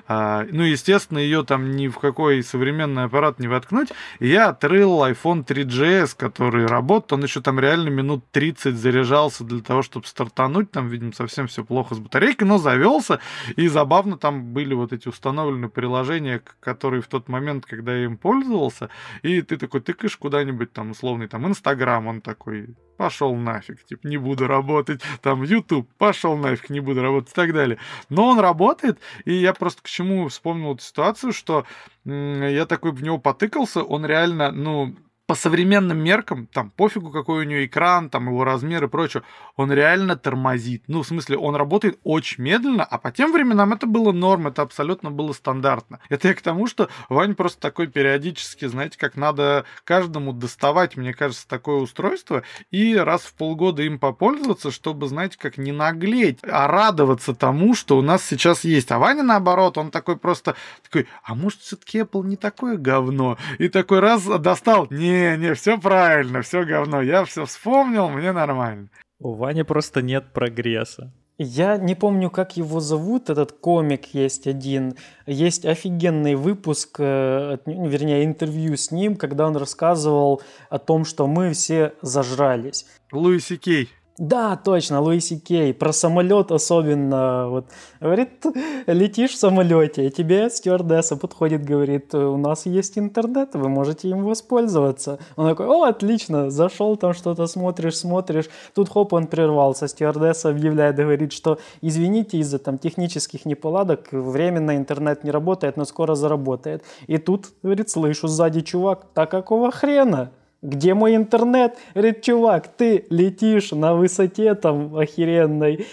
Э, 0.08 0.48
ну, 0.50 0.64
естественно, 0.64 1.20
ее 1.20 1.44
там 1.44 1.72
ни 1.72 1.88
в 1.88 2.00
какой 2.00 2.41
современный 2.44 3.04
аппарат 3.04 3.39
не 3.39 3.48
воткнуть. 3.48 3.89
И 4.20 4.28
я 4.28 4.50
отрыл 4.50 5.04
iPhone 5.06 5.46
3GS, 5.46 6.16
который 6.18 6.66
работает. 6.66 7.14
Он 7.14 7.24
еще 7.24 7.41
там 7.41 7.60
реально 7.60 7.89
минут 7.89 8.24
30 8.32 8.76
заряжался 8.76 9.44
для 9.44 9.62
того, 9.62 9.84
чтобы 9.84 10.08
стартануть. 10.08 10.72
Там, 10.72 10.88
видимо, 10.88 11.14
совсем 11.14 11.48
все 11.48 11.64
плохо 11.64 11.94
с 11.94 12.00
батарейкой, 12.00 12.48
но 12.48 12.58
завелся. 12.58 13.20
И 13.56 13.68
забавно 13.68 14.18
там 14.18 14.54
были 14.54 14.74
вот 14.74 14.91
эти 14.91 15.08
установленные 15.08 15.70
приложение, 15.84 16.42
которые 16.62 17.02
в 17.02 17.08
тот 17.08 17.28
момент, 17.28 17.66
когда 17.66 17.94
я 17.94 18.06
им 18.06 18.16
пользовался, 18.16 18.90
и 19.22 19.42
ты 19.42 19.58
такой 19.58 19.82
тыкаешь 19.82 20.16
куда-нибудь 20.16 20.72
там 20.72 20.92
условный 20.92 21.28
там 21.28 21.46
Инстаграм, 21.46 22.08
он 22.08 22.22
такой 22.22 22.70
пошел 22.96 23.36
нафиг, 23.36 23.84
типа 23.84 24.08
не 24.08 24.16
буду 24.16 24.48
работать, 24.48 25.02
там 25.22 25.44
YouTube, 25.44 25.90
пошел 25.98 26.38
нафиг, 26.38 26.70
не 26.70 26.80
буду 26.80 27.02
работать 27.02 27.32
и 27.32 27.36
так 27.36 27.52
далее. 27.52 27.80
Но 28.08 28.30
он 28.30 28.40
работает, 28.40 28.98
и 29.26 29.34
я 29.34 29.54
просто 29.54 29.84
к 29.84 29.90
чему 29.90 30.30
вспомнил 30.30 30.76
эту 30.76 30.84
ситуацию, 30.84 31.34
что 31.34 31.66
я 32.06 32.66
такой 32.66 32.94
в 32.94 33.04
него 33.04 33.18
потыкался, 33.18 33.84
он 33.84 34.06
реально, 34.06 34.54
ну, 34.54 34.96
по 35.26 35.36
современным 35.36 35.99
меркам, 35.99 36.47
там, 36.47 36.69
пофигу, 36.69 37.09
какой 37.09 37.45
у 37.45 37.47
него 37.47 37.65
экран, 37.65 38.09
там, 38.09 38.28
его 38.28 38.43
размер 38.43 38.84
и 38.84 38.88
прочее, 38.88 39.24
он 39.55 39.71
реально 39.71 40.17
тормозит. 40.17 40.84
Ну, 40.88 41.01
в 41.01 41.07
смысле, 41.07 41.38
он 41.38 41.55
работает 41.55 41.97
очень 42.03 42.43
медленно, 42.43 42.84
а 42.84 42.97
по 42.97 43.09
тем 43.11 43.32
временам 43.32 43.71
это 43.71 43.88
было 43.88 44.11
норм, 44.11 44.47
это 44.47 44.61
абсолютно 44.61 45.11
было 45.11 45.32
стандартно. 45.32 46.01
Это 46.09 46.28
я 46.28 46.34
к 46.34 46.41
тому, 46.41 46.67
что 46.67 46.89
Вань 47.07 47.36
просто 47.36 47.61
такой 47.61 47.88
периодически, 47.88 48.65
знаете, 48.65 48.97
как 48.97 49.15
надо 49.15 49.63
каждому 49.86 50.34
доставать, 50.34 50.97
мне 50.97 51.13
кажется, 51.13 51.47
такое 51.47 51.78
устройство, 51.78 52.43
и 52.71 52.95
раз 52.95 53.21
в 53.21 53.34
полгода 53.36 53.82
им 53.82 53.99
попользоваться, 53.99 54.71
чтобы, 54.71 55.07
знаете, 55.07 55.38
как 55.39 55.57
не 55.57 55.71
наглеть, 55.71 56.39
а 56.43 56.67
радоваться 56.67 57.34
тому, 57.34 57.76
что 57.76 57.97
у 57.97 58.01
нас 58.01 58.26
сейчас 58.26 58.65
есть. 58.65 58.91
А 58.91 58.99
Ваня, 58.99 59.24
наоборот, 59.24 59.78
он 59.78 59.89
такой 59.89 60.17
просто 60.17 60.55
такой, 60.84 61.07
а 61.24 61.34
может, 61.34 61.61
все-таки 61.61 61.99
Apple 61.99 62.26
не 62.26 62.36
такое 62.36 62.76
говно? 62.76 63.38
И 63.57 63.69
такой 63.69 63.99
раз 63.99 64.24
достал, 64.24 64.88
не 64.89 65.22
не, 65.32 65.38
не, 65.38 65.53
все 65.53 65.78
правильно, 65.78 66.41
все 66.41 66.63
говно. 66.63 67.01
Я 67.01 67.24
все 67.26 67.45
вспомнил, 67.45 68.09
мне 68.09 68.32
нормально. 68.32 68.89
У 69.19 69.34
Вани 69.34 69.63
просто 69.63 70.01
нет 70.01 70.34
прогресса. 70.34 71.11
Я 71.39 71.78
не 71.78 71.95
помню, 71.95 72.30
как 72.30 72.57
его 72.57 72.80
зовут, 72.80 73.30
этот 73.30 73.53
комик 73.53 74.13
есть 74.13 74.45
один. 74.45 74.95
Есть 75.26 75.65
офигенный 75.65 76.36
выпуск, 76.36 76.97
э, 76.99 77.57
вернее, 77.65 78.24
интервью 78.24 78.78
с 78.78 78.91
ним, 78.91 79.15
когда 79.15 79.47
он 79.47 79.57
рассказывал 79.57 80.41
о 80.69 80.78
том, 80.78 81.05
что 81.05 81.26
мы 81.26 81.53
все 81.53 81.93
зажрались. 82.01 82.86
Луиси 83.11 83.57
Кей. 83.57 83.89
Да, 84.20 84.55
точно, 84.57 85.01
Луиси 85.01 85.39
Кей. 85.39 85.74
Про 85.74 85.91
самолет 85.91 86.51
особенно. 86.51 87.49
Вот, 87.49 87.66
говорит, 87.99 88.45
летишь 88.86 89.32
в 89.32 89.38
самолете, 89.38 90.05
и 90.05 90.11
тебе 90.11 90.51
стюардесса 90.51 91.16
подходит, 91.16 91.66
говорит, 91.66 92.14
у 92.14 92.38
нас 92.38 92.68
есть 92.68 92.99
интернет, 92.99 93.55
вы 93.55 93.70
можете 93.70 94.09
им 94.09 94.24
воспользоваться. 94.24 95.18
Он 95.36 95.49
такой, 95.49 95.66
о, 95.66 95.86
отлично, 95.86 96.51
зашел 96.51 96.95
там 96.95 97.14
что-то 97.14 97.47
смотришь, 97.47 97.97
смотришь. 97.97 98.49
Тут 98.76 98.89
хоп, 98.89 99.14
он 99.14 99.26
прервался. 99.26 99.88
Стюардесса 99.88 100.49
объявляет, 100.49 100.95
говорит, 100.95 101.34
что 101.34 101.57
извините, 101.82 102.38
из-за 102.38 102.59
там 102.59 102.78
технических 102.78 103.45
неполадок 103.45 104.09
временно 104.11 104.76
интернет 104.78 105.24
не 105.24 105.32
работает, 105.32 105.76
но 105.76 105.86
скоро 105.86 106.14
заработает. 106.14 106.84
И 107.07 107.18
тут, 107.18 107.47
говорит, 107.64 107.89
слышу 107.89 108.28
сзади 108.28 108.61
чувак, 108.61 109.07
так 109.16 109.32
какого 109.32 109.72
хрена? 109.72 110.30
Где 110.64 110.93
мой 110.93 111.16
интернет? 111.16 111.78
Говорит, 111.93 112.22
чувак, 112.22 112.70
ты 112.76 113.05
летишь 113.09 113.72
на 113.72 113.93
высоте 113.93 114.55
там 114.55 114.95
охеренной, 114.95 115.86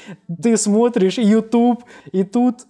ты 0.42 0.56
смотришь 0.56 1.18
YouTube, 1.18 1.84
и 2.12 2.22
тут 2.22 2.60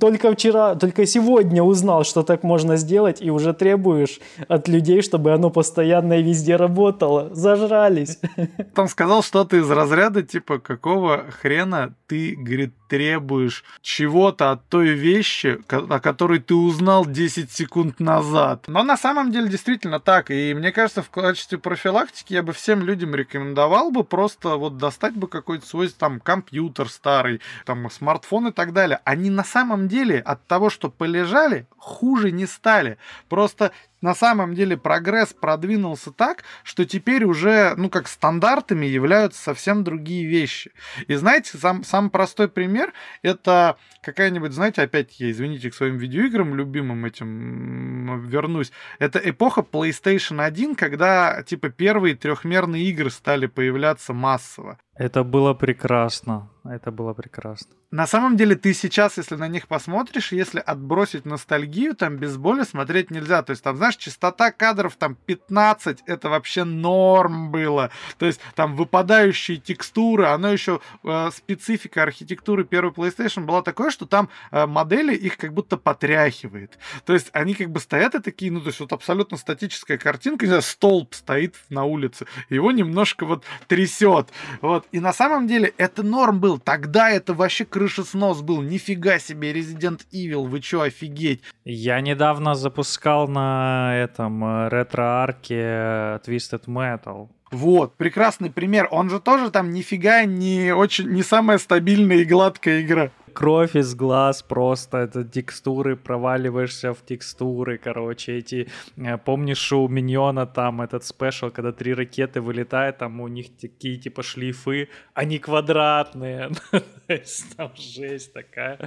только 0.00 0.32
вчера, 0.32 0.74
только 0.74 1.06
сегодня 1.06 1.62
узнал, 1.62 2.04
что 2.04 2.22
так 2.22 2.42
можно 2.42 2.76
сделать, 2.76 3.20
и 3.20 3.30
уже 3.30 3.52
требуешь 3.52 4.18
от 4.48 4.66
людей, 4.66 5.02
чтобы 5.02 5.32
оно 5.32 5.50
постоянно 5.50 6.14
и 6.14 6.22
везде 6.22 6.56
работало. 6.56 7.28
Зажрались. 7.34 8.18
Там 8.74 8.88
сказал 8.88 9.22
что-то 9.22 9.56
из 9.56 9.70
разряда, 9.70 10.22
типа, 10.22 10.58
какого 10.58 11.26
хрена 11.30 11.94
ты, 12.06 12.34
говорит, 12.36 12.72
требуешь 12.92 13.64
чего-то 13.80 14.50
от 14.50 14.68
той 14.68 14.88
вещи, 14.88 15.58
о 15.70 15.98
которой 15.98 16.40
ты 16.40 16.54
узнал 16.54 17.06
10 17.06 17.50
секунд 17.50 18.00
назад. 18.00 18.64
Но 18.66 18.82
на 18.82 18.98
самом 18.98 19.32
деле 19.32 19.48
действительно 19.48 19.98
так. 19.98 20.30
И 20.30 20.52
мне 20.52 20.72
кажется, 20.72 21.00
в 21.00 21.08
качестве 21.42 21.58
профилактики 21.58 22.34
я 22.34 22.42
бы 22.44 22.52
всем 22.52 22.82
людям 22.82 23.16
рекомендовал 23.16 23.90
бы 23.90 24.04
просто 24.04 24.56
вот 24.56 24.76
достать 24.76 25.14
бы 25.14 25.26
какой-то 25.26 25.66
свой 25.66 25.88
там 25.88 26.20
компьютер 26.20 26.88
старый, 26.88 27.40
там 27.66 27.90
смартфон 27.90 28.48
и 28.48 28.52
так 28.52 28.72
далее. 28.72 29.00
Они 29.04 29.28
на 29.28 29.42
самом 29.42 29.88
деле 29.88 30.20
от 30.20 30.46
того, 30.46 30.70
что 30.70 30.88
полежали, 30.88 31.66
хуже 31.78 32.30
не 32.30 32.46
стали. 32.46 32.96
Просто 33.28 33.72
на 34.02 34.14
самом 34.14 34.54
деле 34.54 34.76
прогресс 34.76 35.32
продвинулся 35.32 36.12
так, 36.12 36.44
что 36.64 36.84
теперь 36.84 37.24
уже, 37.24 37.74
ну, 37.76 37.88
как 37.88 38.08
стандартами 38.08 38.84
являются 38.84 39.42
совсем 39.42 39.84
другие 39.84 40.26
вещи. 40.26 40.72
И 41.06 41.14
знаете, 41.14 41.56
сам, 41.56 41.84
самый 41.84 42.10
простой 42.10 42.48
пример— 42.48 42.92
это 43.22 43.76
какая-нибудь, 44.02 44.52
знаете, 44.52 44.82
опять 44.82 45.18
я, 45.20 45.30
извините, 45.30 45.70
к 45.70 45.74
своим 45.74 45.96
видеоиграм 45.96 46.54
любимым 46.54 47.04
этим 47.04 48.20
вернусь. 48.28 48.72
Это 48.98 49.18
эпоха 49.18 49.62
PlayStation 49.62 50.42
1, 50.44 50.74
когда, 50.74 51.42
типа, 51.44 51.70
первые 51.70 52.16
трехмерные 52.16 52.84
игры 52.84 53.10
стали 53.10 53.46
появляться 53.46 54.12
массово. 54.12 54.78
Это 54.96 55.22
было 55.22 55.54
прекрасно. 55.54 56.51
Это 56.64 56.92
было 56.92 57.12
прекрасно. 57.12 57.74
На 57.90 58.06
самом 58.06 58.36
деле, 58.36 58.54
ты 58.54 58.72
сейчас, 58.72 59.18
если 59.18 59.34
на 59.34 59.48
них 59.48 59.66
посмотришь, 59.66 60.32
если 60.32 60.60
отбросить 60.60 61.26
ностальгию, 61.26 61.94
там 61.94 62.16
без 62.16 62.36
боли 62.36 62.62
смотреть 62.62 63.10
нельзя. 63.10 63.42
То 63.42 63.50
есть, 63.50 63.62
там, 63.62 63.76
знаешь, 63.76 63.96
частота 63.96 64.52
кадров 64.52 64.94
там 64.96 65.16
15, 65.26 66.04
это 66.06 66.28
вообще 66.30 66.64
норм 66.64 67.50
было. 67.50 67.90
То 68.16 68.26
есть, 68.26 68.40
там 68.54 68.76
выпадающие 68.76 69.56
текстуры, 69.58 70.26
оно 70.26 70.52
еще 70.52 70.80
э, 71.02 71.30
специфика 71.34 72.04
архитектуры 72.04 72.64
первой 72.64 72.92
PlayStation 72.92 73.44
была 73.44 73.62
такое, 73.62 73.90
что 73.90 74.06
там 74.06 74.28
э, 74.52 74.64
модели 74.66 75.14
их 75.14 75.36
как 75.36 75.52
будто 75.52 75.76
потряхивает. 75.76 76.78
То 77.04 77.12
есть, 77.12 77.28
они 77.32 77.54
как 77.54 77.70
бы 77.70 77.80
стоят 77.80 78.14
и 78.14 78.20
такие, 78.20 78.52
ну, 78.52 78.60
то 78.60 78.68
есть, 78.68 78.78
вот 78.78 78.92
абсолютно 78.92 79.36
статическая 79.36 79.98
картинка, 79.98 80.46
знаю, 80.46 80.62
столб 80.62 81.12
стоит 81.14 81.56
на 81.70 81.84
улице, 81.84 82.26
его 82.48 82.70
немножко 82.70 83.26
вот 83.26 83.44
трясет. 83.66 84.28
Вот. 84.60 84.86
И 84.92 85.00
на 85.00 85.12
самом 85.12 85.46
деле 85.46 85.74
это 85.76 86.02
норм 86.02 86.40
был. 86.52 86.58
Тогда 86.58 87.10
это 87.10 87.34
вообще 87.34 87.64
крышеснос 87.64 88.42
был. 88.42 88.62
Нифига 88.62 89.18
себе, 89.18 89.52
Resident 89.52 90.00
Evil, 90.12 90.46
вы 90.46 90.60
чё, 90.60 90.82
офигеть. 90.82 91.42
Я 91.64 92.00
недавно 92.00 92.54
запускал 92.54 93.28
на 93.28 93.92
этом 93.96 94.44
э, 94.44 94.68
ретро-арке 94.68 95.58
э, 95.58 96.18
Twisted 96.26 96.64
Metal. 96.66 97.28
Вот, 97.50 97.96
прекрасный 97.96 98.50
пример. 98.50 98.88
Он 98.90 99.10
же 99.10 99.20
тоже 99.20 99.50
там 99.50 99.70
нифига 99.70 100.24
не 100.24 100.72
очень, 100.74 101.10
не 101.10 101.22
самая 101.22 101.58
стабильная 101.58 102.18
и 102.18 102.24
гладкая 102.24 102.80
игра 102.80 103.10
кровь 103.32 103.76
из 103.76 103.94
глаз 103.94 104.42
просто, 104.42 104.98
это 104.98 105.24
текстуры, 105.24 105.96
проваливаешься 105.96 106.92
в 106.92 107.04
текстуры, 107.04 107.78
короче, 107.78 108.38
эти, 108.38 108.68
э, 108.96 109.18
помнишь, 109.18 109.72
у 109.72 109.88
Миньона 109.88 110.46
там 110.46 110.80
этот 110.82 111.04
спешл, 111.04 111.50
когда 111.50 111.72
три 111.72 111.94
ракеты 111.94 112.40
вылетают, 112.40 112.98
там 112.98 113.20
у 113.20 113.28
них 113.28 113.56
такие 113.60 113.96
типа 113.96 114.22
шлейфы, 114.22 114.88
они 115.14 115.38
квадратные, 115.38 116.50
там 117.56 117.72
жесть 117.76 118.32
такая. 118.32 118.78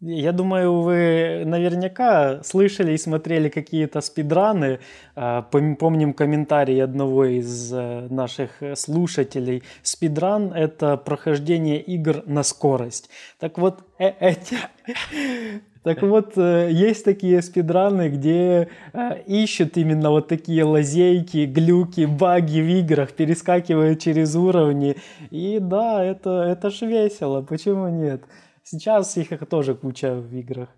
Я 0.00 0.30
думаю, 0.30 0.80
вы 0.80 1.42
наверняка 1.44 2.40
слышали 2.44 2.92
и 2.92 2.98
смотрели 2.98 3.48
какие-то 3.48 4.00
спидраны. 4.00 4.78
А, 5.16 5.42
помним 5.42 6.12
комментарий 6.12 6.80
одного 6.84 7.24
из 7.24 7.72
э, 7.72 8.06
наших 8.08 8.62
слушателей. 8.76 9.64
Спидран— 9.82 10.52
это 10.54 10.96
прохождение 10.96 11.80
игр 11.80 12.22
на 12.26 12.44
скорость. 12.44 13.10
Так 13.40 13.58
вот, 13.58 13.80
э, 13.98 14.12
эти... 14.20 14.56
Так 15.84 16.02
вот, 16.02 16.32
э, 16.36 16.68
есть 16.70 17.04
такие 17.04 17.40
спидраны, 17.40 18.10
где 18.10 18.68
ищут 19.26 19.76
именно 19.78 20.10
вот 20.10 20.28
такие 20.28 20.64
лазейки, 20.64 21.46
глюки, 21.46 22.04
баги 22.04 22.60
в 22.60 22.68
играх, 22.80 23.12
перескакивают 23.12 24.00
через 24.00 24.34
уровни. 24.34 24.96
И 25.30 25.58
да, 25.60 26.04
это, 26.04 26.42
это 26.42 26.70
ж 26.70 26.82
весело, 26.82 27.42
почему 27.42 27.88
нет? 27.88 28.22
Сейчас 28.70 29.16
их 29.16 29.30
тоже 29.48 29.74
куча 29.74 30.14
в 30.14 30.30
играх. 30.34 30.68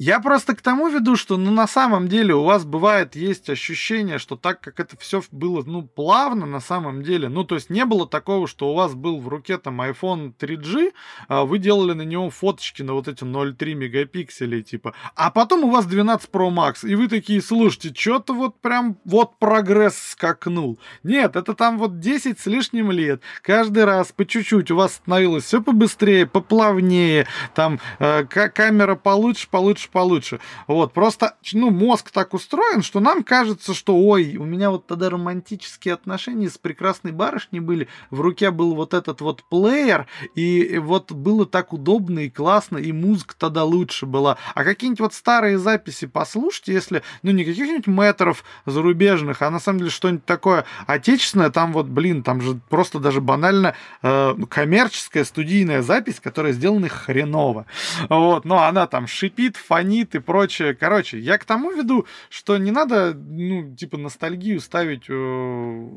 Я 0.00 0.18
просто 0.18 0.56
к 0.56 0.62
тому 0.62 0.88
веду, 0.88 1.14
что 1.14 1.36
ну, 1.36 1.50
на 1.50 1.66
самом 1.66 2.08
деле 2.08 2.34
у 2.34 2.42
вас 2.42 2.64
бывает 2.64 3.14
есть 3.16 3.50
ощущение, 3.50 4.16
что 4.16 4.36
так 4.36 4.62
как 4.62 4.80
это 4.80 4.96
все 4.96 5.22
было 5.30 5.62
ну, 5.66 5.82
плавно 5.82 6.46
на 6.46 6.60
самом 6.60 7.02
деле, 7.02 7.28
ну 7.28 7.44
то 7.44 7.54
есть 7.56 7.68
не 7.68 7.84
было 7.84 8.08
такого, 8.08 8.48
что 8.48 8.70
у 8.70 8.74
вас 8.74 8.94
был 8.94 9.20
в 9.20 9.28
руке 9.28 9.58
там 9.58 9.82
iPhone 9.82 10.32
3G, 10.40 10.92
а 11.28 11.44
вы 11.44 11.58
делали 11.58 11.92
на 11.92 12.00
него 12.00 12.30
фоточки 12.30 12.80
на 12.80 12.94
вот 12.94 13.08
эти 13.08 13.24
0,3 13.24 13.74
мегапикселей 13.74 14.62
типа, 14.62 14.94
а 15.16 15.30
потом 15.30 15.64
у 15.64 15.70
вас 15.70 15.84
12 15.84 16.30
Pro 16.30 16.48
Max, 16.48 16.88
и 16.88 16.94
вы 16.94 17.06
такие, 17.06 17.42
слушайте, 17.42 17.92
что-то 17.94 18.32
вот 18.32 18.58
прям 18.62 18.96
вот 19.04 19.38
прогресс 19.38 19.98
скакнул. 19.98 20.78
Нет, 21.02 21.36
это 21.36 21.52
там 21.52 21.76
вот 21.76 22.00
10 22.00 22.40
с 22.40 22.46
лишним 22.46 22.90
лет, 22.90 23.20
каждый 23.42 23.84
раз 23.84 24.12
по 24.12 24.24
чуть-чуть 24.24 24.70
у 24.70 24.76
вас 24.76 24.94
становилось 24.94 25.44
все 25.44 25.60
побыстрее, 25.60 26.24
поплавнее, 26.26 27.26
там 27.54 27.78
э, 27.98 28.24
камера 28.24 28.94
получше, 28.94 29.46
получше 29.50 29.89
получше. 29.90 30.40
Вот, 30.66 30.92
просто, 30.92 31.36
ну, 31.52 31.70
мозг 31.70 32.10
так 32.10 32.34
устроен, 32.34 32.82
что 32.82 33.00
нам 33.00 33.22
кажется, 33.22 33.74
что, 33.74 33.96
ой, 33.96 34.36
у 34.36 34.44
меня 34.44 34.70
вот 34.70 34.86
тогда 34.86 35.10
романтические 35.10 35.94
отношения 35.94 36.48
с 36.48 36.58
прекрасной 36.58 37.12
барышней 37.12 37.60
были, 37.60 37.88
в 38.10 38.20
руке 38.20 38.50
был 38.50 38.74
вот 38.74 38.94
этот 38.94 39.20
вот 39.20 39.44
плеер, 39.44 40.06
и 40.34 40.78
вот 40.78 41.12
было 41.12 41.46
так 41.46 41.72
удобно 41.72 42.20
и 42.20 42.30
классно, 42.30 42.78
и 42.78 42.92
музыка 42.92 43.34
тогда 43.36 43.64
лучше 43.64 44.06
была. 44.06 44.36
А 44.54 44.64
какие-нибудь 44.64 45.00
вот 45.00 45.14
старые 45.14 45.58
записи 45.58 46.06
послушайте, 46.06 46.72
если, 46.72 47.02
ну, 47.22 47.30
не 47.30 47.44
каких-нибудь 47.44 47.86
метров 47.86 48.44
зарубежных, 48.66 49.42
а 49.42 49.50
на 49.50 49.60
самом 49.60 49.80
деле 49.80 49.90
что-нибудь 49.90 50.24
такое 50.24 50.64
отечественное, 50.86 51.50
там 51.50 51.72
вот, 51.72 51.86
блин, 51.86 52.22
там 52.22 52.40
же 52.40 52.60
просто 52.68 52.98
даже 52.98 53.20
банально 53.20 53.74
э, 54.02 54.34
коммерческая 54.48 55.24
студийная 55.24 55.82
запись, 55.82 56.20
которая 56.20 56.52
сделана 56.52 56.88
хреново. 56.88 57.66
Вот, 58.08 58.44
но 58.44 58.62
она 58.62 58.86
там 58.86 59.06
шипит, 59.06 59.56
фонит 59.80 60.14
и 60.14 60.18
прочее. 60.18 60.74
Короче, 60.74 61.18
я 61.18 61.38
к 61.38 61.44
тому 61.44 61.70
веду, 61.70 62.06
что 62.28 62.58
не 62.58 62.70
надо, 62.70 63.14
ну, 63.14 63.74
типа, 63.74 63.96
ностальгию 63.96 64.60
ставить 64.60 65.04
э, 65.08 65.88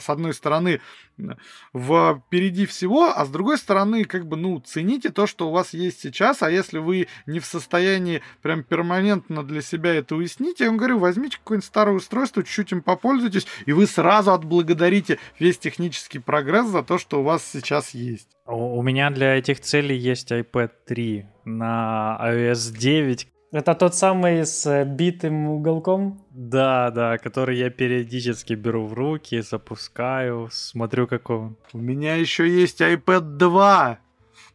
с 0.00 0.08
одной 0.08 0.32
стороны 0.32 0.80
впереди 1.18 2.66
всего, 2.66 3.12
а 3.14 3.24
с 3.24 3.28
другой 3.28 3.58
стороны, 3.58 4.04
как 4.04 4.26
бы, 4.26 4.36
ну, 4.36 4.58
цените 4.60 5.10
то, 5.10 5.26
что 5.26 5.48
у 5.48 5.52
вас 5.52 5.74
есть 5.74 6.00
сейчас, 6.00 6.42
а 6.42 6.50
если 6.50 6.78
вы 6.78 7.08
не 7.26 7.40
в 7.40 7.46
состоянии 7.46 8.22
прям 8.42 8.62
перманентно 8.62 9.42
для 9.42 9.62
себя 9.62 9.94
это 9.94 10.16
уяснить, 10.16 10.60
я 10.60 10.66
вам 10.66 10.76
говорю, 10.76 10.98
возьмите 10.98 11.38
какое-нибудь 11.38 11.66
старое 11.66 11.96
устройство, 11.96 12.42
чуть-чуть 12.42 12.72
им 12.72 12.82
попользуйтесь, 12.82 13.46
и 13.66 13.72
вы 13.72 13.86
сразу 13.86 14.32
отблагодарите 14.32 15.18
весь 15.38 15.58
технический 15.58 16.18
прогресс 16.18 16.66
за 16.66 16.82
то, 16.82 16.98
что 16.98 17.20
у 17.20 17.22
вас 17.22 17.44
сейчас 17.44 17.90
есть. 17.90 18.28
У 18.46 18.82
меня 18.82 19.10
для 19.10 19.36
этих 19.36 19.60
целей 19.60 19.96
есть 19.96 20.32
iPad 20.32 20.70
3 20.86 21.26
на 21.46 22.18
iOS 22.20 22.76
9. 22.76 23.28
Это 23.52 23.74
тот 23.74 23.94
самый 23.94 24.44
с 24.44 24.66
э, 24.66 24.84
битым 24.84 25.48
уголком? 25.48 26.20
Да, 26.30 26.90
да, 26.90 27.16
который 27.16 27.56
я 27.56 27.70
периодически 27.70 28.54
беру 28.54 28.86
в 28.86 28.92
руки, 28.92 29.40
запускаю, 29.40 30.48
смотрю, 30.50 31.06
как 31.06 31.30
он. 31.30 31.56
У 31.72 31.78
меня 31.78 32.16
еще 32.16 32.46
есть 32.48 32.80
iPad 32.80 33.20
2. 33.20 33.98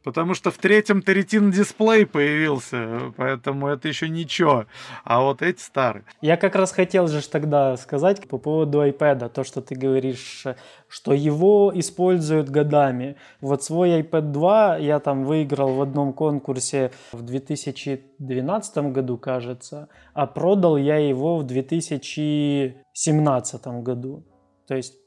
Потому 0.03 0.33
что 0.33 0.49
в 0.49 0.57
третьем 0.57 1.03
Ретин 1.05 1.51
дисплей 1.51 2.05
появился, 2.05 3.13
поэтому 3.17 3.67
это 3.67 3.87
еще 3.87 4.09
ничего. 4.09 4.65
А 5.03 5.21
вот 5.21 5.41
эти 5.41 5.61
старые. 5.61 6.03
Я 6.21 6.37
как 6.37 6.55
раз 6.55 6.71
хотел 6.71 7.07
же 7.07 7.27
тогда 7.27 7.77
сказать 7.77 8.27
по 8.27 8.37
поводу 8.37 8.83
iPad, 8.83 9.29
то, 9.29 9.43
что 9.43 9.61
ты 9.61 9.75
говоришь, 9.75 10.45
что 10.87 11.13
его 11.13 11.71
используют 11.75 12.49
годами. 12.49 13.15
Вот 13.41 13.63
свой 13.63 14.01
iPad 14.01 14.31
2 14.31 14.77
я 14.77 14.99
там 14.99 15.23
выиграл 15.23 15.75
в 15.75 15.81
одном 15.81 16.13
конкурсе 16.13 16.91
в 17.11 17.21
2012 17.21 18.77
году, 18.91 19.17
кажется, 19.17 19.87
а 20.13 20.25
продал 20.25 20.77
я 20.77 20.97
его 20.97 21.37
в 21.37 21.43
2017 21.43 23.67
году. 23.83 24.23
То 24.67 24.75
есть 24.75 25.00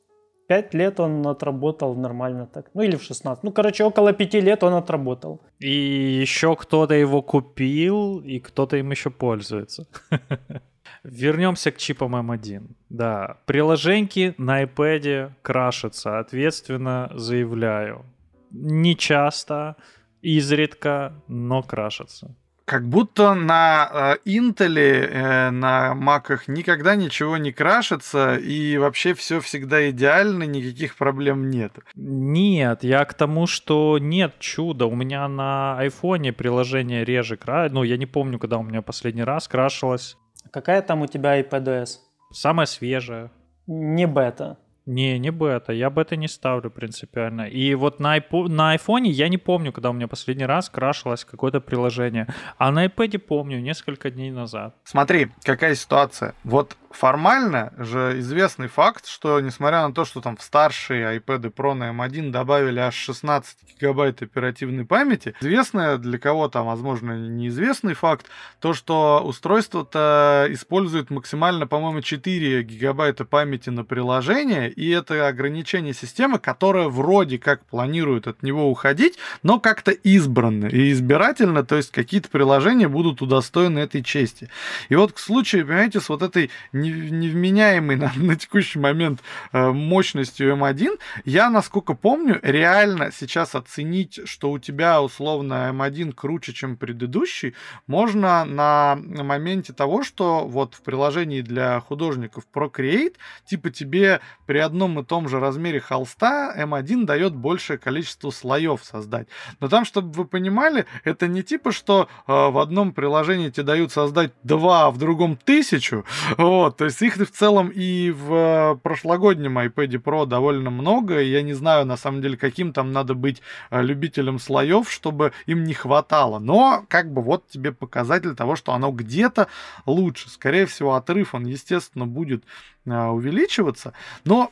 Пять 0.46 0.74
лет 0.74 1.00
он 1.00 1.26
отработал 1.26 1.94
нормально 1.96 2.46
так. 2.46 2.70
Ну 2.74 2.82
или 2.82 2.96
в 2.96 3.02
16. 3.02 3.44
Ну, 3.44 3.52
короче, 3.52 3.84
около 3.84 4.12
пяти 4.12 4.40
лет 4.40 4.62
он 4.62 4.74
отработал. 4.74 5.40
И 5.58 6.20
еще 6.22 6.54
кто-то 6.54 6.94
его 6.94 7.22
купил, 7.22 8.20
и 8.20 8.40
кто-то 8.40 8.76
им 8.76 8.90
еще 8.90 9.10
пользуется. 9.10 9.86
Вернемся 11.04 11.70
к 11.70 11.78
чипам 11.78 12.16
M1. 12.16 12.62
Да, 12.90 13.38
приложеньки 13.46 14.34
на 14.38 14.62
iPad 14.64 15.32
крашатся, 15.42 16.18
ответственно 16.18 17.10
заявляю. 17.14 18.04
Не 18.50 18.96
часто, 18.96 19.76
изредка, 20.22 21.12
но 21.28 21.62
крашатся. 21.62 22.34
Как 22.64 22.88
будто 22.88 23.34
на 23.34 24.16
э, 24.24 24.28
Intel, 24.28 24.78
э, 24.78 25.50
на 25.50 25.94
маках 25.94 26.48
никогда 26.48 26.96
ничего 26.96 27.36
не 27.36 27.52
крашится, 27.52 28.36
и 28.36 28.78
вообще 28.78 29.12
все 29.12 29.40
всегда 29.40 29.90
идеально, 29.90 30.44
никаких 30.44 30.96
проблем 30.96 31.50
нет. 31.50 31.72
Нет, 31.94 32.82
я 32.82 33.04
к 33.04 33.12
тому, 33.12 33.46
что 33.46 33.98
нет 33.98 34.38
чуда. 34.38 34.86
У 34.86 34.94
меня 34.94 35.28
на 35.28 35.78
айфоне 35.78 36.32
приложение 36.32 37.04
реже 37.04 37.36
крашится. 37.36 37.74
Ну, 37.74 37.82
я 37.82 37.98
не 37.98 38.06
помню, 38.06 38.38
когда 38.38 38.56
у 38.56 38.62
меня 38.62 38.80
последний 38.80 39.24
раз 39.24 39.46
крашилось. 39.46 40.16
Какая 40.50 40.80
там 40.80 41.02
у 41.02 41.06
тебя 41.06 41.38
iPadOS? 41.40 41.98
Самая 42.32 42.66
свежая. 42.66 43.30
Не 43.66 44.06
бета. 44.06 44.58
Не, 44.86 45.18
не 45.18 45.30
бета. 45.30 45.72
Я 45.72 45.88
бета 45.90 46.16
не 46.16 46.28
ставлю 46.28 46.70
принципиально. 46.70 47.42
И 47.48 47.74
вот 47.74 48.00
на, 48.00 48.18
iPo- 48.18 48.48
на 48.48 48.72
айфоне 48.72 49.10
я 49.10 49.28
не 49.28 49.38
помню, 49.38 49.72
когда 49.72 49.90
у 49.90 49.92
меня 49.94 50.08
последний 50.08 50.44
раз 50.46 50.68
крашилось 50.68 51.24
какое-то 51.24 51.60
приложение. 51.60 52.26
А 52.58 52.70
на 52.70 52.86
iPad 52.86 53.18
помню 53.18 53.60
несколько 53.60 54.10
дней 54.10 54.30
назад. 54.30 54.74
Смотри, 54.84 55.28
какая 55.42 55.74
ситуация. 55.74 56.34
Вот 56.44 56.76
формально 56.94 57.72
же 57.78 58.18
известный 58.18 58.68
факт, 58.68 59.06
что 59.06 59.40
несмотря 59.40 59.86
на 59.86 59.94
то, 59.94 60.04
что 60.04 60.20
там 60.20 60.36
в 60.36 60.42
старшие 60.42 61.18
iPad 61.18 61.52
Pro 61.52 61.74
на 61.74 61.90
M1 61.90 62.30
добавили 62.30 62.78
аж 62.78 62.94
16 62.94 63.56
гигабайт 63.80 64.22
оперативной 64.22 64.84
памяти, 64.84 65.34
известный 65.40 65.98
для 65.98 66.18
кого-то, 66.18 66.62
возможно, 66.62 67.12
неизвестный 67.28 67.94
факт, 67.94 68.26
то, 68.60 68.74
что 68.74 69.22
устройство-то 69.24 70.46
использует 70.50 71.10
максимально, 71.10 71.66
по-моему, 71.66 72.00
4 72.00 72.62
гигабайта 72.62 73.24
памяти 73.24 73.70
на 73.70 73.84
приложение, 73.84 74.70
и 74.70 74.90
это 74.90 75.26
ограничение 75.26 75.94
системы, 75.94 76.38
которая 76.38 76.88
вроде 76.88 77.38
как 77.38 77.64
планирует 77.64 78.26
от 78.26 78.42
него 78.42 78.70
уходить, 78.70 79.18
но 79.42 79.58
как-то 79.60 79.90
избранно 79.90 80.66
и 80.66 80.92
избирательно, 80.92 81.64
то 81.64 81.76
есть 81.76 81.90
какие-то 81.90 82.28
приложения 82.28 82.88
будут 82.88 83.22
удостоены 83.22 83.80
этой 83.80 84.02
чести. 84.02 84.48
И 84.88 84.94
вот 84.94 85.12
к 85.12 85.18
случаю, 85.18 85.66
понимаете, 85.66 86.00
с 86.00 86.08
вот 86.08 86.22
этой 86.22 86.50
невменяемой 86.84 87.96
на, 87.96 88.12
на 88.16 88.36
текущий 88.36 88.78
момент 88.78 89.20
э, 89.52 89.70
мощностью 89.70 90.54
M1, 90.54 90.98
я, 91.24 91.50
насколько 91.50 91.94
помню, 91.94 92.38
реально 92.42 93.10
сейчас 93.12 93.54
оценить, 93.54 94.20
что 94.24 94.50
у 94.50 94.58
тебя 94.58 95.02
условно 95.02 95.70
M1 95.72 96.12
круче, 96.12 96.52
чем 96.52 96.76
предыдущий, 96.76 97.54
можно 97.86 98.44
на 98.44 98.96
моменте 98.96 99.72
того, 99.72 100.02
что 100.02 100.46
вот 100.46 100.74
в 100.74 100.82
приложении 100.82 101.40
для 101.40 101.80
художников 101.80 102.44
Procreate, 102.52 103.14
типа 103.46 103.70
тебе 103.70 104.20
при 104.46 104.58
одном 104.58 104.98
и 105.00 105.04
том 105.04 105.28
же 105.28 105.40
размере 105.40 105.80
холста 105.80 106.54
M1 106.56 107.04
дает 107.04 107.34
большее 107.34 107.78
количество 107.78 108.30
слоев 108.30 108.82
создать. 108.84 109.28
Но 109.60 109.68
там, 109.68 109.84
чтобы 109.84 110.12
вы 110.12 110.24
понимали, 110.24 110.86
это 111.04 111.28
не 111.28 111.42
типа, 111.42 111.72
что 111.72 112.08
э, 112.26 112.32
в 112.32 112.58
одном 112.58 112.92
приложении 112.92 113.50
тебе 113.50 113.64
дают 113.64 113.92
создать 113.92 114.32
два, 114.42 114.86
а 114.86 114.90
в 114.90 114.98
другом 114.98 115.36
тысячу. 115.36 116.04
Вот, 116.36 116.73
то 116.76 116.84
есть 116.84 117.00
их 117.02 117.16
в 117.16 117.30
целом 117.30 117.70
и 117.74 118.10
в 118.10 118.32
э, 118.34 118.76
прошлогоднем 118.82 119.58
iPad 119.58 120.02
Pro 120.02 120.26
довольно 120.26 120.70
много. 120.70 121.20
Я 121.20 121.42
не 121.42 121.52
знаю, 121.52 121.86
на 121.86 121.96
самом 121.96 122.22
деле, 122.22 122.36
каким 122.36 122.72
там 122.72 122.92
надо 122.92 123.14
быть 123.14 123.42
э, 123.70 123.82
любителем 123.82 124.38
слоев, 124.38 124.90
чтобы 124.90 125.32
им 125.46 125.64
не 125.64 125.74
хватало. 125.74 126.38
Но, 126.38 126.84
как 126.88 127.12
бы, 127.12 127.22
вот 127.22 127.48
тебе 127.48 127.72
показатель 127.72 128.34
того, 128.34 128.56
что 128.56 128.72
оно 128.72 128.90
где-то 128.90 129.48
лучше. 129.86 130.28
Скорее 130.28 130.66
всего, 130.66 130.94
отрыв, 130.94 131.34
он, 131.34 131.46
естественно, 131.46 132.06
будет 132.06 132.44
э, 132.86 133.06
увеличиваться. 133.06 133.92
Но 134.24 134.50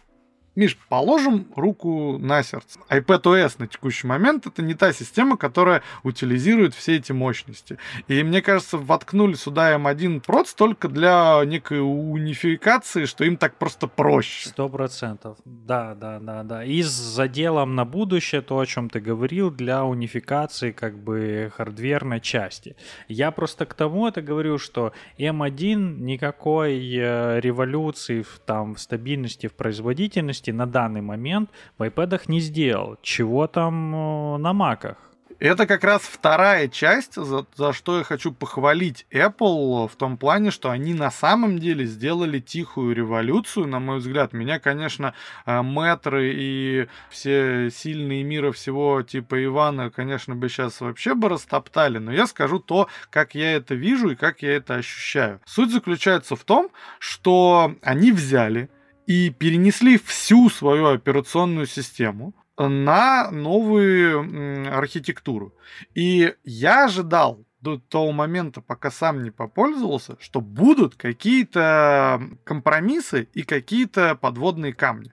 Миш, 0.54 0.76
положим 0.90 1.46
руку 1.56 2.18
на 2.18 2.42
сердце. 2.42 2.78
iPadOS 2.90 3.54
на 3.58 3.66
текущий 3.66 4.06
момент 4.06 4.46
это 4.46 4.60
не 4.60 4.74
та 4.74 4.92
система, 4.92 5.38
которая 5.38 5.82
утилизирует 6.02 6.74
все 6.74 6.96
эти 6.96 7.12
мощности. 7.12 7.78
И 8.06 8.22
мне 8.22 8.42
кажется, 8.42 8.76
воткнули 8.76 9.32
сюда 9.32 9.74
M1 9.76 10.20
проц 10.20 10.52
только 10.52 10.88
для 10.88 11.40
некой 11.46 11.80
унификации, 11.80 13.06
что 13.06 13.24
им 13.24 13.38
так 13.38 13.56
просто 13.56 13.86
проще. 13.86 14.50
Сто 14.50 14.68
процентов. 14.68 15.38
Да, 15.46 15.94
да, 15.94 16.18
да, 16.20 16.42
да. 16.42 16.64
И 16.64 16.82
с 16.82 16.90
заделом 16.90 17.74
на 17.74 17.86
будущее, 17.86 18.42
то, 18.42 18.58
о 18.58 18.66
чем 18.66 18.90
ты 18.90 19.00
говорил, 19.00 19.50
для 19.50 19.86
унификации 19.86 20.72
как 20.72 20.98
бы 20.98 21.50
хардверной 21.56 22.20
части. 22.20 22.76
Я 23.08 23.30
просто 23.30 23.64
к 23.64 23.72
тому 23.72 24.06
это 24.06 24.20
говорю, 24.20 24.58
что 24.58 24.92
M1 25.18 26.00
никакой 26.00 26.74
э, 26.94 27.40
революции 27.40 28.20
в, 28.20 28.38
там, 28.44 28.74
в 28.74 28.80
стабильности, 28.80 29.46
в 29.46 29.54
производительности 29.54 30.41
мощности 30.42 30.50
на 30.50 30.66
данный 30.66 31.00
момент 31.00 31.50
в 31.78 31.82
iPad 31.82 32.22
не 32.28 32.40
сделал. 32.40 32.96
Чего 33.02 33.46
там 33.46 33.94
э, 33.94 34.38
на 34.38 34.52
маках? 34.52 34.96
Это 35.40 35.66
как 35.66 35.82
раз 35.82 36.02
вторая 36.02 36.68
часть, 36.68 37.14
за, 37.14 37.44
за 37.56 37.72
что 37.72 37.98
я 37.98 38.04
хочу 38.04 38.30
похвалить 38.30 39.06
Apple 39.10 39.88
в 39.88 39.96
том 39.96 40.16
плане, 40.16 40.52
что 40.52 40.70
они 40.70 40.94
на 40.94 41.10
самом 41.10 41.58
деле 41.58 41.84
сделали 41.84 42.38
тихую 42.38 42.94
революцию, 42.94 43.66
на 43.66 43.80
мой 43.80 43.98
взгляд. 43.98 44.32
Меня, 44.32 44.60
конечно, 44.60 45.14
э, 45.46 45.62
метры 45.62 46.32
и 46.32 46.86
все 47.10 47.70
сильные 47.70 48.22
мира 48.22 48.52
всего 48.52 49.02
типа 49.02 49.44
Ивана, 49.44 49.90
конечно, 49.90 50.36
бы 50.36 50.48
сейчас 50.48 50.80
вообще 50.80 51.14
бы 51.14 51.28
растоптали, 51.28 51.98
но 51.98 52.12
я 52.12 52.28
скажу 52.28 52.60
то, 52.60 52.86
как 53.10 53.34
я 53.34 53.56
это 53.56 53.74
вижу 53.74 54.10
и 54.10 54.14
как 54.14 54.42
я 54.42 54.54
это 54.54 54.76
ощущаю. 54.76 55.40
Суть 55.44 55.72
заключается 55.72 56.36
в 56.36 56.44
том, 56.44 56.70
что 57.00 57.74
они 57.82 58.12
взяли 58.12 58.68
и 59.06 59.30
перенесли 59.30 59.98
всю 59.98 60.48
свою 60.50 60.86
операционную 60.86 61.66
систему 61.66 62.34
на 62.58 63.30
новую 63.30 64.76
архитектуру. 64.76 65.54
И 65.94 66.34
я 66.44 66.84
ожидал 66.84 67.44
до 67.60 67.78
того 67.78 68.12
момента, 68.12 68.60
пока 68.60 68.90
сам 68.90 69.22
не 69.22 69.30
попользовался, 69.30 70.16
что 70.20 70.40
будут 70.40 70.96
какие-то 70.96 72.20
компромиссы 72.44 73.28
и 73.34 73.42
какие-то 73.42 74.16
подводные 74.16 74.72
камни. 74.72 75.12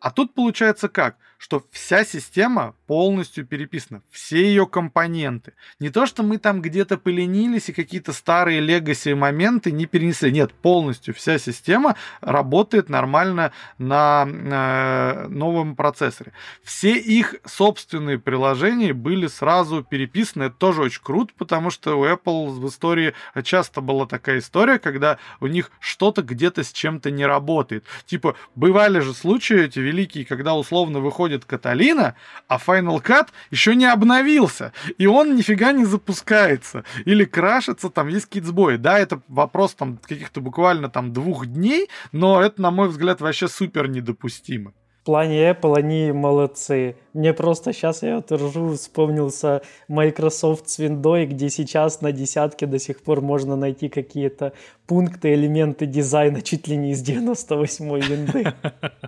А 0.00 0.10
тут 0.10 0.34
получается 0.34 0.88
как? 0.88 1.16
Что 1.38 1.64
вся 1.70 2.04
система 2.04 2.74
полностью 2.86 3.46
переписана, 3.46 4.02
все 4.10 4.42
ее 4.42 4.66
компоненты. 4.66 5.54
Не 5.78 5.88
то, 5.88 6.04
что 6.04 6.22
мы 6.24 6.38
там 6.38 6.60
где-то 6.60 6.98
поленились 6.98 7.68
и 7.68 7.72
какие-то 7.72 8.12
старые 8.12 8.60
легаси 8.60 9.14
моменты 9.14 9.70
не 9.70 9.86
перенесли. 9.86 10.32
Нет, 10.32 10.52
полностью 10.52 11.14
вся 11.14 11.38
система 11.38 11.94
работает 12.20 12.88
нормально 12.88 13.52
на 13.78 14.26
э, 14.28 15.28
новом 15.28 15.76
процессоре. 15.76 16.32
Все 16.64 16.96
их 16.96 17.36
собственные 17.44 18.18
приложения 18.18 18.92
были 18.92 19.28
сразу 19.28 19.84
переписаны. 19.84 20.44
Это 20.44 20.56
тоже 20.56 20.82
очень 20.82 21.02
круто, 21.02 21.32
потому 21.38 21.70
что 21.70 22.00
у 22.00 22.04
Apple 22.04 22.48
в 22.48 22.68
истории 22.68 23.14
часто 23.44 23.80
была 23.80 24.06
такая 24.06 24.40
история, 24.40 24.80
когда 24.80 25.18
у 25.40 25.46
них 25.46 25.70
что-то 25.78 26.22
где-то 26.22 26.64
с 26.64 26.72
чем-то 26.72 27.12
не 27.12 27.24
работает. 27.24 27.84
Типа, 28.06 28.34
бывали 28.56 28.98
же 28.98 29.14
случаи 29.14 29.64
эти 29.64 29.78
великие, 29.78 30.24
когда 30.24 30.54
условно 30.54 30.98
выходит 30.98 31.27
выходит 31.28 31.44
Каталина, 31.44 32.14
а 32.48 32.56
Final 32.56 33.02
Cut 33.02 33.28
еще 33.50 33.74
не 33.74 33.86
обновился, 33.86 34.72
и 34.96 35.06
он 35.06 35.36
нифига 35.36 35.72
не 35.72 35.84
запускается. 35.84 36.84
Или 37.04 37.24
крашится, 37.24 37.90
там 37.90 38.08
есть 38.08 38.26
какие-то 38.26 38.48
сбои. 38.48 38.76
Да, 38.76 38.98
это 38.98 39.20
вопрос 39.28 39.74
там 39.74 39.98
каких-то 39.98 40.40
буквально 40.40 40.88
там 40.88 41.12
двух 41.12 41.46
дней, 41.46 41.88
но 42.12 42.42
это, 42.42 42.62
на 42.62 42.70
мой 42.70 42.88
взгляд, 42.88 43.20
вообще 43.20 43.48
супер 43.48 43.88
недопустимо 43.88 44.72
плане 45.08 45.50
Apple 45.50 45.74
они 45.74 46.12
молодцы. 46.12 46.96
Мне 47.18 47.32
просто 47.32 47.72
сейчас 47.72 48.04
я 48.04 48.18
отражу, 48.18 48.74
вспомнился 48.74 49.62
Microsoft 49.88 50.68
с 50.68 50.78
Windows, 50.78 51.26
где 51.26 51.50
сейчас 51.50 52.00
на 52.00 52.12
десятке 52.12 52.64
до 52.66 52.78
сих 52.78 53.02
пор 53.02 53.22
можно 53.22 53.56
найти 53.56 53.88
какие-то 53.88 54.52
пункты, 54.86 55.34
элементы 55.34 55.86
дизайна 55.86 56.42
чуть 56.42 56.68
ли 56.68 56.76
не 56.76 56.92
из 56.92 57.02
98-й 57.02 58.00
винды. 58.02 58.54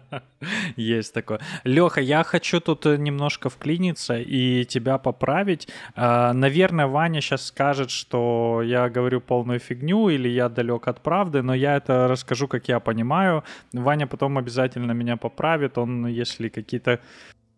Есть 0.77 1.15
такое. 1.15 1.39
Леха, 1.63 2.01
я 2.01 2.25
хочу 2.25 2.61
тут 2.61 2.85
немножко 2.85 3.49
вклиниться 3.49 4.19
и 4.19 4.65
тебя 4.65 4.99
поправить. 4.99 5.69
А, 5.95 6.33
наверное, 6.33 6.89
Ваня 6.89 7.21
сейчас 7.21 7.47
скажет, 7.47 7.93
что 7.93 8.61
я 8.65 8.89
говорю 8.89 9.21
полную 9.21 9.61
фигню 9.61 10.09
или 10.09 10.29
я 10.29 10.49
далек 10.49 10.89
от 10.89 11.01
правды, 11.01 11.43
но 11.43 11.55
я 11.55 11.77
это 11.77 12.09
расскажу, 12.09 12.49
как 12.49 12.67
я 12.67 12.81
понимаю. 12.81 13.45
Ваня 13.73 14.09
потом 14.09 14.37
обязательно 14.37 14.91
меня 14.91 15.17
поправит. 15.17 15.79
Он, 15.79 16.09
если 16.09 16.49
какие-то 16.49 16.99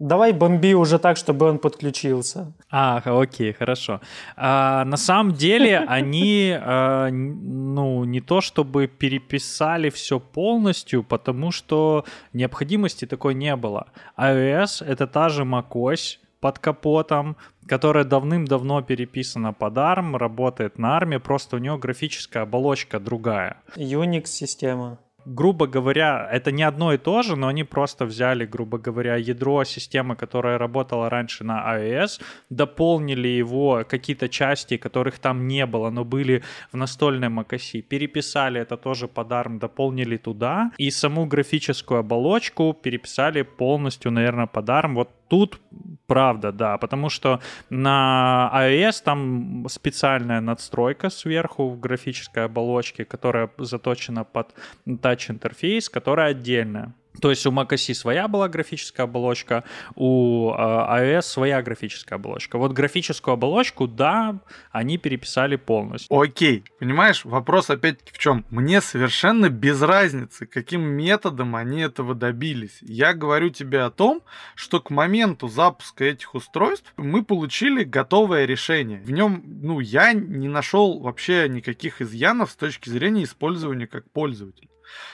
Давай 0.03 0.33
бомби 0.33 0.75
уже 0.75 0.99
так, 0.99 1.17
чтобы 1.17 1.47
он 1.47 1.59
подключился. 1.59 2.53
А, 2.71 3.01
окей, 3.05 3.53
хорошо. 3.53 4.01
А, 4.37 4.85
на 4.85 4.97
самом 4.97 5.33
деле 5.33 5.79
они, 5.89 6.59
а, 6.61 7.09
ну, 7.11 8.03
не 8.03 8.21
то 8.21 8.41
чтобы 8.41 8.89
переписали 8.89 9.91
все 9.91 10.19
полностью, 10.19 11.05
потому 11.05 11.53
что 11.53 12.05
необходимости 12.33 13.07
такой 13.07 13.35
не 13.35 13.55
было. 13.55 13.87
iOS— 14.19 14.85
это 14.87 15.07
та 15.07 15.29
же 15.29 15.45
macOS 15.45 16.19
под 16.41 16.59
капотом, 16.59 17.37
которая 17.69 18.03
давным-давно 18.03 18.83
переписана 18.83 19.53
под 19.53 19.77
ARM, 19.77 20.17
работает 20.17 20.79
на 20.79 20.99
ARM, 20.99 21.21
просто 21.21 21.57
у 21.57 21.59
нее 21.61 21.79
графическая 21.79 22.43
оболочка 22.43 22.99
другая. 22.99 23.63
Unix-система 23.77 24.99
грубо 25.25 25.67
говоря, 25.67 26.29
это 26.33 26.53
не 26.53 26.63
одно 26.63 26.93
и 26.93 26.99
то 26.99 27.23
же, 27.23 27.37
но 27.37 27.49
они 27.49 27.65
просто 27.65 28.05
взяли, 28.05 28.47
грубо 28.47 28.79
говоря, 28.79 29.17
ядро 29.17 29.65
системы, 29.65 30.17
которая 30.17 30.59
работала 30.59 31.11
раньше 31.11 31.45
на 31.45 31.79
iOS, 31.79 32.21
дополнили 32.51 33.29
его 33.29 33.85
какие-то 33.89 34.29
части, 34.29 34.77
которых 34.77 35.19
там 35.19 35.47
не 35.49 35.67
было, 35.67 35.91
но 35.91 36.05
были 36.05 36.43
в 36.73 36.77
настольной 36.77 37.29
macOS, 37.29 37.83
переписали 37.83 38.61
это 38.61 38.77
тоже 38.77 39.09
под 39.09 39.31
ARM, 39.31 39.59
дополнили 39.59 40.17
туда, 40.17 40.71
и 40.79 40.91
саму 40.91 41.27
графическую 41.27 42.01
оболочку 42.01 42.73
переписали 42.75 43.43
полностью, 43.43 44.11
наверное, 44.11 44.47
под 44.47 44.69
ARM. 44.69 44.95
Вот 44.95 45.11
тут 45.33 45.61
правда, 46.07 46.53
да, 46.53 46.77
потому 46.77 47.09
что 47.09 47.41
на 47.71 48.51
iOS 48.55 49.03
там 49.05 49.67
специальная 49.71 50.43
надстройка 50.43 51.09
сверху 51.11 51.71
в 51.71 51.81
графической 51.81 52.45
оболочке, 52.45 53.07
которая 53.07 53.49
заточена 53.59 54.25
под 54.25 54.55
тач-интерфейс, 55.01 55.89
которая 55.89 56.33
отдельная. 56.33 56.93
То 57.21 57.31
есть 57.31 57.47
у 57.47 57.51
macOS 57.51 57.95
своя 57.95 58.29
была 58.29 58.49
графическая 58.49 59.05
оболочка, 59.05 59.65
у 59.95 60.51
э, 60.51 60.55
iOS 60.55 61.23
своя 61.23 61.63
графическая 61.63 62.17
оболочка. 62.17 62.59
Вот 62.59 62.73
графическую 62.73 63.35
оболочку, 63.35 63.87
да, 63.87 64.39
они 64.71 64.99
переписали 64.99 65.57
полностью. 65.57 66.19
Окей, 66.19 66.65
понимаешь, 66.79 67.25
вопрос 67.25 67.71
опять-таки 67.71 68.13
в 68.13 68.19
чем? 68.19 68.45
Мне 68.51 68.81
совершенно 68.81 69.51
без 69.51 69.83
разницы, 69.83 70.47
каким 70.47 70.83
методом 70.83 71.55
они 71.55 71.81
этого 71.81 72.15
добились. 72.15 72.79
Я 72.81 73.13
говорю 73.13 73.51
тебе 73.51 73.83
о 73.83 73.91
том, 73.91 74.23
что 74.55 74.81
к 74.81 74.91
моменту 74.91 75.49
запуска 75.49 76.05
этих 76.05 76.35
устройств 76.35 76.93
мы 76.97 77.25
получили 77.25 77.85
готовое 77.85 78.47
решение. 78.47 79.01
В 79.01 79.11
нем, 79.11 79.43
ну, 79.45 79.81
я 79.81 80.13
не 80.13 80.49
нашел 80.49 81.01
вообще 81.01 81.49
никаких 81.49 82.01
изъянов 82.01 82.51
с 82.51 82.57
точки 82.57 82.89
зрения 82.89 83.25
использования 83.25 83.87
как 83.87 84.11
пользователь. 84.11 84.72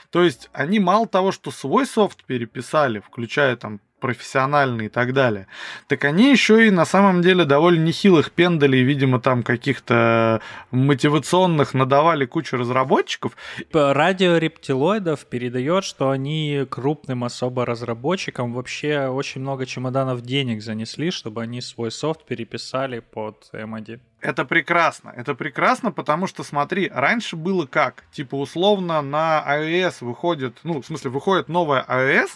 То 0.09 0.23
есть 0.23 0.49
они 0.53 0.79
мало 0.79 1.07
того, 1.07 1.31
что 1.31 1.51
свой 1.51 1.85
софт 1.85 2.23
переписали, 2.23 2.99
включая 2.99 3.55
там 3.55 3.79
профессиональные 3.99 4.87
и 4.87 4.89
так 4.89 5.13
далее, 5.13 5.47
так 5.87 6.05
они 6.05 6.31
еще 6.31 6.67
и 6.67 6.71
на 6.71 6.85
самом 6.85 7.21
деле 7.21 7.45
довольно 7.45 7.83
нехилых 7.83 8.31
пендалей, 8.31 8.81
видимо, 8.81 9.19
там 9.19 9.43
каких-то 9.43 10.41
мотивационных 10.71 11.73
надавали 11.73 12.25
кучу 12.25 12.57
разработчиков. 12.57 13.35
Радио 13.73 14.37
рептилоидов 14.37 15.25
передает, 15.25 15.83
что 15.83 16.09
они 16.09 16.65
крупным 16.69 17.23
особо 17.23 17.65
разработчикам 17.65 18.53
вообще 18.53 19.07
очень 19.07 19.41
много 19.41 19.65
чемоданов 19.65 20.21
денег 20.21 20.61
занесли, 20.61 21.11
чтобы 21.11 21.41
они 21.41 21.61
свой 21.61 21.91
софт 21.91 22.25
переписали 22.25 22.99
под 22.99 23.49
M1. 23.53 23.99
Это 24.21 24.43
прекрасно. 24.43 25.13
Это 25.15 25.33
прекрасно, 25.33 25.91
потому 25.91 26.27
что, 26.27 26.43
смотри, 26.43 26.89
раньше 26.93 27.35
было 27.35 27.65
как? 27.65 28.03
Типа, 28.11 28.35
условно, 28.35 29.01
на 29.01 29.43
iOS 29.47 29.95
выходит, 30.01 30.57
ну, 30.63 30.81
в 30.81 30.85
смысле, 30.85 31.11
выходит 31.11 31.47
новая 31.47 31.85
iOS, 31.87 32.31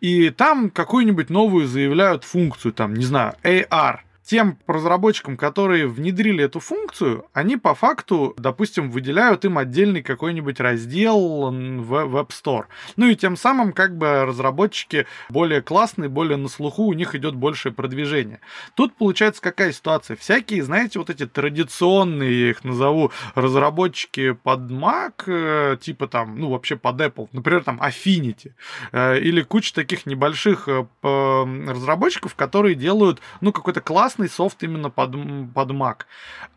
и 0.00 0.30
там 0.30 0.70
какую-нибудь 0.70 1.28
новую 1.28 1.66
заявляют 1.66 2.24
функцию, 2.24 2.72
там, 2.72 2.94
не 2.94 3.04
знаю, 3.04 3.34
AR 3.42 4.00
тем 4.26 4.58
разработчикам, 4.66 5.36
которые 5.36 5.86
внедрили 5.86 6.44
эту 6.44 6.58
функцию, 6.58 7.26
они 7.32 7.56
по 7.56 7.74
факту, 7.74 8.34
допустим, 8.36 8.90
выделяют 8.90 9.44
им 9.44 9.56
отдельный 9.56 10.02
какой-нибудь 10.02 10.58
раздел 10.58 11.50
в 11.50 11.92
Web 11.92 12.28
Store. 12.28 12.64
Ну 12.96 13.06
и 13.06 13.14
тем 13.14 13.36
самым 13.36 13.72
как 13.72 13.96
бы 13.96 14.24
разработчики 14.24 15.06
более 15.28 15.62
классные, 15.62 16.08
более 16.08 16.36
на 16.36 16.48
слуху, 16.48 16.84
у 16.84 16.92
них 16.92 17.14
идет 17.14 17.36
большее 17.36 17.72
продвижение. 17.72 18.40
Тут 18.74 18.96
получается 18.96 19.40
какая 19.40 19.72
ситуация? 19.72 20.16
Всякие, 20.16 20.64
знаете, 20.64 20.98
вот 20.98 21.08
эти 21.08 21.26
традиционные, 21.26 22.40
я 22.40 22.50
их 22.50 22.64
назову, 22.64 23.12
разработчики 23.36 24.32
под 24.32 24.70
Mac, 24.70 25.22
э, 25.26 25.76
типа 25.80 26.08
там, 26.08 26.38
ну 26.38 26.50
вообще 26.50 26.74
под 26.74 27.00
Apple, 27.00 27.28
например, 27.32 27.62
там 27.62 27.80
Affinity, 27.80 28.52
э, 28.90 29.20
или 29.20 29.42
куча 29.42 29.72
таких 29.72 30.04
небольших 30.04 30.68
э, 30.68 30.84
разработчиков, 31.02 32.34
которые 32.34 32.74
делают, 32.74 33.20
ну, 33.40 33.52
какой-то 33.52 33.80
класс 33.80 34.15
классный 34.16 34.28
софт 34.28 34.62
именно 34.62 34.90
под, 34.90 35.12
под 35.54 35.70
Mac. 35.70 36.00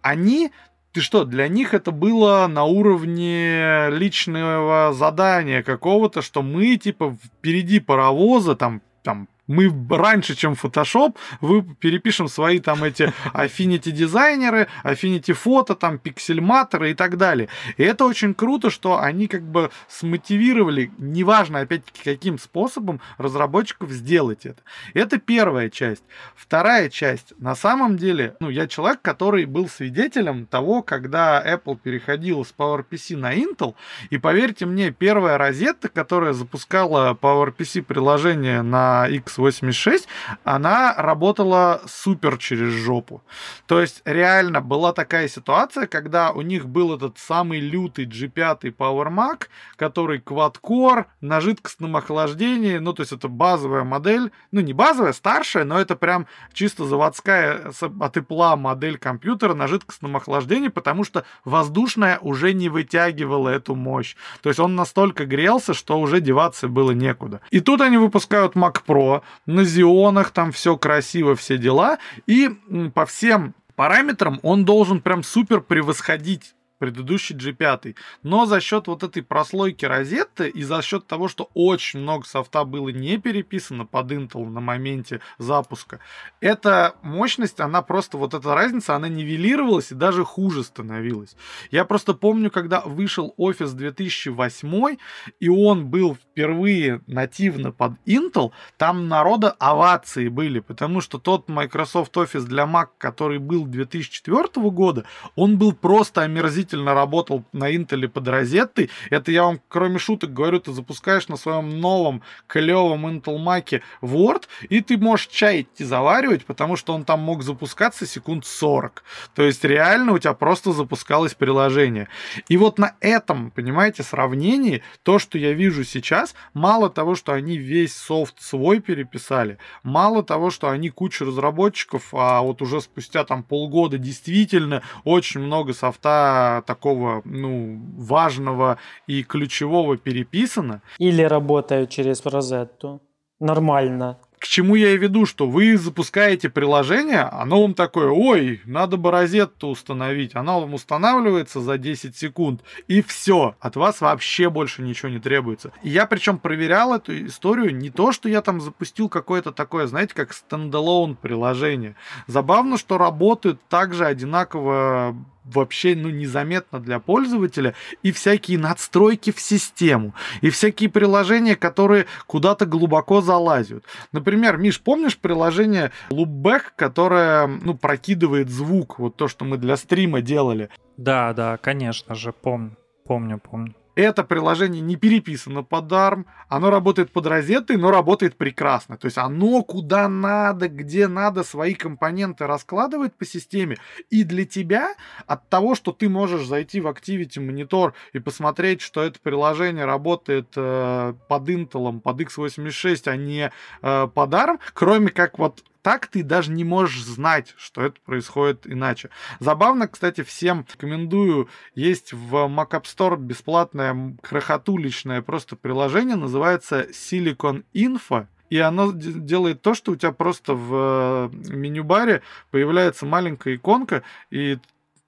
Они 0.01 0.51
ты 0.91 1.01
что, 1.01 1.23
для 1.23 1.47
них 1.47 1.75
это 1.75 1.91
было 1.91 2.47
на 2.47 2.63
уровне 2.63 3.89
личного 3.91 4.91
задания 4.91 5.61
какого-то, 5.61 6.23
что 6.23 6.41
мы, 6.41 6.77
типа, 6.77 7.15
впереди 7.23 7.79
паровоза, 7.79 8.55
там, 8.55 8.81
там, 9.03 9.27
мы 9.49 9.73
раньше, 9.89 10.35
чем 10.35 10.53
Photoshop, 10.53 11.15
вы 11.41 11.63
перепишем 11.63 12.27
свои 12.27 12.59
там 12.59 12.83
эти 12.83 13.11
Affinity 13.33 13.91
дизайнеры, 13.91 14.67
Affinity 14.83 15.33
фото, 15.33 15.75
там, 15.75 15.97
пиксельматоры 15.97 16.91
и 16.91 16.93
так 16.93 17.17
далее. 17.17 17.49
И 17.77 17.83
это 17.83 18.05
очень 18.05 18.35
круто, 18.35 18.69
что 18.69 19.01
они 19.01 19.27
как 19.27 19.41
бы 19.41 19.71
смотивировали, 19.87 20.91
неважно, 20.99 21.61
опять-таки, 21.61 22.03
каким 22.03 22.37
способом, 22.37 23.01
разработчиков 23.17 23.89
сделать 23.89 24.45
это. 24.45 24.61
Это 24.93 25.17
первая 25.17 25.69
часть. 25.69 26.03
Вторая 26.35 26.89
часть. 26.89 27.33
На 27.39 27.55
самом 27.55 27.97
деле, 27.97 28.35
ну, 28.39 28.49
я 28.49 28.67
человек, 28.67 29.01
который 29.01 29.45
был 29.45 29.67
свидетелем 29.67 30.45
того, 30.45 30.83
когда 30.83 31.43
Apple 31.43 31.77
переходил 31.81 32.45
с 32.45 32.53
PowerPC 32.55 33.17
на 33.17 33.35
Intel, 33.35 33.73
и 34.11 34.19
поверьте 34.19 34.67
мне, 34.67 34.91
первая 34.91 35.39
розетка, 35.39 35.89
которая 35.89 36.33
запускала 36.33 37.17
PowerPC 37.19 37.81
приложение 37.81 38.61
на 38.61 39.07
X 39.07 39.38
86, 39.39 40.07
она 40.43 40.93
работала 40.97 41.81
супер 41.87 42.37
через 42.37 42.73
жопу. 42.73 43.23
То 43.65 43.81
есть 43.81 44.01
реально 44.05 44.61
была 44.61 44.93
такая 44.93 45.27
ситуация, 45.27 45.87
когда 45.87 46.31
у 46.31 46.41
них 46.41 46.67
был 46.67 46.95
этот 46.95 47.17
самый 47.17 47.59
лютый 47.59 48.05
G5 48.05 48.75
Power 48.75 49.09
Mac, 49.09 49.47
который 49.75 50.19
quad-core 50.19 51.05
на 51.21 51.41
жидкостном 51.41 51.95
охлаждении, 51.95 52.77
ну 52.77 52.93
то 52.93 53.01
есть 53.01 53.11
это 53.11 53.27
базовая 53.27 53.83
модель, 53.83 54.31
ну 54.51 54.61
не 54.61 54.73
базовая, 54.73 55.13
старшая, 55.13 55.63
но 55.63 55.79
это 55.79 55.95
прям 55.95 56.27
чисто 56.53 56.85
заводская 56.85 57.71
от 57.79 58.17
Apple 58.17 58.55
модель 58.55 58.97
компьютера 58.97 59.53
на 59.53 59.67
жидкостном 59.67 60.15
охлаждении, 60.15 60.69
потому 60.69 61.03
что 61.03 61.23
воздушная 61.45 62.19
уже 62.19 62.53
не 62.53 62.69
вытягивала 62.69 63.49
эту 63.49 63.75
мощь. 63.75 64.15
То 64.41 64.49
есть 64.49 64.59
он 64.59 64.75
настолько 64.75 65.25
грелся, 65.25 65.73
что 65.73 65.99
уже 65.99 66.21
деваться 66.21 66.67
было 66.67 66.91
некуда. 66.91 67.41
И 67.51 67.59
тут 67.59 67.81
они 67.81 67.97
выпускают 67.97 68.55
Mac 68.55 68.81
Pro, 68.85 69.21
на 69.45 69.63
зионах 69.63 70.31
там 70.31 70.51
все 70.51 70.77
красиво, 70.77 71.35
все 71.35 71.57
дела. 71.57 71.97
И 72.27 72.49
по 72.93 73.05
всем 73.05 73.53
параметрам 73.75 74.39
он 74.43 74.65
должен 74.65 75.01
прям 75.01 75.23
супер 75.23 75.61
превосходить 75.61 76.53
предыдущий 76.79 77.35
G5. 77.35 77.95
Но 78.23 78.45
за 78.45 78.59
счет 78.61 78.87
вот 78.87 79.03
этой 79.03 79.21
прослойки 79.21 79.85
розетты 79.85 80.49
и 80.49 80.63
за 80.63 80.81
счет 80.81 81.05
того, 81.05 81.27
что 81.27 81.49
очень 81.53 81.99
много 81.99 82.25
софта 82.25 82.63
было 82.63 82.89
не 82.89 83.17
переписано 83.17 83.85
под 83.85 84.11
Intel 84.11 84.49
на 84.49 84.61
моменте 84.61 85.21
запуска, 85.37 85.99
эта 86.41 86.95
мощность, 87.01 87.59
она 87.59 87.81
просто, 87.81 88.17
вот 88.17 88.33
эта 88.33 88.55
разница, 88.55 88.95
она 88.95 89.09
нивелировалась 89.09 89.91
и 89.91 89.95
даже 89.95 90.23
хуже 90.23 90.63
становилась. 90.63 91.35
Я 91.69 91.85
просто 91.85 92.13
помню, 92.13 92.49
когда 92.49 92.81
вышел 92.81 93.33
Office 93.37 93.73
2008, 93.73 94.97
и 95.39 95.49
он 95.49 95.87
был 95.87 96.15
впервые 96.15 97.01
нативно 97.07 97.71
под 97.71 97.93
Intel, 98.05 98.51
там 98.77 99.07
народа 99.07 99.51
овации 99.59 100.29
были, 100.29 100.59
потому 100.59 101.01
что 101.01 101.17
тот 101.17 101.49
Microsoft 101.49 102.15
Office 102.15 102.45
для 102.45 102.63
Mac, 102.63 102.87
который 102.97 103.39
был 103.39 103.65
2004 103.65 104.69
года, 104.69 105.05
он 105.35 105.57
был 105.57 105.73
просто 105.73 106.21
омерзительный 106.21 106.68
действительно 106.69 106.93
работал 106.93 107.43
на 107.51 107.73
Intel 107.73 108.07
под 108.07 108.27
розеттой, 108.27 108.89
это 109.09 109.31
я 109.31 109.43
вам, 109.43 109.59
кроме 109.67 109.97
шуток, 109.97 110.33
говорю, 110.33 110.59
ты 110.59 110.71
запускаешь 110.71 111.27
на 111.27 111.35
своем 111.35 111.79
новом 111.79 112.21
клевом 112.47 113.07
Intel 113.07 113.37
Mac 113.37 113.81
Word, 114.01 114.43
и 114.69 114.81
ты 114.81 114.97
можешь 114.97 115.27
чай 115.27 115.61
идти 115.61 115.83
заваривать, 115.83 116.45
потому 116.45 116.75
что 116.75 116.93
он 116.93 117.05
там 117.05 117.21
мог 117.21 117.43
запускаться 117.43 118.05
секунд 118.05 118.45
40. 118.45 119.03
То 119.33 119.43
есть 119.43 119.63
реально 119.63 120.13
у 120.13 120.19
тебя 120.19 120.33
просто 120.33 120.71
запускалось 120.71 121.33
приложение. 121.33 122.07
И 122.47 122.57
вот 122.57 122.77
на 122.77 122.95
этом, 122.99 123.51
понимаете, 123.51 124.03
сравнении, 124.03 124.83
то, 125.03 125.17
что 125.17 125.37
я 125.37 125.53
вижу 125.53 125.83
сейчас, 125.83 126.35
мало 126.53 126.89
того, 126.89 127.15
что 127.15 127.33
они 127.33 127.57
весь 127.57 127.95
софт 127.95 128.41
свой 128.41 128.79
переписали, 128.79 129.57
мало 129.83 130.23
того, 130.23 130.51
что 130.51 130.69
они 130.69 130.89
кучу 130.89 131.25
разработчиков, 131.25 132.13
а 132.13 132.41
вот 132.41 132.61
уже 132.61 132.81
спустя 132.81 133.23
там 133.23 133.43
полгода 133.43 133.97
действительно 133.97 134.83
очень 135.03 135.41
много 135.41 135.73
софта 135.73 136.58
такого, 136.61 137.21
ну, 137.25 137.79
важного 137.97 138.77
и 139.07 139.23
ключевого 139.23 139.97
переписано. 139.97 140.81
Или 140.97 141.23
работают 141.23 141.89
через 141.89 142.25
розетту. 142.25 143.01
Нормально. 143.39 144.17
К 144.39 144.47
чему 144.47 144.75
я 144.75 144.93
и 144.93 144.97
веду, 144.97 145.25
что 145.25 145.49
вы 145.49 145.77
запускаете 145.77 146.49
приложение, 146.49 147.23
оно 147.23 147.61
вам 147.61 147.73
такое, 147.73 148.09
ой, 148.09 148.61
надо 148.65 148.95
бы 148.95 149.11
розетту 149.11 149.67
установить, 149.67 150.33
оно 150.33 150.61
вам 150.61 150.73
устанавливается 150.73 151.59
за 151.59 151.77
10 151.77 152.15
секунд, 152.15 152.61
и 152.87 153.01
все, 153.01 153.55
от 153.59 153.75
вас 153.75 153.99
вообще 153.99 154.49
больше 154.49 154.81
ничего 154.81 155.09
не 155.09 155.19
требуется. 155.19 155.73
И 155.83 155.89
я 155.89 156.05
причем 156.05 156.37
проверял 156.37 156.93
эту 156.93 157.25
историю 157.25 157.75
не 157.75 157.89
то, 157.89 158.13
что 158.13 158.29
я 158.29 158.41
там 158.41 158.61
запустил 158.61 159.09
какое-то 159.09 159.51
такое, 159.51 159.87
знаете, 159.87 160.13
как 160.15 160.31
стендалон 160.31 161.17
приложение. 161.17 161.95
Забавно, 162.27 162.77
что 162.77 162.97
работают 162.97 163.59
также 163.67 164.05
одинаково 164.05 165.17
вообще 165.53 165.95
ну, 165.95 166.09
незаметно 166.09 166.79
для 166.79 166.99
пользователя, 166.99 167.73
и 168.03 168.11
всякие 168.11 168.57
надстройки 168.57 169.31
в 169.31 169.39
систему, 169.39 170.13
и 170.41 170.49
всякие 170.49 170.89
приложения, 170.89 171.55
которые 171.55 172.05
куда-то 172.27 172.65
глубоко 172.65 173.21
залазят. 173.21 173.83
Например, 174.11 174.57
Миш, 174.57 174.81
помнишь 174.81 175.17
приложение 175.17 175.91
Loopback, 176.09 176.61
которое 176.75 177.47
ну, 177.47 177.75
прокидывает 177.75 178.49
звук, 178.49 178.99
вот 178.99 179.15
то, 179.15 179.27
что 179.27 179.45
мы 179.45 179.57
для 179.57 179.77
стрима 179.77 180.21
делали? 180.21 180.69
Да, 180.97 181.33
да, 181.33 181.57
конечно 181.57 182.15
же, 182.15 182.33
помню, 182.33 182.77
помню, 183.05 183.39
помню. 183.39 183.75
Это 183.99 184.23
приложение 184.23 184.81
не 184.81 184.95
переписано 184.95 185.61
под 185.61 185.91
ARM, 185.91 186.23
оно 186.47 186.69
работает 186.69 187.11
под 187.11 187.25
розетой, 187.25 187.75
но 187.75 187.91
работает 187.91 188.37
прекрасно. 188.37 188.95
То 188.95 189.07
есть 189.07 189.17
оно 189.17 189.61
куда 189.61 190.07
надо, 190.07 190.69
где 190.69 191.09
надо 191.09 191.43
свои 191.43 191.73
компоненты 191.73 192.47
раскладывает 192.47 193.13
по 193.15 193.25
системе. 193.25 193.77
И 194.09 194.23
для 194.23 194.45
тебя 194.45 194.95
от 195.27 195.49
того, 195.49 195.75
что 195.75 195.91
ты 195.91 196.07
можешь 196.07 196.47
зайти 196.47 196.79
в 196.79 196.87
Activity 196.87 197.45
Monitor 197.45 197.91
и 198.13 198.19
посмотреть, 198.19 198.79
что 198.79 199.03
это 199.03 199.19
приложение 199.19 199.83
работает 199.83 200.53
э, 200.55 201.13
под 201.27 201.49
Intel, 201.49 201.99
под 201.99 202.21
x86, 202.21 203.01
а 203.05 203.17
не 203.17 203.51
э, 203.81 204.07
под 204.07 204.33
ARM, 204.33 204.59
кроме 204.73 205.09
как 205.09 205.37
вот 205.39 205.61
так 205.81 206.07
ты 206.07 206.23
даже 206.23 206.51
не 206.51 206.63
можешь 206.63 207.03
знать, 207.03 207.53
что 207.57 207.81
это 207.81 207.99
происходит 208.01 208.67
иначе. 208.67 209.09
Забавно, 209.39 209.87
кстати, 209.87 210.23
всем 210.23 210.65
рекомендую. 210.71 211.49
Есть 211.75 212.13
в 212.13 212.35
Mac 212.47 212.71
App 212.71 212.83
Store 212.83 213.17
бесплатное 213.17 214.15
крохотуличное 214.21 215.21
просто 215.21 215.55
приложение, 215.55 216.15
называется 216.15 216.87
Silicon 216.91 217.63
Info. 217.73 218.27
И 218.49 218.57
оно 218.57 218.91
делает 218.91 219.61
то, 219.61 219.73
что 219.73 219.91
у 219.91 219.95
тебя 219.95 220.11
просто 220.11 220.55
в 220.55 221.29
э, 221.31 221.53
меню-баре 221.53 222.23
появляется 222.49 223.05
маленькая 223.05 223.55
иконка 223.55 224.01
и 224.31 224.57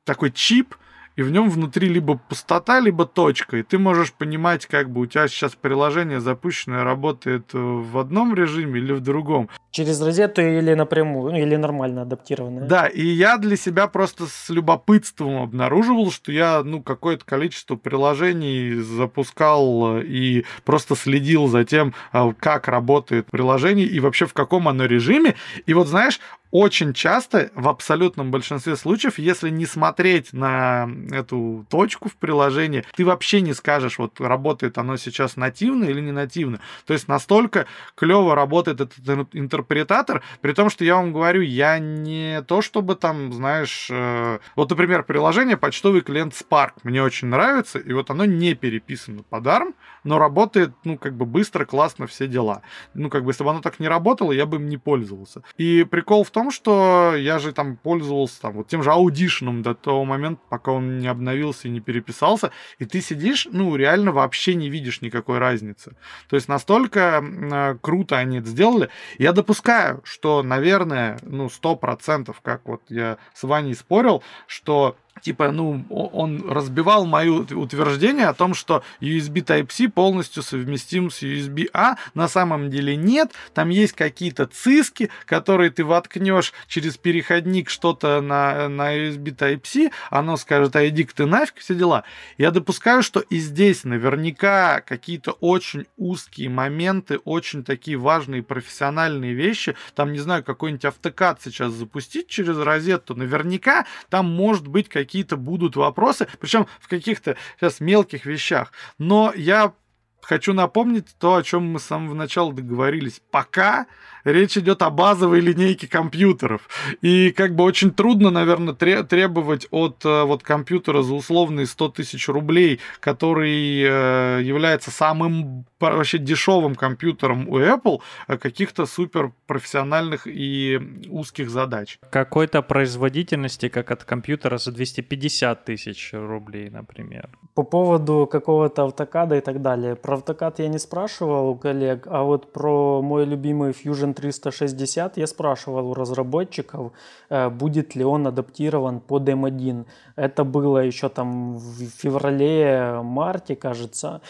такой 0.03 0.31
чип, 0.31 0.75
и 1.21 1.23
в 1.23 1.31
нем 1.31 1.49
внутри 1.49 1.87
либо 1.87 2.17
пустота, 2.17 2.79
либо 2.79 3.05
точка, 3.05 3.57
и 3.57 3.63
ты 3.63 3.77
можешь 3.77 4.11
понимать, 4.11 4.65
как 4.65 4.89
бы 4.89 5.01
у 5.01 5.05
тебя 5.05 5.27
сейчас 5.27 5.53
приложение 5.53 6.19
запущенное 6.19 6.83
работает 6.83 7.51
э, 7.53 7.57
в 7.59 7.97
одном 7.99 8.33
режиме 8.33 8.79
или 8.79 8.93
в 8.93 9.01
другом. 9.01 9.47
Через 9.69 10.01
розету 10.01 10.41
или 10.41 10.73
напрямую, 10.73 11.31
ну, 11.31 11.37
или 11.37 11.55
нормально 11.55 12.01
адаптированное. 12.01 12.67
Да, 12.67 12.87
и 12.87 13.05
я 13.05 13.37
для 13.37 13.55
себя 13.55 13.87
просто 13.87 14.25
с 14.25 14.49
любопытством 14.49 15.43
обнаруживал, 15.43 16.11
что 16.11 16.31
я, 16.31 16.63
ну, 16.63 16.81
какое-то 16.81 17.23
количество 17.23 17.75
приложений 17.75 18.81
запускал 18.81 19.97
э, 19.97 20.03
и 20.03 20.45
просто 20.65 20.95
следил 20.95 21.47
за 21.47 21.65
тем, 21.65 21.93
э, 22.13 22.33
как 22.39 22.67
работает 22.67 23.27
приложение 23.27 23.85
и 23.85 23.99
вообще 23.99 24.25
в 24.25 24.33
каком 24.33 24.67
оно 24.67 24.85
режиме. 24.85 25.35
И 25.67 25.75
вот, 25.75 25.87
знаешь, 25.87 26.19
очень 26.51 26.93
часто, 26.93 27.49
в 27.55 27.67
абсолютном 27.67 28.29
большинстве 28.29 28.75
случаев, 28.75 29.17
если 29.17 29.49
не 29.49 29.65
смотреть 29.65 30.33
на 30.33 30.89
эту 31.11 31.65
точку 31.69 32.09
в 32.09 32.15
приложении, 32.15 32.83
ты 32.95 33.05
вообще 33.05 33.41
не 33.41 33.53
скажешь, 33.53 33.97
вот 33.97 34.19
работает 34.19 34.77
оно 34.77 34.97
сейчас 34.97 35.37
нативно 35.37 35.85
или 35.85 36.01
не 36.01 36.11
нативно. 36.11 36.59
То 36.85 36.93
есть 36.93 37.07
настолько 37.07 37.67
клево 37.95 38.35
работает 38.35 38.81
этот 38.81 38.97
интерпретатор, 39.33 40.21
при 40.41 40.53
том, 40.53 40.69
что 40.69 40.83
я 40.83 40.95
вам 40.95 41.13
говорю, 41.13 41.41
я 41.41 41.79
не 41.79 42.41
то 42.43 42.61
чтобы 42.61 42.95
там, 42.95 43.31
знаешь, 43.33 43.87
э, 43.89 44.39
вот, 44.55 44.69
например, 44.69 45.03
приложение 45.03 45.57
почтовый 45.57 46.01
клиент 46.01 46.33
Spark 46.33 46.73
мне 46.83 47.01
очень 47.01 47.29
нравится, 47.29 47.79
и 47.79 47.93
вот 47.93 48.09
оно 48.09 48.25
не 48.25 48.53
переписано 48.55 49.23
под 49.23 49.45
ARM, 49.45 49.73
но 50.03 50.17
работает, 50.17 50.71
ну, 50.83 50.97
как 50.97 51.15
бы 51.15 51.25
быстро, 51.25 51.65
классно, 51.65 52.07
все 52.07 52.27
дела. 52.27 52.61
Ну, 52.93 53.09
как 53.09 53.23
бы, 53.23 53.31
если 53.31 53.43
бы 53.43 53.51
оно 53.51 53.61
так 53.61 53.79
не 53.79 53.87
работало, 53.87 54.31
я 54.31 54.45
бы 54.45 54.57
им 54.57 54.67
не 54.67 54.77
пользовался. 54.77 55.43
И 55.57 55.83
прикол 55.83 56.23
в 56.23 56.31
том, 56.31 56.40
что 56.49 57.13
я 57.15 57.37
же 57.37 57.51
там 57.51 57.75
пользовался 57.75 58.41
там 58.41 58.53
вот 58.53 58.67
тем 58.67 58.81
же 58.81 58.89
Audition 58.89 59.61
до 59.61 59.75
того 59.75 60.05
момента, 60.05 60.41
пока 60.49 60.71
он 60.71 60.97
не 60.99 61.07
обновился 61.07 61.67
и 61.67 61.71
не 61.71 61.81
переписался, 61.81 62.51
и 62.79 62.85
ты 62.85 63.01
сидишь, 63.01 63.47
ну, 63.51 63.75
реально 63.75 64.11
вообще 64.11 64.55
не 64.55 64.69
видишь 64.69 65.01
никакой 65.01 65.37
разницы. 65.37 65.95
То 66.29 66.35
есть 66.35 66.47
настолько 66.47 67.21
э, 67.23 67.75
круто 67.81 68.17
они 68.17 68.39
это 68.39 68.47
сделали. 68.47 68.89
Я 69.19 69.33
допускаю, 69.33 70.01
что, 70.03 70.41
наверное, 70.41 71.19
ну, 71.21 71.49
сто 71.49 71.75
процентов, 71.75 72.41
как 72.41 72.61
вот 72.65 72.81
я 72.89 73.17
с 73.35 73.43
Ваней 73.43 73.75
спорил, 73.75 74.23
что 74.47 74.95
типа, 75.21 75.51
ну, 75.51 75.85
он 75.89 76.49
разбивал 76.49 77.05
мое 77.05 77.31
утверждение 77.31 78.27
о 78.27 78.33
том, 78.33 78.53
что 78.53 78.83
USB 79.01 79.43
Type-C 79.43 79.89
полностью 79.89 80.43
совместим 80.43 81.11
с 81.11 81.21
USB-A. 81.23 81.97
На 82.13 82.27
самом 82.27 82.69
деле 82.69 82.95
нет. 82.95 83.31
Там 83.53 83.69
есть 83.69 83.93
какие-то 83.93 84.47
циски, 84.47 85.09
которые 85.25 85.69
ты 85.69 85.83
воткнешь 85.83 86.53
через 86.67 86.97
переходник 86.97 87.69
что-то 87.69 88.21
на, 88.21 88.69
на 88.69 88.95
USB 88.95 89.35
Type-C, 89.35 89.91
оно 90.09 90.37
скажет, 90.37 90.75
а 90.75 90.87
иди 90.87 91.03
ты 91.03 91.25
нафиг, 91.25 91.57
все 91.57 91.75
дела. 91.75 92.03
Я 92.37 92.51
допускаю, 92.51 93.03
что 93.03 93.19
и 93.19 93.37
здесь 93.37 93.83
наверняка 93.83 94.81
какие-то 94.81 95.31
очень 95.31 95.85
узкие 95.97 96.49
моменты, 96.49 97.17
очень 97.17 97.63
такие 97.63 97.97
важные 97.97 98.43
профессиональные 98.43 99.33
вещи. 99.33 99.75
Там, 99.95 100.13
не 100.13 100.19
знаю, 100.19 100.43
какой-нибудь 100.43 100.85
автокад 100.85 101.41
сейчас 101.41 101.73
запустить 101.73 102.27
через 102.27 102.57
розетту. 102.57 103.15
Наверняка 103.15 103.85
там 104.09 104.25
может 104.31 104.67
быть 104.67 104.89
какие 104.89 105.00
какие-то 105.01 105.37
будут 105.37 105.75
вопросы, 105.75 106.27
причем 106.39 106.67
в 106.79 106.87
каких-то 106.87 107.35
сейчас 107.59 107.79
мелких 107.79 108.25
вещах. 108.25 108.71
Но 108.97 109.33
я 109.35 109.73
хочу 110.21 110.53
напомнить 110.53 111.07
то, 111.19 111.35
о 111.35 111.43
чем 111.43 111.71
мы 111.71 111.79
с 111.79 111.83
самого 111.83 112.13
начала 112.13 112.53
договорились. 112.53 113.21
Пока 113.31 113.87
речь 114.23 114.57
идет 114.57 114.81
о 114.81 114.89
базовой 114.89 115.39
линейке 115.39 115.87
компьютеров. 115.87 116.61
И 117.01 117.31
как 117.31 117.55
бы 117.55 117.63
очень 117.63 117.91
трудно, 117.91 118.29
наверное, 118.29 118.73
требовать 118.73 119.67
от 119.71 120.05
э, 120.05 120.23
вот 120.23 120.43
компьютера 120.43 121.01
за 121.01 121.13
условные 121.13 121.65
100 121.65 121.89
тысяч 121.89 122.27
рублей, 122.27 122.79
который 122.99 123.81
э, 123.81 124.41
является 124.43 124.91
самым 124.91 125.65
вообще 125.81 126.17
дешевым 126.17 126.75
компьютером 126.75 127.47
у 127.49 127.59
Apple, 127.59 128.01
э, 128.27 128.37
каких-то 128.37 128.85
супер 128.85 129.31
профессиональных 129.47 130.27
и 130.27 130.79
узких 131.09 131.49
задач. 131.49 131.97
Какой-то 132.09 132.61
производительности, 132.61 133.69
как 133.69 133.91
от 133.91 134.03
компьютера 134.03 134.57
за 134.57 134.71
250 134.71 135.65
тысяч 135.65 136.13
рублей, 136.13 136.69
например. 136.69 137.29
По 137.53 137.63
поводу 137.63 138.27
какого-то 138.31 138.83
автокада 138.83 139.35
и 139.35 139.41
так 139.41 139.61
далее. 139.61 139.95
Про 139.95 140.15
автокад 140.15 140.59
я 140.59 140.67
не 140.67 140.79
спрашивал 140.79 141.49
у 141.49 141.55
коллег, 141.55 142.07
а 142.07 142.23
вот 142.23 142.53
про 142.53 143.01
мой 143.01 143.25
любимый 143.25 143.71
Fusion 143.71 144.01
Fusion 144.01 144.13
360 144.13 145.17
я 145.17 145.27
спрашивал 145.27 145.91
у 145.91 145.93
разработчиков, 145.93 146.91
э, 147.29 147.49
будет 147.49 147.95
ли 147.95 148.03
он 148.03 148.27
адаптирован 148.27 148.99
под 148.99 149.29
M1. 149.29 149.85
Это 150.15 150.43
было 150.43 150.79
еще 150.79 151.09
там 151.09 151.57
в 151.57 151.85
феврале-марте, 152.01 153.55
кажется. 153.55 154.21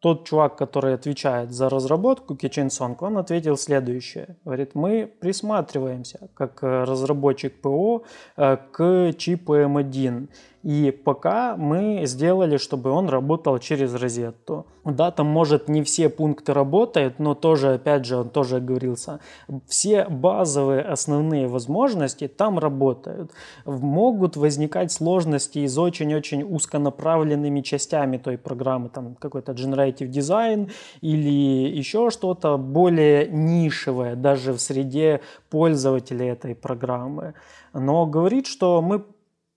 Тот 0.00 0.24
чувак, 0.26 0.56
который 0.56 0.94
отвечает 0.94 1.52
за 1.52 1.68
разработку 1.68 2.34
Kitchen 2.34 2.68
Song, 2.68 2.96
он 3.00 3.18
ответил 3.18 3.56
следующее. 3.58 4.36
Говорит, 4.44 4.74
мы 4.74 5.06
присматриваемся 5.20 6.28
как 6.34 6.62
разработчик 6.62 7.60
ПО 7.60 8.02
э, 8.36 8.56
к 8.72 9.12
чипу 9.18 9.54
M1. 9.56 10.28
И 10.62 10.90
пока 10.90 11.56
мы 11.56 12.02
сделали, 12.04 12.58
чтобы 12.58 12.90
он 12.90 13.08
работал 13.08 13.58
через 13.58 13.94
розетту. 13.94 14.66
Да, 14.84 15.10
там 15.10 15.26
может 15.26 15.68
не 15.68 15.82
все 15.82 16.08
пункты 16.08 16.52
работают, 16.52 17.18
но 17.18 17.34
тоже, 17.34 17.74
опять 17.74 18.04
же, 18.04 18.16
он 18.16 18.30
тоже 18.30 18.56
оговорился, 18.56 19.20
все 19.66 20.06
базовые 20.08 20.82
основные 20.82 21.48
возможности 21.48 22.28
там 22.28 22.58
работают. 22.58 23.30
Могут 23.66 24.36
возникать 24.36 24.90
сложности 24.90 25.60
из 25.60 25.78
очень-очень 25.78 26.42
узконаправленными 26.42 27.60
частями 27.60 28.16
той 28.16 28.38
программы, 28.38 28.88
там 28.88 29.14
какой-то 29.16 29.52
generative 29.52 30.10
design 30.10 30.70
или 31.02 31.30
еще 31.78 32.10
что-то 32.10 32.56
более 32.56 33.28
нишевое, 33.28 34.14
даже 34.14 34.52
в 34.52 34.60
среде 34.60 35.20
пользователей 35.50 36.28
этой 36.28 36.54
программы. 36.54 37.34
Но 37.74 38.06
говорит, 38.06 38.46
что 38.46 38.80
мы 38.80 39.04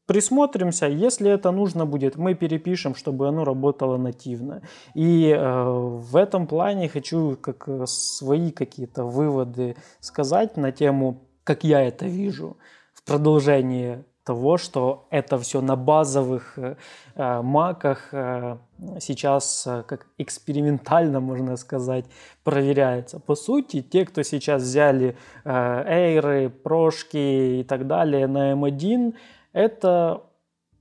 присмотримся, 0.06 0.88
если 0.88 1.32
это 1.32 1.52
нужно 1.52 1.86
будет, 1.86 2.18
мы 2.18 2.34
перепишем, 2.34 2.96
чтобы 2.96 3.28
оно 3.28 3.44
работало 3.44 3.98
нативно. 3.98 4.62
И 4.94 5.30
э, 5.30 5.64
в 5.64 6.16
этом 6.16 6.48
плане 6.48 6.90
хочу 6.90 7.38
как 7.42 7.68
э, 7.68 7.86
свои 7.88 8.52
какие-то 8.52 9.04
выводы 9.06 9.76
сказать 10.00 10.58
на 10.58 10.72
тему, 10.72 11.22
как 11.44 11.64
я 11.64 11.82
это 11.82 12.06
вижу 12.06 12.58
в 12.94 13.04
продолжении 13.04 14.04
того, 14.24 14.58
что 14.58 15.06
это 15.10 15.38
все 15.38 15.62
на 15.62 15.76
базовых 15.76 16.58
э, 16.58 16.76
э, 17.16 17.42
маках 17.42 18.10
э, 18.14 18.58
сейчас 19.00 19.68
э, 19.68 19.84
как 19.86 20.08
экспериментально, 20.18 21.20
можно 21.20 21.58
сказать, 21.58 22.06
проверяется. 22.44 23.20
По 23.20 23.36
сути, 23.36 23.82
те, 23.82 24.06
кто 24.06 24.24
сейчас 24.24 24.64
взяли 24.64 25.18
э, 25.44 25.84
эйры, 25.88 26.50
прошки 26.50 27.60
и 27.60 27.64
так 27.64 27.86
далее 27.88 28.28
на 28.28 28.54
M1, 28.54 29.14
это 29.54 30.24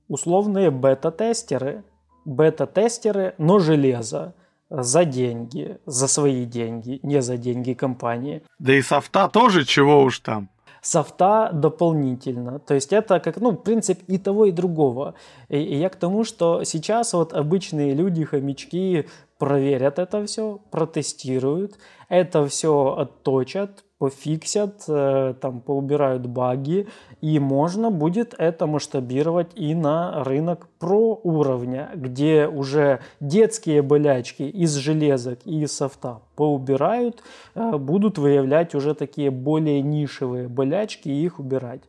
условные 0.07 0.71
бета-тестеры. 0.71 1.83
Бета-тестеры, 2.25 3.35
но 3.37 3.59
железо 3.59 4.33
за 4.69 5.05
деньги, 5.05 5.77
за 5.85 6.07
свои 6.07 6.45
деньги, 6.45 6.99
не 7.03 7.21
за 7.21 7.37
деньги 7.37 7.73
компании. 7.73 8.43
Да 8.59 8.73
и 8.73 8.81
софта 8.81 9.27
тоже, 9.27 9.65
чего 9.65 10.01
уж 10.03 10.19
там. 10.19 10.49
Софта 10.81 11.51
дополнительно. 11.53 12.59
То 12.59 12.73
есть 12.73 12.91
это 12.91 13.19
как, 13.19 13.37
ну, 13.37 13.53
принцип 13.53 13.99
и 14.07 14.17
того, 14.17 14.45
и 14.45 14.51
другого. 14.51 15.13
И, 15.47 15.57
и 15.57 15.77
я 15.77 15.89
к 15.89 15.95
тому, 15.95 16.25
что 16.25 16.63
сейчас 16.63 17.13
вот 17.13 17.33
обычные 17.33 17.93
люди, 17.93 18.25
хомячки, 18.25 19.07
проверят 19.37 19.99
это 19.99 20.25
все, 20.25 20.59
протестируют, 20.71 21.77
это 22.09 22.47
все 22.47 22.95
отточат, 22.97 23.82
пофиксят, 24.03 24.83
э, 24.89 25.33
там, 25.39 25.61
поубирают 25.61 26.27
баги, 26.27 26.87
и 27.21 27.39
можно 27.39 27.89
будет 27.89 28.35
это 28.37 28.67
масштабировать 28.67 29.51
и 29.55 29.73
на 29.73 30.25
рынок 30.25 30.67
про 30.77 31.21
уровня, 31.23 31.89
где 31.95 32.47
уже 32.47 32.99
детские 33.21 33.81
болячки 33.81 34.43
из 34.43 34.75
железок 34.75 35.39
и 35.45 35.65
софта 35.67 36.19
поубирают, 36.35 37.23
э, 37.55 37.77
будут 37.77 38.17
выявлять 38.17 38.75
уже 38.75 38.93
такие 38.93 39.31
более 39.31 39.81
нишевые 39.81 40.49
болячки 40.49 41.07
и 41.07 41.23
их 41.23 41.39
убирать. 41.39 41.83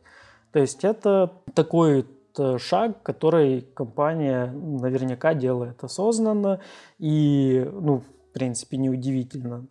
То 0.53 0.59
есть 0.59 0.85
это 0.85 1.33
такой 1.53 2.05
э, 2.37 2.57
шаг, 2.57 3.03
который 3.03 3.67
компания 3.73 4.53
наверняка 4.53 5.33
делает 5.33 5.83
осознанно 5.83 6.61
и, 6.97 7.69
ну, 7.73 7.97
в 7.97 8.33
принципе, 8.33 8.77
неудивительно 8.77 9.65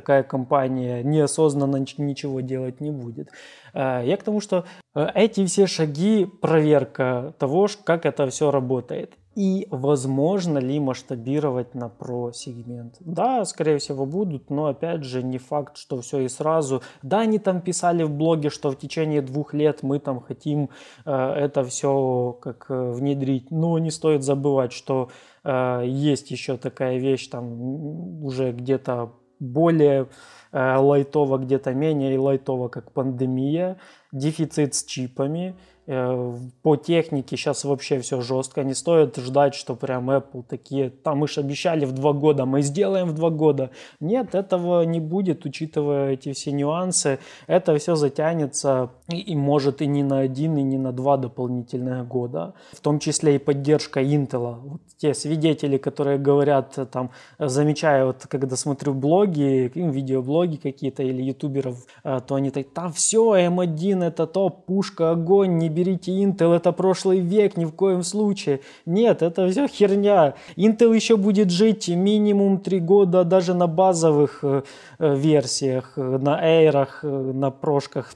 такая 0.00 0.22
компания 0.22 1.02
неосознанно 1.02 1.84
ничего 1.98 2.40
делать 2.40 2.80
не 2.80 2.92
будет. 2.92 3.30
Э, 3.74 4.02
я 4.04 4.16
к 4.16 4.22
тому, 4.22 4.40
что 4.40 4.64
э, 4.94 5.06
эти 5.14 5.44
все 5.46 5.66
шаги– 5.66 6.26
проверка 6.40 7.34
того, 7.38 7.66
как 7.84 8.06
это 8.06 8.26
все 8.26 8.50
работает. 8.50 9.14
И 9.38 9.68
возможно 9.70 10.58
ли 10.58 10.80
масштабировать 10.80 11.74
на 11.74 11.88
про-сегмент? 11.88 12.96
Да, 12.98 13.44
скорее 13.44 13.78
всего 13.78 14.04
будут, 14.04 14.50
но 14.50 14.66
опять 14.66 15.04
же 15.04 15.22
не 15.22 15.38
факт, 15.38 15.76
что 15.76 16.00
все 16.00 16.18
и 16.20 16.28
сразу. 16.28 16.82
Да, 17.02 17.20
они 17.20 17.38
там 17.38 17.60
писали 17.60 18.02
в 18.02 18.10
блоге, 18.10 18.50
что 18.50 18.70
в 18.70 18.76
течение 18.76 19.22
двух 19.22 19.54
лет 19.54 19.84
мы 19.84 20.00
там 20.00 20.20
хотим 20.20 20.70
э, 21.06 21.12
это 21.12 21.62
все 21.64 22.36
как 22.40 22.66
э, 22.68 22.92
внедрить. 22.92 23.52
Но 23.52 23.78
не 23.78 23.92
стоит 23.92 24.24
забывать, 24.24 24.72
что 24.72 25.10
э, 25.44 25.82
есть 25.86 26.32
еще 26.32 26.56
такая 26.56 26.98
вещь 26.98 27.28
там 27.28 28.24
уже 28.24 28.50
где-то 28.50 29.12
более 29.40 30.08
э, 30.52 30.76
лайтово, 30.76 31.38
где-то 31.38 31.74
менее 31.74 32.18
лайтово, 32.18 32.68
как 32.68 32.92
пандемия, 32.92 33.78
дефицит 34.12 34.74
с 34.74 34.84
чипами, 34.84 35.56
по 35.88 36.76
технике 36.76 37.36
сейчас 37.36 37.64
вообще 37.64 37.98
все 38.00 38.20
жестко. 38.20 38.62
Не 38.62 38.74
стоит 38.74 39.16
ждать, 39.16 39.54
что 39.54 39.74
прям 39.74 40.10
Apple 40.10 40.44
такие, 40.46 40.90
там 40.90 41.18
мы 41.18 41.28
же 41.28 41.40
обещали 41.40 41.86
в 41.86 41.92
два 41.92 42.12
года, 42.12 42.44
мы 42.44 42.60
сделаем 42.60 43.08
в 43.08 43.14
два 43.14 43.30
года. 43.30 43.70
Нет, 43.98 44.34
этого 44.34 44.82
не 44.82 45.00
будет, 45.00 45.46
учитывая 45.46 46.12
эти 46.12 46.34
все 46.34 46.52
нюансы. 46.52 47.20
Это 47.46 47.76
все 47.78 47.94
затянется 47.94 48.90
и, 49.08 49.16
и 49.16 49.34
может 49.34 49.80
и 49.80 49.86
не 49.86 50.02
на 50.02 50.18
один, 50.18 50.58
и 50.58 50.62
не 50.62 50.76
на 50.76 50.92
два 50.92 51.16
дополнительных 51.16 52.06
года. 52.06 52.52
В 52.72 52.80
том 52.80 52.98
числе 52.98 53.36
и 53.36 53.38
поддержка 53.38 54.02
Intel. 54.02 54.56
Вот 54.60 54.80
те 54.98 55.14
свидетели, 55.14 55.78
которые 55.78 56.18
говорят, 56.18 56.78
там, 56.90 57.12
замечаю, 57.38 58.08
вот 58.08 58.26
когда 58.28 58.56
смотрю 58.56 58.92
блоги, 58.92 59.72
видеоблоги 59.74 60.56
какие-то 60.56 61.02
или 61.02 61.22
ютуберов, 61.22 61.86
э, 62.04 62.20
то 62.26 62.34
они 62.34 62.50
так, 62.50 62.68
там 62.74 62.92
все, 62.92 63.36
M1 63.48 64.04
это 64.04 64.26
топ, 64.26 64.66
пушка, 64.66 65.12
огонь, 65.12 65.56
не 65.56 65.77
берите 65.78 66.12
Intel, 66.12 66.54
это 66.54 66.72
прошлый 66.72 67.20
век, 67.20 67.56
ни 67.56 67.64
в 67.64 67.72
коем 67.72 68.02
случае. 68.02 68.60
Нет, 68.86 69.22
это 69.22 69.48
все 69.48 69.68
херня. 69.68 70.34
Intel 70.56 70.94
еще 70.94 71.16
будет 71.16 71.50
жить 71.50 71.88
минимум 71.88 72.58
3 72.58 72.80
года 72.80 73.24
даже 73.24 73.54
на 73.54 73.66
базовых 73.68 74.40
э, 74.42 74.62
э, 74.98 75.16
версиях, 75.16 75.92
э, 75.96 76.18
на 76.18 76.40
эйрах, 76.42 77.04
на 77.04 77.50
прошках 77.50 78.12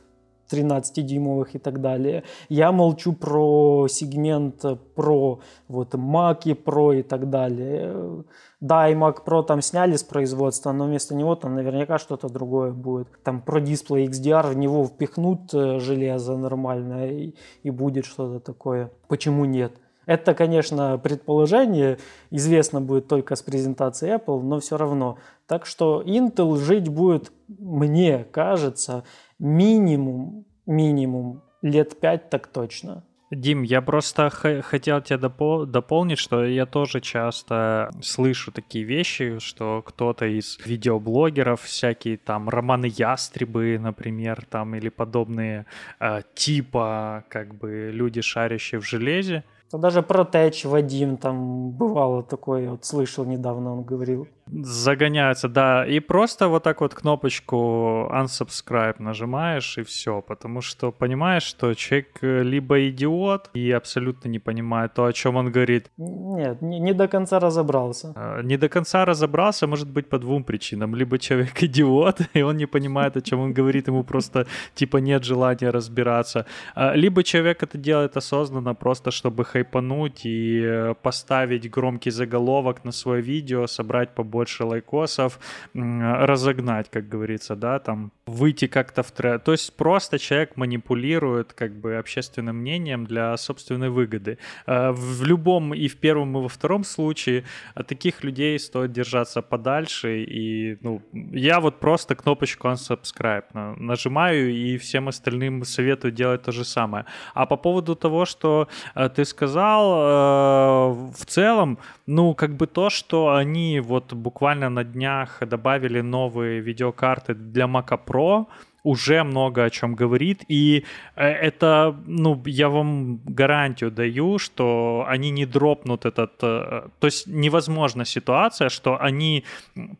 13-дюймовых 0.53 1.51
и 1.55 1.59
так 1.59 1.81
далее. 1.81 2.25
Я 2.49 2.73
молчу 2.73 3.13
про 3.13 3.87
сегмент 3.89 4.65
про 4.95 5.41
вот 5.69 5.95
Mac 5.95 6.43
Pro 6.65 6.99
и 6.99 7.03
так 7.03 7.31
далее. 7.31 8.25
Да, 8.61 8.89
и 8.89 8.95
Mac 8.95 9.25
Pro 9.27 9.43
там 9.43 9.61
сняли 9.61 9.97
с 9.97 10.05
производства, 10.05 10.73
но 10.73 10.85
вместо 10.85 11.15
него 11.15 11.35
там 11.35 11.55
наверняка 11.55 11.99
что-то 11.99 12.29
другое 12.29 12.73
будет. 12.73 13.09
Там 13.25 13.41
про 13.43 13.61
дисплей 13.61 14.07
XDR 14.07 14.51
в 14.51 14.57
него 14.57 14.85
впихнут 14.85 15.53
э, 15.53 15.81
железо 15.81 16.37
нормальное 16.37 17.11
и, 17.11 17.35
и 17.65 17.71
будет 17.71 18.05
что-то 18.05 18.39
такое. 18.39 18.91
Почему 19.09 19.45
нет? 19.45 19.73
Это, 20.07 20.35
конечно, 20.35 20.99
предположение, 20.99 21.99
известно 22.31 22.81
будет 22.81 23.07
только 23.07 23.37
с 23.37 23.43
презентации 23.43 24.15
Apple, 24.15 24.43
но 24.43 24.59
все 24.59 24.77
равно. 24.77 25.19
Так 25.47 25.65
что 25.65 26.03
Intel 26.03 26.57
жить 26.57 26.89
будет, 26.89 27.33
мне 27.47 28.25
кажется, 28.31 29.05
минимум, 29.43 30.47
минимум 30.67 31.43
лет 31.63 32.01
пять 32.01 32.31
так 32.31 32.47
точно. 32.47 33.05
Дим, 33.31 33.63
я 33.63 33.81
просто 33.81 34.29
хотел 34.31 35.01
тебя 35.01 35.17
допол- 35.19 35.65
дополнить, 35.65 36.19
что 36.19 36.45
я 36.45 36.67
тоже 36.67 37.01
часто 37.01 37.91
слышу 38.03 38.53
такие 38.53 38.85
вещи, 38.85 39.39
что 39.39 39.83
кто-то 39.85 40.27
из 40.27 40.59
видеоблогеров, 40.65 41.63
всякие 41.63 42.19
там 42.19 42.51
романы 42.51 42.93
ястребы, 42.95 43.79
например, 43.81 44.45
там 44.51 44.75
или 44.75 44.91
подобные 44.91 45.65
э, 45.99 46.21
типа 46.35 47.25
как 47.31 47.55
бы 47.55 47.91
люди, 47.91 48.21
шарящие 48.21 48.81
в 48.81 48.85
железе, 48.85 49.45
даже 49.73 50.03
про 50.03 50.25
Тэч 50.25 50.67
Вадим 50.67 51.17
там 51.17 51.71
бывало 51.71 52.23
такое, 52.23 52.71
вот 52.71 52.85
слышал 52.85 53.25
недавно, 53.25 53.73
он 53.73 53.85
говорил. 53.85 54.29
Загоняется, 54.55 55.49
да, 55.49 55.87
и 55.87 55.99
просто 55.99 56.49
вот 56.49 56.63
так 56.63 56.83
вот 56.83 56.95
кнопочку 56.95 58.07
unsubscribe 58.13 58.97
нажимаешь 58.99 59.79
и 59.79 59.83
все, 59.83 60.21
потому 60.21 60.61
что 60.61 60.93
понимаешь, 60.93 61.43
что 61.43 61.73
человек 61.73 62.19
э, 62.21 62.43
либо 62.43 62.87
идиот 62.89 63.51
и 63.55 63.71
абсолютно 63.71 64.29
не 64.29 64.39
понимает 64.39 64.93
то, 64.93 65.07
о 65.07 65.13
чем 65.13 65.37
он 65.37 65.51
говорит. 65.51 65.91
Нет, 65.97 66.61
не, 66.61 66.81
не 66.81 66.93
до 66.93 67.09
конца 67.09 67.41
разобрался. 67.41 68.13
А, 68.15 68.43
не 68.43 68.59
до 68.59 68.69
конца 68.69 69.07
разобрался, 69.07 69.67
может 69.67 69.89
быть, 69.89 70.09
по 70.11 70.19
двум 70.19 70.45
причинам. 70.45 70.95
Либо 70.95 71.19
человек 71.19 71.63
идиот, 71.63 72.21
и 72.35 72.43
он 72.43 72.59
не 72.59 72.67
понимает, 72.67 73.17
о 73.17 73.23
чем 73.23 73.41
он 73.41 73.55
говорит, 73.55 73.89
ему 73.89 74.05
просто 74.05 74.47
типа 74.75 74.99
нет 74.99 75.25
желания 75.25 75.71
разбираться. 75.71 76.45
А, 76.75 76.95
либо 76.95 77.23
человек 77.23 77.63
это 77.63 77.79
делает 77.79 78.19
осознанно, 78.19 78.75
просто 78.75 79.11
чтобы 79.11 79.45
хайпануть 79.47 80.27
и 80.27 80.61
э, 80.63 80.95
поставить 81.03 81.71
громкий 81.71 82.11
заголовок 82.11 82.85
на 82.85 82.93
свое 82.93 83.23
видео, 83.23 83.67
собрать 83.67 84.15
побольше 84.15 84.42
побольше 84.43 84.65
лайкосов, 84.65 85.39
разогнать, 85.75 86.91
как 86.91 87.09
говорится, 87.09 87.57
да, 87.57 87.79
там 87.79 88.11
выйти 88.27 88.67
как-то 88.69 89.03
в 89.03 89.11
тренд. 89.11 89.45
То 89.45 89.53
есть 89.53 89.77
просто 89.77 90.19
человек 90.19 90.57
манипулирует 90.57 91.53
как 91.53 91.73
бы 91.73 91.99
общественным 91.99 92.57
мнением 92.57 93.05
для 93.05 93.37
собственной 93.37 93.89
выгоды. 93.89 94.39
Э, 94.67 94.93
в 94.93 95.25
любом 95.25 95.75
и 95.75 95.89
в 95.89 95.97
первом, 95.97 96.39
и 96.39 96.41
во 96.41 96.49
втором 96.49 96.85
случае 96.85 97.45
от 97.75 97.87
таких 97.87 98.25
людей 98.25 98.59
стоит 98.59 98.93
держаться 98.93 99.43
подальше. 99.43 100.25
И, 100.25 100.79
ну, 100.83 101.03
я 101.33 101.61
вот 101.61 101.81
просто 101.81 102.15
кнопочку 102.15 102.69
unsubscribe 102.69 103.77
нажимаю 103.79 104.51
и 104.51 104.79
всем 104.79 105.09
остальным 105.09 105.65
советую 105.65 106.13
делать 106.13 106.43
то 106.43 106.53
же 106.53 106.65
самое. 106.65 107.05
А 107.35 107.47
по 107.47 107.57
поводу 107.57 107.95
того, 107.95 108.25
что 108.25 108.69
э, 108.95 109.09
ты 109.09 109.25
сказал, 109.25 109.93
э, 109.93 111.13
в 111.13 111.27
целом, 111.27 111.79
ну, 112.07 112.35
как 112.35 112.57
бы 112.57 112.67
то, 112.67 112.91
что 112.91 113.35
они 113.35 113.81
вот 113.81 114.13
буквально 114.23 114.71
на 114.71 114.85
днях 114.85 115.43
добавили 115.47 116.01
новые 116.01 116.61
видеокарты 116.61 117.35
для 117.35 117.65
Mac 117.65 117.99
Pro, 118.07 118.47
уже 118.85 119.23
много 119.23 119.65
о 119.65 119.71
чем 119.71 119.95
говорит, 119.95 120.43
и 120.49 120.85
э, 121.15 121.25
это, 121.25 121.95
ну, 122.07 122.43
я 122.47 122.69
вам 122.69 123.21
гарантию 123.25 123.91
даю, 123.91 124.39
что 124.39 125.05
они 125.09 125.31
не 125.31 125.47
дропнут 125.47 126.05
этот, 126.05 126.33
э, 126.43 126.89
то 126.99 127.07
есть 127.07 127.27
невозможна 127.27 128.05
ситуация, 128.05 128.69
что 128.69 129.01
они 129.01 129.45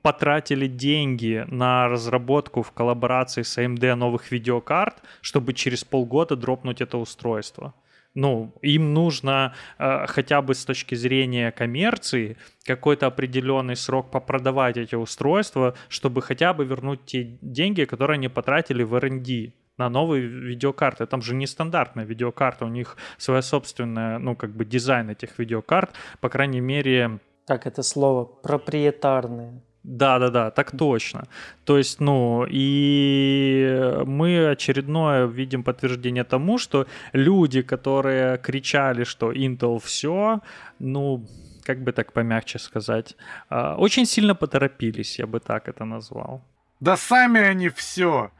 потратили 0.03 0.67
деньги 0.67 1.45
на 1.49 1.89
разработку 1.89 2.63
в 2.63 2.73
коллаборации 2.73 3.43
с 3.43 3.59
AMD 3.59 3.95
новых 3.95 4.33
видеокарт, 4.33 4.97
чтобы 5.21 5.53
через 5.53 5.85
полгода 5.85 6.37
дропнуть 6.37 6.81
это 6.81 6.99
устройство 6.99 7.75
ну, 8.15 8.53
им 8.63 8.93
нужно 8.93 9.55
э, 9.79 10.07
хотя 10.07 10.43
бы 10.43 10.55
с 10.55 10.65
точки 10.65 10.95
зрения 10.95 11.51
коммерции 11.51 12.37
какой-то 12.65 13.07
определенный 13.07 13.77
срок 13.77 14.11
попродавать 14.11 14.77
эти 14.77 14.95
устройства, 14.95 15.75
чтобы 15.89 16.23
хотя 16.23 16.53
бы 16.53 16.65
вернуть 16.65 17.05
те 17.07 17.39
деньги, 17.41 17.85
которые 17.85 18.17
они 18.17 18.29
потратили 18.29 18.83
в 18.83 18.95
R&D 18.95 19.53
на 19.79 19.89
новые 19.89 20.27
видеокарты. 20.27 21.07
Там 21.07 21.23
же 21.23 21.35
нестандартная 21.35 22.05
видеокарта, 22.05 22.67
у 22.67 22.69
них 22.69 22.97
своя 23.17 23.43
собственная, 23.43 24.19
ну, 24.19 24.37
как 24.37 24.51
бы 24.55 24.65
дизайн 24.65 25.11
этих 25.11 25.39
видеокарт, 25.39 25.95
по 26.21 26.29
крайней 26.29 26.61
мере... 26.61 27.19
Как 27.47 27.67
это 27.67 27.83
слово? 27.83 28.25
Проприетарные. 28.25 29.63
Да, 29.85 30.19
да, 30.19 30.29
да, 30.31 30.51
так 30.51 30.71
точно. 30.71 31.25
То 31.65 31.77
есть, 31.77 32.01
ну, 32.01 32.47
и 32.49 34.03
мы 34.07 34.51
очередное 34.51 35.27
видим 35.27 35.65
подтверждение 35.65 36.25
тому, 36.25 36.59
что 36.59 36.87
люди, 37.13 37.63
которые 37.63 38.39
кричали, 38.39 39.05
что 39.05 39.33
Intel 39.33 39.79
все, 39.81 40.41
ну, 40.79 41.27
как 41.65 41.83
бы 41.83 41.93
так 41.93 42.13
помягче 42.13 42.59
сказать, 42.59 43.17
а, 43.49 43.77
очень 43.77 44.07
сильно 44.07 44.35
поторопились, 44.35 45.19
я 45.19 45.27
бы 45.27 45.41
так 45.41 45.69
это 45.69 45.85
назвал. 45.85 46.43
Да 46.81 46.97
сами 46.97 47.41
они 47.41 47.69
все. 47.69 48.31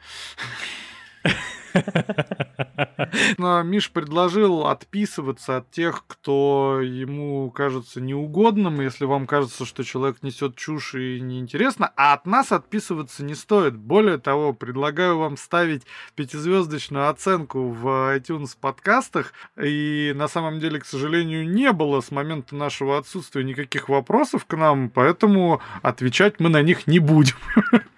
Миш 3.39 3.91
предложил 3.91 4.67
отписываться 4.67 5.59
от 5.59 5.71
тех, 5.71 6.05
кто 6.07 6.81
ему 6.83 7.51
кажется 7.51 8.01
неугодным, 8.01 8.81
если 8.81 9.05
вам 9.05 9.27
кажется, 9.27 9.65
что 9.65 9.85
человек 9.85 10.23
несет 10.23 10.57
чушь 10.57 10.95
и 10.95 11.21
неинтересно, 11.21 11.93
а 11.97 12.15
от 12.15 12.27
нас 12.27 12.53
отписываться 12.53 13.25
не 13.25 13.35
стоит. 13.35 13.77
Более 13.77 14.19
того, 14.19 14.53
предлагаю 14.53 15.19
вам 15.19 15.37
ставить 15.37 15.83
пятизвездочную 16.15 17.09
оценку 17.09 17.69
в 17.69 18.17
iTunes 18.17 18.57
подкастах, 18.61 19.33
и 19.61 20.13
на 20.15 20.29
самом 20.29 20.61
деле, 20.61 20.81
к 20.81 20.85
сожалению, 20.85 21.49
не 21.49 21.73
было 21.73 22.01
с 22.01 22.11
момента 22.11 22.55
нашего 22.55 22.99
отсутствия 22.99 23.45
никаких 23.45 23.89
вопросов 23.89 24.45
к 24.47 24.57
нам, 24.57 24.91
поэтому 24.91 25.61
отвечать 25.83 26.41
мы 26.41 26.49
на 26.49 26.63
них 26.63 26.87
не 26.87 26.99
будем. 26.99 27.37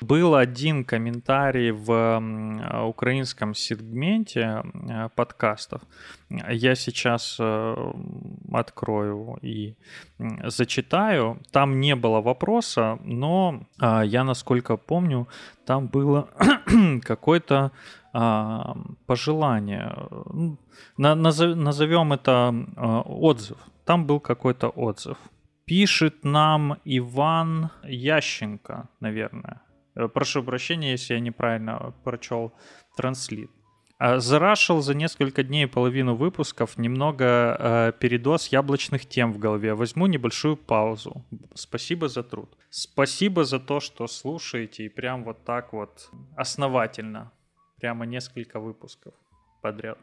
Был 0.00 0.34
один 0.34 0.84
комментарий 0.84 1.72
в 1.72 2.22
украинском 2.86 3.54
сегменте 3.54 4.62
э, 4.64 5.08
подкастов. 5.14 5.82
Я 6.30 6.74
сейчас 6.74 7.36
э, 7.38 7.92
открою 8.52 9.38
и 9.42 9.74
зачитаю. 10.44 11.38
Там 11.50 11.80
не 11.80 11.96
было 11.96 12.20
вопроса, 12.20 12.98
но 13.04 13.66
а, 13.78 14.02
я, 14.02 14.24
насколько 14.24 14.76
помню, 14.76 15.28
там 15.66 15.88
было 15.88 16.28
какое-то 17.02 17.72
а, 18.12 18.76
пожелание. 19.06 19.94
Назовем 20.96 22.12
это 22.12 22.54
отзыв. 23.06 23.58
Там 23.84 24.06
был 24.06 24.20
какой-то 24.20 24.68
отзыв. 24.68 25.16
Пишет 25.70 26.24
нам 26.24 26.80
Иван 26.84 27.70
Ященко, 27.84 28.88
наверное. 28.98 29.62
Э, 29.94 30.08
прошу 30.08 30.42
прощения, 30.42 30.90
если 30.90 31.14
я 31.14 31.20
неправильно 31.20 31.94
прочел 32.02 32.52
транслит. 32.96 33.52
А, 33.96 34.18
зарашил 34.18 34.80
за 34.80 34.94
несколько 34.94 35.44
дней 35.44 35.68
половину 35.68 36.16
выпусков, 36.16 36.76
немного 36.76 37.24
э, 37.24 37.92
передоз 38.00 38.48
яблочных 38.48 39.06
тем 39.06 39.32
в 39.32 39.38
голове. 39.38 39.74
Возьму 39.74 40.08
небольшую 40.08 40.56
паузу. 40.56 41.24
Спасибо 41.54 42.08
за 42.08 42.24
труд. 42.24 42.48
Спасибо 42.70 43.44
за 43.44 43.60
то, 43.60 43.78
что 43.78 44.08
слушаете 44.08 44.86
и 44.86 44.88
прям 44.88 45.22
вот 45.22 45.44
так 45.44 45.72
вот 45.72 46.10
основательно. 46.36 47.30
Прямо 47.80 48.06
несколько 48.06 48.58
выпусков 48.58 49.14
подряд. 49.62 49.98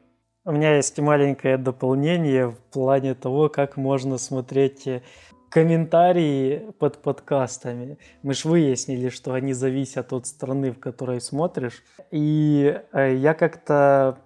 У 0.45 0.51
меня 0.53 0.77
есть 0.77 0.97
маленькое 0.97 1.57
дополнение 1.57 2.47
в 2.47 2.57
плане 2.71 3.15
того, 3.15 3.49
как 3.49 3.75
можно 3.75 4.17
смотреть 4.17 4.87
э, 4.87 5.01
комментарии 5.49 6.71
под 6.79 7.01
подкастами. 7.01 7.97
Мы 8.23 8.33
же 8.33 8.47
выяснили, 8.47 9.09
что 9.09 9.33
они 9.33 9.53
зависят 9.53 10.13
от 10.13 10.27
страны, 10.27 10.71
в 10.71 10.79
которой 10.79 11.21
смотришь. 11.21 11.83
И 12.11 12.79
э, 12.91 13.15
я 13.15 13.33
как-то 13.33 14.19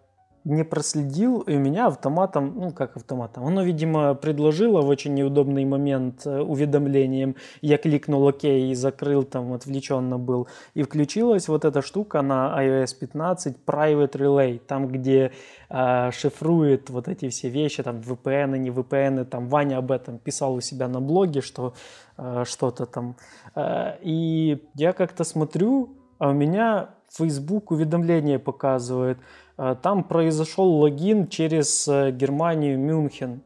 не 0.44 0.64
проследил, 0.64 1.42
и 1.42 1.56
у 1.56 1.60
меня 1.60 1.88
автоматом, 1.88 2.54
ну 2.56 2.72
как 2.72 2.98
автоматом, 2.98 3.46
оно, 3.46 3.64
видимо, 3.64 4.16
предложило 4.16 4.82
в 4.82 4.88
очень 4.88 5.14
неудобный 5.14 5.66
момент 5.66 6.26
э, 6.26 6.40
уведомлением. 6.42 7.36
Я 7.62 7.78
кликнул 7.78 8.28
ОК 8.28 8.46
и 8.46 8.74
закрыл, 8.74 9.24
там 9.24 9.54
отвлеченно 9.54 10.18
был. 10.18 10.48
И 10.74 10.82
включилась 10.82 11.48
вот 11.48 11.64
эта 11.64 11.82
штука 11.82 12.22
на 12.22 12.56
iOS 12.60 12.96
15 13.00 13.58
Private 13.66 14.12
Relay, 14.14 14.60
там, 14.60 14.88
где 14.88 15.32
э, 15.70 16.12
шифрует 16.12 16.90
вот 16.90 17.08
эти 17.08 17.30
все 17.30 17.50
вещи, 17.50 17.84
там 17.84 17.98
VPN, 17.98 18.58
не 18.58 18.72
VPN, 18.72 19.26
там 19.26 19.48
Ваня 19.48 19.78
об 19.78 19.92
этом 19.92 20.18
писал 20.18 20.56
у 20.56 20.62
себя 20.62 20.88
на 20.88 21.02
блоге, 21.02 21.42
что 21.42 21.76
э, 22.18 22.46
что-то 22.48 22.88
там. 22.88 23.16
Э, 23.56 23.98
и 24.02 24.64
я 24.74 24.94
как-то 24.94 25.24
смотрю, 25.24 25.98
а 26.18 26.30
у 26.30 26.34
меня 26.34 26.90
Facebook 27.12 27.70
уведомление 27.72 28.40
показывает– 28.40 29.20
там 29.76 30.04
произошел 30.04 30.66
логин 30.66 31.28
через 31.28 31.88
э, 31.88 32.10
Германию 32.12 32.80
Мюнхен. 32.80 33.44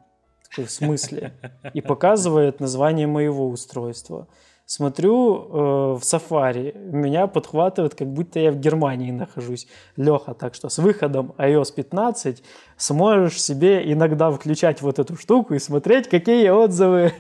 В 0.55 0.67
смысле? 0.69 1.33
И 1.73 1.81
показывает 1.81 2.61
название 2.61 3.05
моего 3.05 3.49
устройства. 3.49 4.27
Смотрю 4.67 5.35
э, 5.35 5.47
в 5.93 6.01
Safari, 6.01 6.75
меня 6.75 7.27
подхватывает, 7.27 7.93
как 7.93 8.07
будто 8.07 8.39
я 8.39 8.51
в 8.51 8.55
Германии 8.55 9.11
нахожусь. 9.11 9.67
Леха, 9.95 10.33
так 10.33 10.55
что 10.55 10.69
с 10.69 10.79
выходом 10.79 11.35
iOS 11.37 11.71
15 11.75 12.41
сможешь 12.75 13.39
себе 13.39 13.91
иногда 13.93 14.31
включать 14.31 14.81
вот 14.81 14.97
эту 14.97 15.17
штуку 15.17 15.53
и 15.53 15.59
смотреть, 15.59 16.09
какие 16.09 16.49
отзывы 16.49 17.13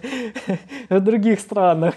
в 0.89 0.99
других 1.01 1.39
странах. 1.39 1.93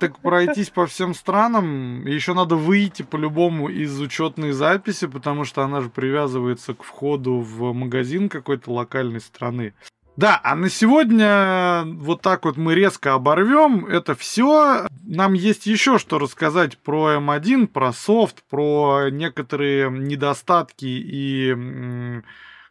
Так 0.00 0.20
пройтись 0.20 0.70
по 0.70 0.86
всем 0.86 1.14
странам, 1.14 2.06
еще 2.06 2.32
надо 2.32 2.56
выйти 2.56 3.02
по-любому 3.02 3.68
из 3.68 4.00
учетной 4.00 4.52
записи, 4.52 5.06
потому 5.06 5.44
что 5.44 5.64
она 5.64 5.82
же 5.82 5.90
привязывается 5.90 6.72
к 6.72 6.82
входу 6.82 7.40
в 7.40 7.74
магазин 7.74 8.30
какой-то 8.30 8.72
локальной 8.72 9.20
страны. 9.20 9.74
Да, 10.16 10.40
а 10.42 10.54
на 10.54 10.70
сегодня 10.70 11.84
вот 11.84 12.22
так 12.22 12.46
вот 12.46 12.56
мы 12.56 12.74
резко 12.74 13.12
оборвем 13.12 13.84
это 13.84 14.14
все. 14.14 14.86
Нам 15.02 15.34
есть 15.34 15.66
еще 15.66 15.98
что 15.98 16.18
рассказать 16.18 16.78
про 16.78 17.16
M1, 17.16 17.66
про 17.66 17.92
софт, 17.92 18.42
про 18.48 19.10
некоторые 19.10 19.90
недостатки 19.90 20.86
и 20.86 22.22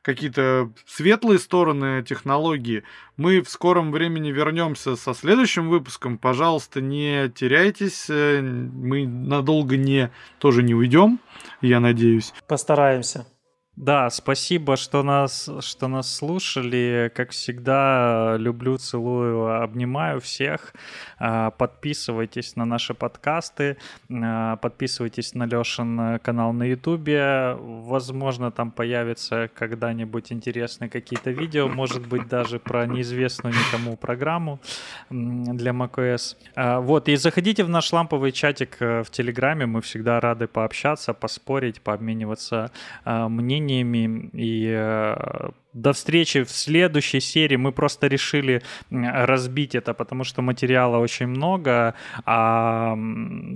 какие-то 0.01 0.71
светлые 0.87 1.39
стороны 1.39 2.03
технологии. 2.03 2.83
Мы 3.17 3.41
в 3.41 3.49
скором 3.49 3.91
времени 3.91 4.31
вернемся 4.31 4.95
со 4.95 5.13
следующим 5.13 5.69
выпуском. 5.69 6.17
Пожалуйста, 6.17 6.81
не 6.81 7.29
теряйтесь. 7.29 8.07
Мы 8.09 9.07
надолго 9.07 9.77
не 9.77 10.11
тоже 10.39 10.63
не 10.63 10.73
уйдем, 10.73 11.19
я 11.61 11.79
надеюсь. 11.79 12.33
Постараемся. 12.47 13.27
Да, 13.75 14.09
спасибо, 14.09 14.77
что 14.77 15.03
нас, 15.03 15.49
что 15.59 15.89
нас 15.89 16.15
слушали. 16.15 17.11
Как 17.13 17.31
всегда, 17.31 18.37
люблю, 18.37 18.77
целую, 18.77 19.61
обнимаю 19.61 20.21
всех. 20.21 20.73
А, 21.19 21.51
подписывайтесь 21.51 22.55
на 22.55 22.63
наши 22.63 22.93
подкасты, 22.93 23.75
а, 24.09 24.55
подписывайтесь 24.55 25.33
на 25.33 25.45
Лешин 25.45 26.19
канал 26.19 26.53
на 26.53 26.63
Ютубе. 26.63 27.57
Возможно, 27.59 28.49
там 28.49 28.71
появятся 28.71 29.49
когда-нибудь 29.53 30.31
интересные 30.31 30.89
какие-то 30.89 31.31
видео, 31.31 31.67
может 31.67 32.07
быть, 32.07 32.29
даже 32.29 32.59
про 32.59 32.85
неизвестную 32.85 33.53
никому 33.53 33.97
программу 33.97 34.61
для 35.09 35.71
macOS. 35.71 36.37
Вот, 36.55 37.09
и 37.09 37.17
заходите 37.17 37.65
в 37.65 37.69
наш 37.69 37.91
ламповый 37.91 38.31
чатик 38.31 38.77
э, 38.79 39.03
в 39.03 39.09
Телеграме, 39.09 39.65
мы 39.65 39.81
всегда 39.81 40.21
рады 40.21 40.47
пообщаться, 40.47 41.13
поспорить, 41.13 41.81
пообмениваться 41.81 42.71
мнениями 43.03 43.64
и 43.71 44.67
э, 44.69 45.49
до 45.73 45.91
встречи 45.91 46.43
в 46.43 46.51
следующей 46.51 47.19
серии. 47.19 47.57
Мы 47.57 47.71
просто 47.71 48.07
решили 48.07 48.61
разбить 48.89 49.75
это, 49.75 49.93
потому 49.93 50.23
что 50.23 50.41
материала 50.41 50.97
очень 50.97 51.27
много, 51.27 51.95
а 52.25 52.97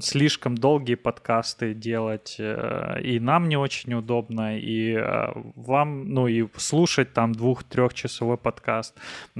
слишком 0.01 0.55
долгие 0.55 0.95
подкасты 0.95 1.73
делать 1.73 2.35
э, 2.39 3.01
и 3.01 3.19
нам 3.19 3.47
не 3.47 3.57
очень 3.57 3.93
удобно, 3.93 4.59
и 4.59 4.93
э, 4.93 5.31
вам, 5.55 6.09
ну 6.09 6.27
и 6.27 6.47
слушать 6.57 7.13
там 7.13 7.33
двух-трехчасовой 7.33 8.37
подкаст 8.37 8.95
э, 9.35 9.39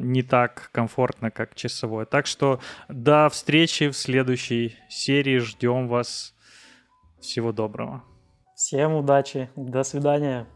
не 0.00 0.22
так 0.22 0.70
комфортно, 0.72 1.30
как 1.30 1.54
часовой. 1.54 2.04
Так 2.04 2.26
что 2.26 2.60
до 2.88 3.28
встречи 3.30 3.88
в 3.88 3.96
следующей 3.96 4.76
серии. 4.88 5.38
Ждем 5.38 5.88
вас. 5.88 6.34
Всего 7.20 7.52
доброго. 7.52 8.11
Всем 8.64 8.94
удачи. 8.94 9.50
До 9.56 9.82
свидания. 9.82 10.46